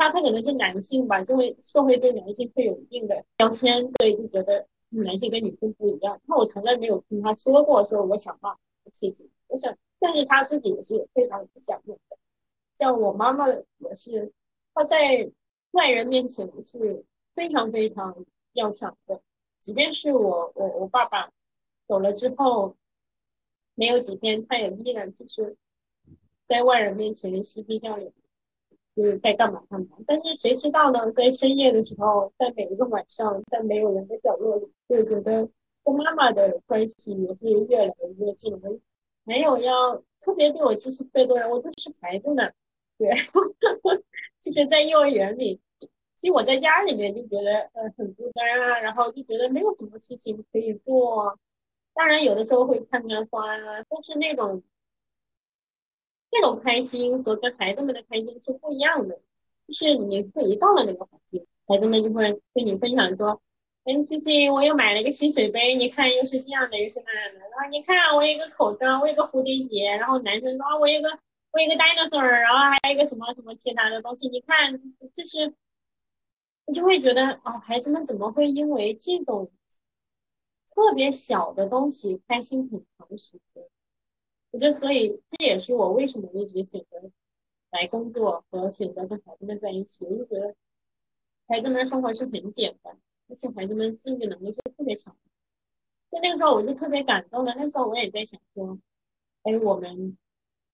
[0.00, 6.18] 他他可能是男性吧，就会社会对男性会有一定的标签，所以就觉得男性跟女性不一样。
[6.24, 8.56] 那我从来没有听他说过说我想骂
[8.94, 12.16] 事情，我想，但是他自己也是非常不想用的。
[12.72, 14.32] 像我妈妈也是，
[14.72, 15.30] 她在
[15.72, 17.04] 外人面前是
[17.34, 18.24] 非常非常
[18.54, 19.20] 要强的，
[19.58, 21.30] 即便是我我我爸爸
[21.86, 22.74] 走了之后，
[23.74, 25.58] 没有几天，他也依然就是
[26.48, 28.10] 在外人面前嬉皮笑脸。
[28.96, 31.10] 就是在干嘛干嘛，但是谁知道呢？
[31.12, 35.48] 在深夜的时候，在每一个晚上，在没有人的角落里，就觉得
[35.84, 38.58] 跟妈妈的关系也是越来越近了。
[39.24, 42.42] 没有要特别对我支持最多人，我就是孩子呢。
[42.98, 43.08] 对，
[44.42, 45.60] 就是在幼儿园里，
[46.16, 51.38] 其实我在家里面就觉得呃很孤单啊，然后就觉得没有什么事情可以做。
[51.94, 54.62] 当然有的时候会看看花啊，但是那种。
[56.30, 59.20] 这种开心和跟孩子们的开心是不一样的，
[59.66, 63.40] 就是你会一到了那个环境，孩子们就会跟你分享说
[63.84, 67.40] ：“哎，C C，我又买了一个新水杯，你看又是这样的，又是那样的。
[67.40, 69.90] 然后你看我有一个口罩，我有个蝴蝶结。
[69.96, 71.08] 然后男生说，我有个
[71.52, 74.28] 我有个 dinosaur，然后还有一个什么什么其他的东西。
[74.28, 74.72] 你看，
[75.14, 75.52] 就是
[76.66, 79.50] 你就会觉得，哦，孩子们怎么会因为这种
[80.74, 83.64] 特别小的东西开心很长时间？
[84.50, 87.10] 我觉得，所以这也是我为什么一直选择
[87.70, 90.04] 来工作和选择跟孩子们在一起。
[90.04, 90.54] 我就觉得
[91.48, 92.98] 孩子们的生活是很简单。
[93.28, 95.16] 而且孩子们自愈能力是特别强，
[96.10, 97.54] 就那个时候我就特别感动的。
[97.56, 98.76] 那时候我也在想说，
[99.44, 100.18] 哎，我们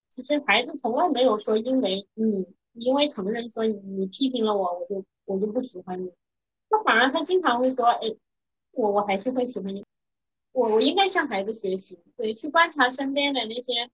[0.08, 6.10] 其实孩子从来没有说因为你因为承认说你批评了我，我就我就不喜欢你。
[6.70, 8.16] 那反而他经常会说，哎，
[8.70, 9.84] 我我还是会喜欢你。
[10.56, 13.90] 我我应该向孩子学习，对，去观察身边的那些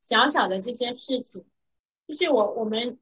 [0.00, 1.44] 小小的这些事情。
[2.06, 2.98] 就是我我们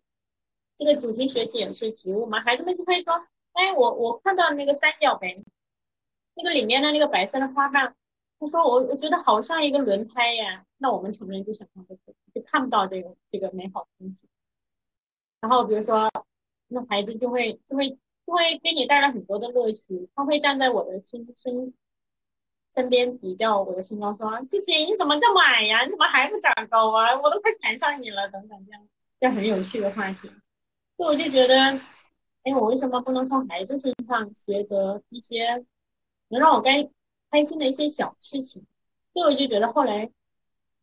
[0.76, 3.26] 这个主题学习也是植物嘛，孩子们就会说。
[3.54, 5.44] 哎，我我看到那个三角梅，
[6.32, 7.94] 那个里面的那个白色的花瓣，
[8.40, 10.64] 他说我我觉得好像一个轮胎呀。
[10.78, 14.26] 那我们成人就想象不出，就看不到这个这个美好的东西。
[15.38, 16.10] 然后比如说，
[16.68, 20.08] 那孩子就会就会就会给你带来很多的乐趣。
[20.14, 21.74] 他会站在我的身身
[22.74, 25.84] 身边比较我的身高，说：“谢谢，你怎么这么矮呀？
[25.84, 27.18] 你怎么还不长高啊？
[27.20, 28.88] 我都快赶上你了。”等等这样，
[29.20, 30.30] 这很有趣的话题。
[30.96, 31.80] 所以我就觉得。
[32.44, 35.64] 哎，我为什么不能从孩子身上学得一些
[36.26, 36.90] 能让我开
[37.30, 38.64] 开心的一些小事情？
[39.12, 40.04] 所以我就觉得后来，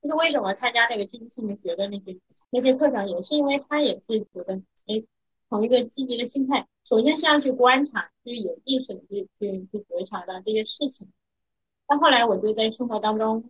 [0.02, 2.18] 就是为什么参加那个积极心理学的那些
[2.50, 4.54] 那些课程，也是因为他也是觉得，
[4.88, 5.04] 哎，
[5.50, 11.10] 从一个积极的心态，首先是要去观察，就是有意识的去去去觉察到这些事情。
[11.92, 13.44] 但后来我就在生活当中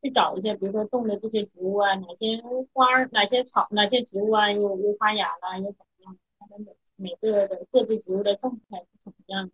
[0.00, 2.42] 去找一些，比如说种的这些植物啊，哪些
[2.72, 9.52] 花儿、哪些草、哪些植物啊，又又发芽了，又怎么样，它的每每个的各自植物的状态是怎么样的，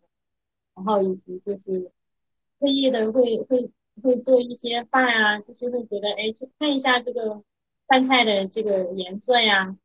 [0.76, 1.90] 然后以及就是
[2.60, 3.68] 特意的会会
[4.02, 7.42] 会做一些饭啊，就是会觉得哎，去看一下这个
[7.88, 9.76] 饭菜的这个颜色呀，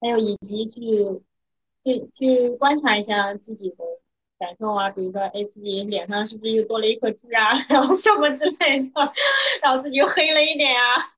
[0.00, 1.22] 还有以及去
[1.82, 3.76] 去去观察一下自己的
[4.38, 8.90] 感受啊，比如说哎，自己脸上是不是又多了一颗痣啊， 然后什么之类的，
[9.62, 11.14] 然后自己又黑了一点啊，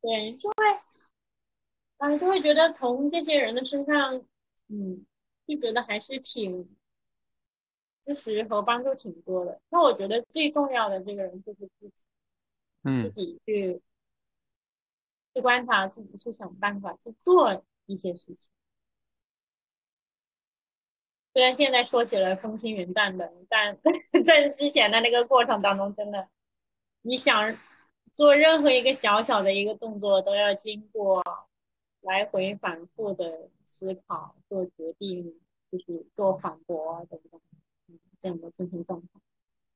[0.00, 0.54] 对，就会
[1.98, 4.24] 啊，就会觉得从这些人的身上。
[4.68, 5.04] 嗯，
[5.46, 6.74] 就觉得还是挺
[8.02, 9.60] 支持和帮助挺多的。
[9.68, 12.06] 那我觉得最重要的这个人就是自己，
[12.82, 13.82] 嗯，自己去
[15.34, 18.50] 去观察，自己去想办法去做一些事情。
[21.34, 23.76] 虽然现在说起来风轻云淡的，但
[24.24, 26.26] 在之前的那个过程当中，真的，
[27.02, 27.54] 你想
[28.12, 31.22] 做任何一个小小的一个动作，都要经过
[32.00, 33.50] 来回反复的。
[33.76, 35.34] 思考、做决定，
[35.72, 37.40] 就是做反驳等等，
[38.20, 39.08] 这样的精神状态。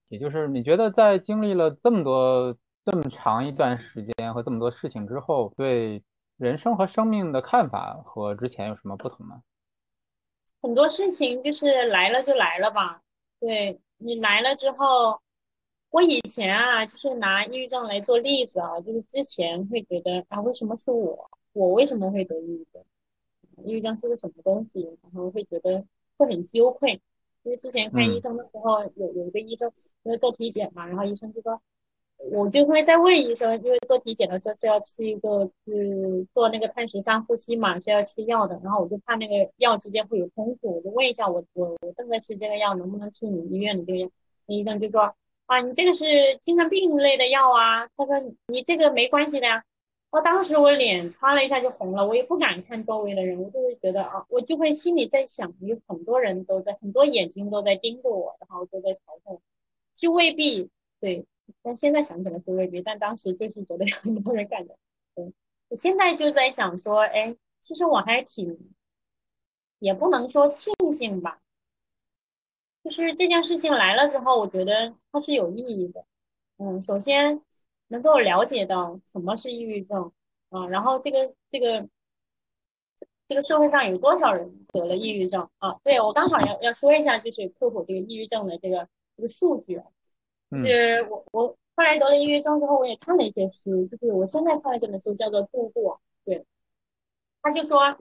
[0.08, 6.04] 也就是你觉得，在经历了这么多、这么长一段时间和这么多事情之后，对
[6.36, 9.42] 人生和生命的看法和之前有什么不同吗？
[10.60, 13.02] 很多事情就是来了就来了吧。
[13.40, 15.20] 对你来了之后，
[15.90, 21.30] 我以前啊，就是拿抑郁症来做例子啊，就是之前会觉得啊，为什么是我？
[21.52, 22.84] 我为什么会得抑郁症？
[23.64, 24.80] 抑郁症是个什么东西？
[25.02, 25.84] 然后会觉得
[26.16, 27.00] 会很羞愧，
[27.42, 29.72] 因为之前看医生的时候，有有一个医生
[30.02, 31.60] 因为做体检嘛，然后医生就说，
[32.30, 44.10] 我就会再问医生，因为做体检的时候是要吃一个是做那个碳十三呼吸嘛，是要吃药的，然后我就怕那个药之间会有冲突，我就问一下我我我正在吃这个药能不能吃你医院的这个药？
[44.46, 45.14] 那医生就说
[45.46, 46.04] 啊，你这个是
[46.40, 49.62] 精神病类的药啊，他说你这个没关系的呀。
[50.10, 59.38] 我当时我脸唰了一下就红了，我也不敢看周围的人，我就会觉得啊，我就会心里在想，有很多人都在，很多眼睛都在盯着我，然后都在嘲讽，
[59.94, 61.26] 就未必对，
[61.62, 64.76] 但现在想起来是未必，但当时就是觉得有很多人干的。
[65.14, 65.32] 对，
[65.68, 68.58] 我现在就在想说，哎，其实我还挺，
[69.78, 71.40] 也不能说庆幸吧，
[72.82, 76.04] 就是这件事情来了之后，我觉得它是有意义的。
[76.58, 77.40] 嗯，首先。
[77.90, 80.12] 能够了解到什么是抑郁症，
[80.50, 81.88] 啊，然后这个这个
[83.26, 85.74] 这个社会上有多少人得了抑郁症啊？
[85.82, 89.80] 对我刚好要要说一下，就是科普这个抑郁症的这个这个数据，
[90.50, 95.94] 就是我我后来得了抑郁症之后，我也看了一些书，就是我现在看的这本书叫做《度过》，
[96.24, 96.44] 对，
[97.42, 97.96] 他就说，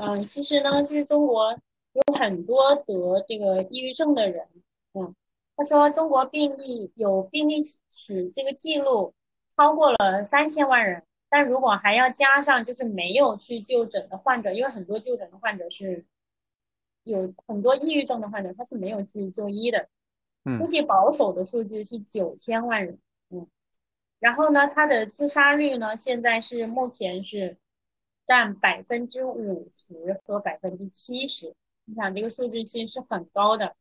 [0.00, 1.52] 嗯，其实呢，就是中国
[1.92, 4.46] 有很多得这个抑郁症的人，
[4.94, 5.14] 嗯，
[5.56, 9.14] 他说中国病例有病例史这个记录。
[9.60, 16.04] 超过了三千万人，但如果还要加上就是没有去就诊的患者，因为很多就诊的患者是
[17.02, 19.88] 有很多抑郁症的患者，他是没有去就医的。
[20.48, 22.98] 嗯，估计保守的数据是九千万人。
[23.28, 23.46] 嗯，
[24.18, 27.58] 然后呢，他的自杀率呢，现在是目前是
[28.26, 31.54] 占百分之五十和百分之七十。
[31.84, 33.76] 你想这个数据其实是很高的。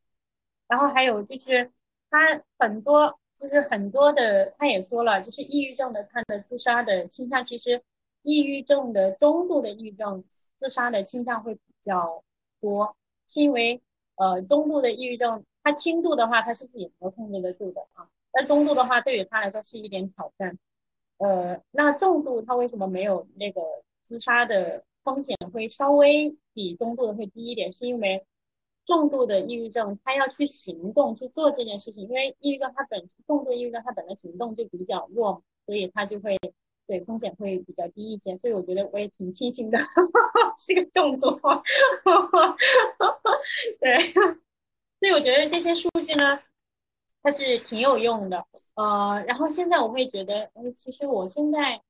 [0.67, 1.71] 然后还有就是
[2.09, 7.81] 他很多就是很多的，他也说了，就是抑郁症的他的自杀的倾向，其实
[8.23, 10.21] 抑郁症的中度的抑郁症
[10.57, 12.21] 自杀的倾向会比较
[12.59, 12.97] 多，
[13.29, 13.81] 是因为
[14.15, 15.45] 呃中度的抑郁症。
[15.67, 18.07] 他轻度的话，他是自己能够控制得住的啊。
[18.33, 20.57] 那中度的话，对于他来说是一点挑战。
[21.17, 23.61] 呃，那重度他为什么没有那个
[24.05, 27.69] 自杀的风险会稍微比中度的会低一点？
[27.73, 28.25] 是因为
[28.85, 36.39] 重度的抑郁症他要去行动去做这件事情，因为抑郁症它本重度抑郁症它本来行动就比较弱，所以他就会
[36.87, 38.37] 对风险会比较低一些。
[38.37, 39.77] 所以我觉得我也挺庆幸的，
[40.57, 41.31] 是个重度，
[43.81, 44.13] 对。
[44.99, 46.39] 所以我觉得这些数据呢，
[47.21, 48.45] 它是挺有用的。
[48.73, 51.81] 呃，然后现在我会觉得，嗯，其实我现在，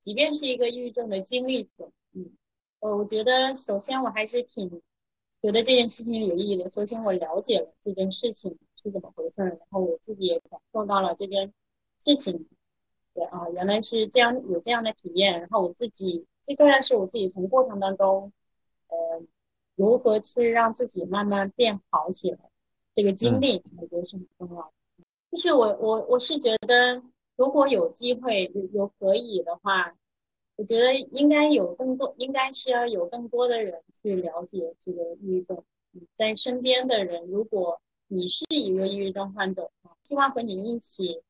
[0.00, 2.36] 即便是一个抑郁症的经历者，嗯，
[2.80, 4.68] 呃，我觉得首先我还是挺
[5.40, 6.68] 觉得这件事情有意义的。
[6.68, 11.50] 首先我了解了这件事情是怎么回事，然后我自己也感受到了这件
[12.04, 12.46] 事情，
[13.14, 15.40] 对啊，原来是这样有这样的体验。
[15.40, 18.30] 然后我自己最重要是我自己从过程当中，
[18.88, 19.22] 呃。
[19.76, 22.38] 如何去让自己慢慢变好起来？
[22.94, 24.72] 这个经历我觉得是很重要的。
[25.32, 27.02] 就是我我我是觉得，
[27.36, 29.92] 如果有机会有有可以的话，
[30.56, 35.60] 我觉得应该有更多，应该是要有更多的人去了解这个抑郁症。
[36.14, 39.68] 在身边的人，如果你是一个抑郁症患者，
[40.04, 41.20] 希望和你一起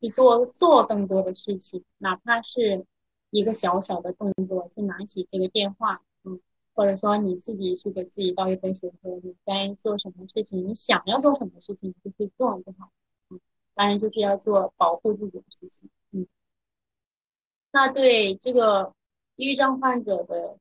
[0.00, 2.84] 去做做更多的事情，哪怕是
[3.30, 6.02] 一个小小的动作，去拿起这个电话。
[6.76, 12.90] 或者说你自己去给自己倒一杯水，或者，你该做什么事情，你想要做什么事情就去做就好。
[13.30, 13.40] 嗯，
[13.74, 15.88] 当然就是要做保护自己的事情。
[16.12, 16.26] 嗯，
[17.72, 18.94] 那对这个
[19.36, 20.58] 抑郁症患者的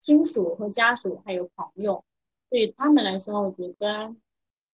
[0.00, 2.04] 亲属和家属还有朋友，
[2.50, 4.14] 对于他们来说，我觉得，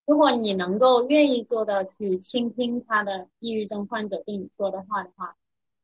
[0.06, 5.36] 如果你能够愿意做到去倾听他的抑郁症患者对你说的话的话，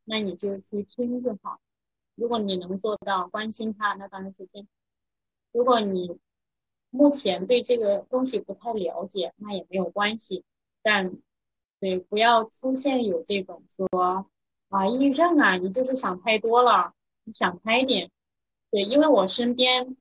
[0.05, 1.61] 那你就去听就好。
[2.19, 4.69] 如果你能做到关心他，那当然是最好。
[5.53, 6.19] 如果你
[6.90, 10.43] 目前对这个东西不太了解，那也没有关系。
[10.82, 11.16] 但
[11.78, 14.27] 对，不要出现有这种说
[14.69, 16.93] 啊，抑郁症啊，你就是想太多了，
[17.23, 18.11] 你想开点。
[18.73, 19.97] 对，因为我身边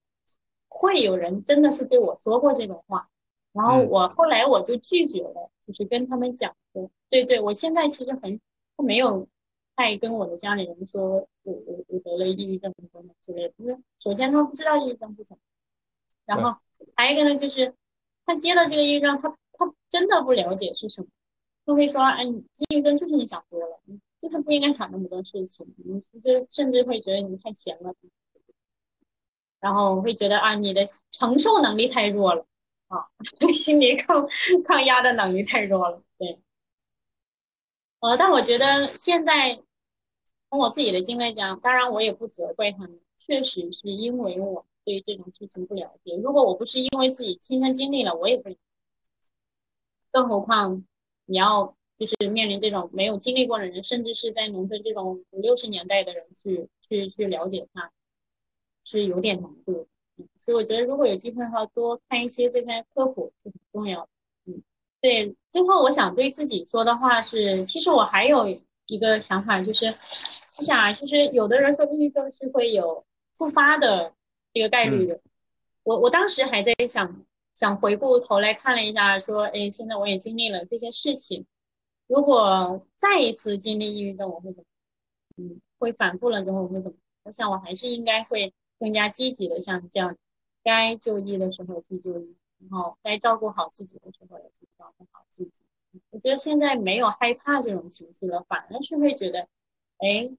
[0.67, 3.07] 会有人真的是对我说过这种话，
[3.53, 8.41] 然后我后来我就拒绝了，就是跟他们讲说，对对，我现在其实很
[8.77, 9.27] 没有。
[9.77, 11.01] 太跟我的家里人说，
[11.43, 13.53] 我我我得了抑郁症等等之类的。
[13.57, 15.37] 因为首先他们不知道抑郁症是什么，
[16.25, 16.59] 然后
[16.95, 17.75] 还有一个呢，就是
[18.25, 21.07] 他接到这个抑郁症，他他真的不了解是什么，
[21.63, 22.39] 他会说，哎，你
[22.69, 27.93] 抑郁症就是你想多了，你就是不应该想那么多事情，你就甚至会觉得你太闲了，
[29.59, 32.47] 然后会觉得啊，你的承受能力太弱了
[32.87, 33.05] 啊，
[33.53, 34.27] 心理抗
[34.65, 36.39] 抗压的能力太弱了，对。
[37.99, 39.61] 呃，但我觉得现在。
[40.49, 46.15] 从我自己的经历讲，当然我也不责怪他们，确实是因为我对这种事情不了解。
[46.15, 48.49] 如果我不是因为自己亲身经历了，我也不。
[50.09, 50.83] 更何况
[51.25, 57.91] 你要就是面临这种没有经历过的人，甚至是在农村这种五六十年代的人去去去了解他，
[58.83, 59.87] 是有点难度。
[60.39, 64.09] 所以我觉得如果有机会的话，多看一些这些科普是很重要的。
[64.45, 64.63] 嗯，
[65.01, 65.35] 对。
[65.51, 68.47] 最后我想对自己说的话是，其实我还有
[68.87, 69.93] 一个想法就是。
[70.59, 73.05] 你想啊，就是有的人说抑郁症是会有
[73.35, 74.11] 复发的
[74.51, 75.21] 这个概率的。
[75.83, 77.23] 我我当时还在想，
[77.53, 81.45] 想回过头来看了一下，说，哎，现在我也经历了这些事情，
[82.07, 84.65] 如果再一次经历抑郁症，我会怎么？
[85.37, 86.97] 嗯，会反复了之后我会怎么？
[87.21, 90.17] 我想我还是应该会更加积极的，像这样，
[90.63, 92.35] 该就医的时候去就医，
[92.67, 95.61] 然后该照顾好自己的时候也去照顾好自己。
[96.09, 99.47] 我觉得现在没有害怕这种情绪了，反而是会觉得，
[99.99, 100.29] 哎。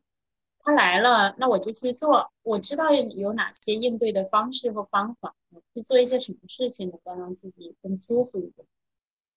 [0.60, 2.30] 他来了，那我就去做。
[2.42, 5.34] 我知道有哪些应对的方式和方法，
[5.72, 8.66] 去做一些什么事情能够让自己更舒服一点。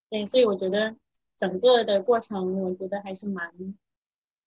[0.09, 0.93] 对，所以我觉得
[1.39, 3.49] 整个的过程，我觉得还是蛮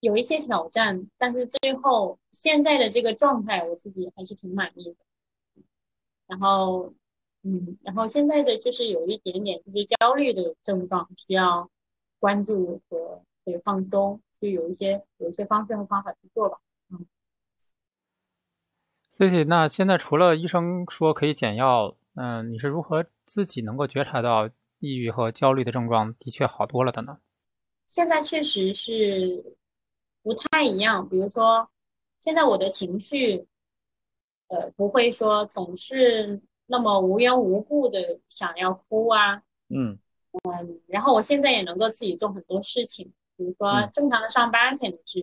[0.01, 4.97] 有一些挑战，但是最后现在的这个状态，我自己还是挺满意的。
[6.27, 6.93] 然后，
[7.45, 11.71] 嗯，然后现在的就是有一点点就是焦虑的症状，需要
[12.19, 16.59] 关注和和放松，就有一些有一些方式和方法去做吧。
[16.91, 17.07] 嗯
[19.11, 24.49] c c 那现在除了医生说可以减药，嗯，你是如何自己能够觉察到
[24.81, 27.19] 抑郁和焦虑的症状的确好多了的呢？
[27.87, 29.57] 现在确实是
[30.23, 31.09] 不太一样。
[31.09, 31.69] 比如说，
[32.19, 33.47] 现在我的情绪，
[34.49, 39.43] 呃，不会说总是那么无缘无故的想要哭啊。
[39.69, 39.99] 嗯
[40.33, 45.21] 嗯，然后我现在也能够自己做很多事情，比如说正常的上班肯定是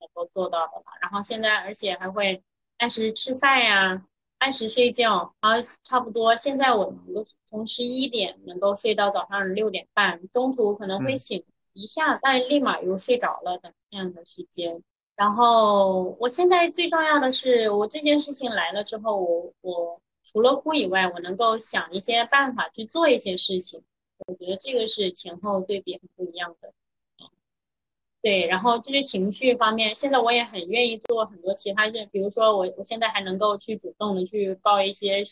[0.00, 0.84] 能够做到的了。
[1.00, 2.42] 然后现在而且还会。
[2.78, 4.04] 按时吃饭呀，
[4.38, 6.34] 按时睡觉，然后差不多。
[6.34, 11.44] 现在我能够从十一点能够睡到早上六点半，中途可能会醒
[11.74, 14.82] 一下，但立马又睡着了的这样的时间。
[15.14, 23.82] 然后我现在最重要的是，我这件事情来了之后，我我除了哭以外，我能够想一些办法去做一些事情。
[24.26, 26.72] 我觉得这个是前后对比很不一样的。
[28.22, 35.24] 对，然后就是情绪方面，现在我也很愿意做很多其他事，比如说我我现在还能够去主动的去报一些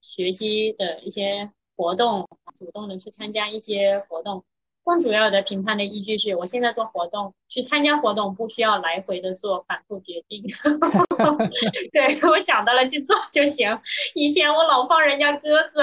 [0.00, 4.44] 学习的一些活动，主动的去参加一些活动。
[4.88, 10.42] 更主要的评判的依据是我现在做活动，去参加活动不需要来回的做反复决定。
[11.92, 13.78] 对我想到了去做就行。
[14.14, 15.82] 以前我老放人家鸽子，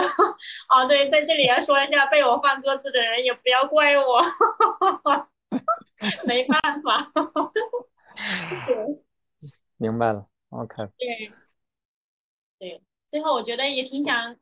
[0.69, 4.19] 啊，对，在这里要说一下，被我放鸽子的人也不要怪我。
[6.25, 7.11] 没办法，
[9.77, 10.87] 明白了，OK。
[10.97, 11.31] 对，
[12.57, 14.35] 对，最后我觉得也挺想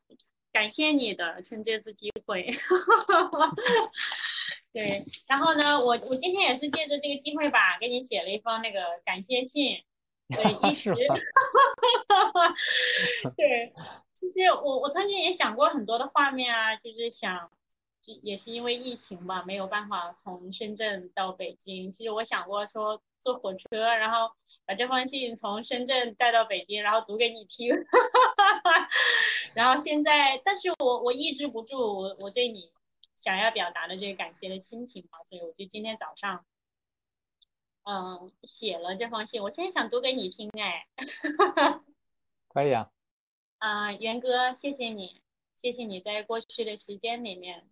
[0.52, 2.56] 感谢你的，趁这次机会。
[4.74, 9.78] 对，然后呢，我我今天也是借着这个机会吧，给你写了一封那个感谢信。
[10.28, 10.92] 对，一直。
[13.36, 13.72] 对，
[14.12, 17.50] 其实我我曾经也想过很多的画面啊，就是想。
[18.20, 21.90] 也是因为疫情吧，没有办法从深圳到北京。
[21.90, 24.30] 其实我想过说坐火车，然后
[24.66, 27.74] 把这封信从深圳带到北京，然后读给你听。
[29.54, 32.70] 然后现在，但是我我抑制不住我我对你
[33.16, 36.44] 想要表达的这个感谢的心情嘛，所以我就今天早上，
[37.84, 39.42] 嗯，写了这封信。
[39.42, 40.86] 我现在想读给你听，哎，
[42.48, 42.90] 可以啊。
[43.58, 45.22] 啊，元哥，谢谢你，
[45.56, 47.68] 谢谢你在过去的时间里面。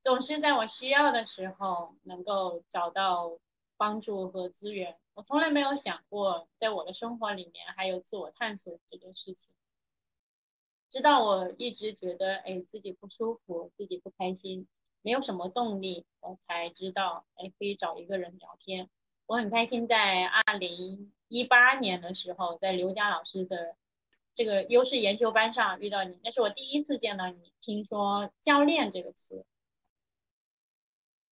[0.00, 3.38] 总是在我需要的时候能够找到
[3.76, 4.98] 帮助和资源。
[5.14, 9.52] 我从来没有想过，在我的生活里面还有自我探索这件事情。
[10.92, 14.68] 直到我一直觉得，哎，自己不舒服，自己不开心，
[15.00, 18.90] 没有什么动力，我才知道，哎，可以找一个人聊天。
[19.24, 23.74] 我很开心，在二零一八年的时候，在刘佳老师的
[24.34, 29.46] 这个优势研修班上遇到你，那是我第一次见到你，听说“教练”这个词。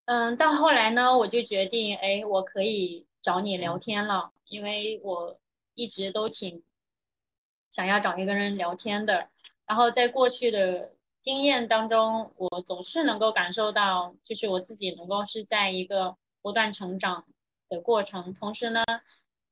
[0.07, 5.39] 嗯，到后来呢，我就决定，哎，我可以找你聊天了，因为我
[5.74, 6.62] 一直都挺
[7.71, 9.29] 想要找一个人聊天的。
[9.67, 10.93] 然后在过去的
[11.23, 17.25] 经验当中，我总是能够感受到，就是我自己能够是在一个不断成长
[17.69, 18.35] 的过程。
[18.35, 18.83] 同时呢，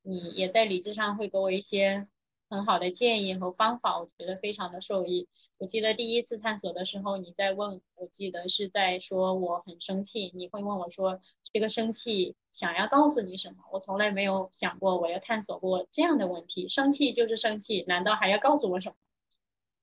[0.02, 2.06] 你也在理智上会给我一些。
[2.50, 5.28] 很好的建议和方法，我觉得非常的受益。
[5.58, 11.20] 我记得第一次探索的时候，你在问，我记得是在说我很生气，你会问我说
[11.52, 13.56] 这个生气想要告诉你什么？
[13.72, 18.94] 我从来没有想过我要探索过这样的问题，生气就是生气，难道还要告诉我什么？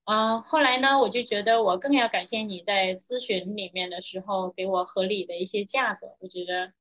[0.05, 6.15] 嗯，后来呢，我就觉得我更要感谢你在咨询里面的时候给我合理的一些价格。
[6.19, 6.73] 我觉得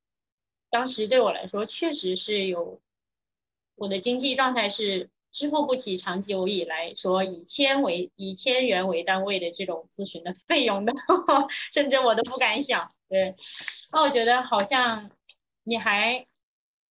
[0.70, 2.80] 当时对我来说确实是有
[3.74, 5.10] 我的经济状态是。
[5.34, 10.92] 支付不起长久以来说以千为以千元为单位的这种咨询的费用的，
[11.74, 12.94] 甚至我都不敢想。
[13.08, 13.34] 对，
[13.92, 15.10] 那我觉得好像
[15.64, 16.24] 你还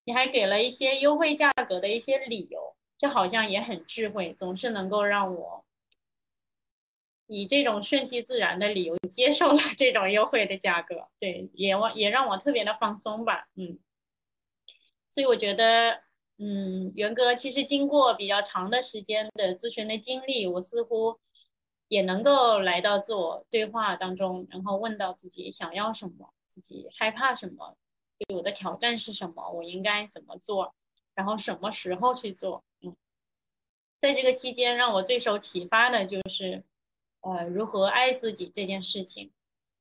[0.04, 5.64] 你还给了一些优惠价格的一些理由，就好像也很智慧，总是能够让我
[7.26, 11.08] 以这种顺其自然的理由接受了这种优惠的价格。
[11.18, 13.48] 对，也我也让我特别的放松吧。
[13.54, 13.78] 嗯，
[15.10, 16.03] 所以我觉得。
[16.36, 21.20] 嗯，元哥，其实经过比较长的时间的咨询的经历，我似乎
[21.86, 27.76] 也能够来到自我对话当中，然后问到自己想要什么，自己害怕什么，
[28.18, 30.74] 对我的挑战是什么，我应该怎么做，
[31.14, 32.64] 然后什么时候去做。
[32.80, 32.96] 嗯，
[34.00, 36.64] 在这个期间，让我最受启发的就是，
[37.20, 39.30] 呃，如何爱自己这件事情。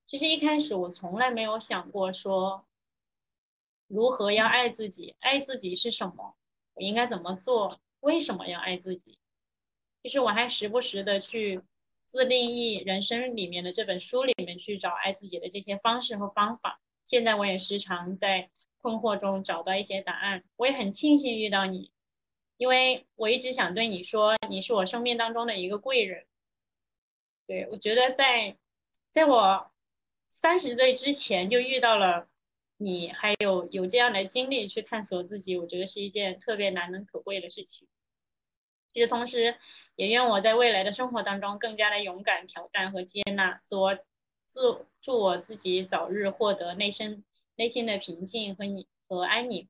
[0.06, 2.66] 其实一开始我从来没有想过说，
[3.88, 6.36] 如何要爱自己，爱自己是什么。
[6.74, 7.80] 我应该怎么做？
[8.00, 9.18] 为什么要爱自己？
[10.02, 11.62] 其实我还时不时的去
[12.06, 16.82] 自定义人生里面的这本书里面去找爱自己的这些方式和方法。
[17.06, 18.50] 现在我也时常在
[18.82, 20.44] 困惑中找到一些答案。
[20.58, 21.92] 我也很庆幸遇到你，
[22.58, 26.26] 因为我一直想对你说，你是我生命当中的一个贵人。
[27.48, 28.58] 对我觉得在
[29.12, 29.72] 在我
[30.28, 32.28] 三十岁之前就遇到了
[32.84, 37.88] 你，还有有这样的经历去探索自己，我觉得是一件特别难能可贵的事情。
[38.94, 39.56] 其实同时，
[39.96, 43.98] 也愿我在未来的生活当中更加的勇敢、挑战和接纳自我，
[44.48, 47.24] 自祝我自己早日获得内心
[47.56, 49.68] 内心的平静和你和安宁。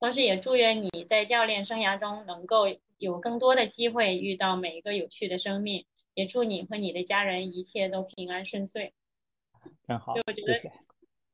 [0.00, 2.64] 同时，也祝愿你在教练生涯中能够
[2.98, 5.84] 有更多的机会遇到每一个有趣的生命。
[6.14, 8.94] 也祝你和你的家人一切都平安顺遂。
[9.84, 10.54] 真好，我觉得，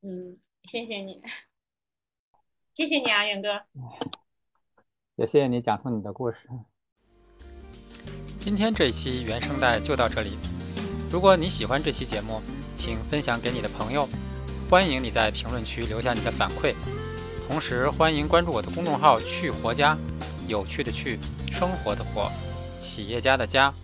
[0.01, 1.23] 嗯，谢谢你，
[2.75, 3.49] 谢谢你啊，远哥。
[5.17, 6.49] 也谢谢你讲述你的故事。
[8.39, 10.39] 今天这一期原声带就到这里。
[11.11, 12.41] 如果你喜欢这期节目，
[12.79, 14.09] 请分享给你的朋友。
[14.71, 16.75] 欢迎你在评论区留下你的反馈。
[17.49, 19.99] 同时，欢迎关注我的公众号“去活家”，
[20.47, 21.19] 有趣的去，
[21.51, 22.31] 生活的活，
[22.81, 23.75] 企业家的家。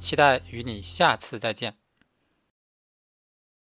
[0.00, 1.83] 期待与你下次再见。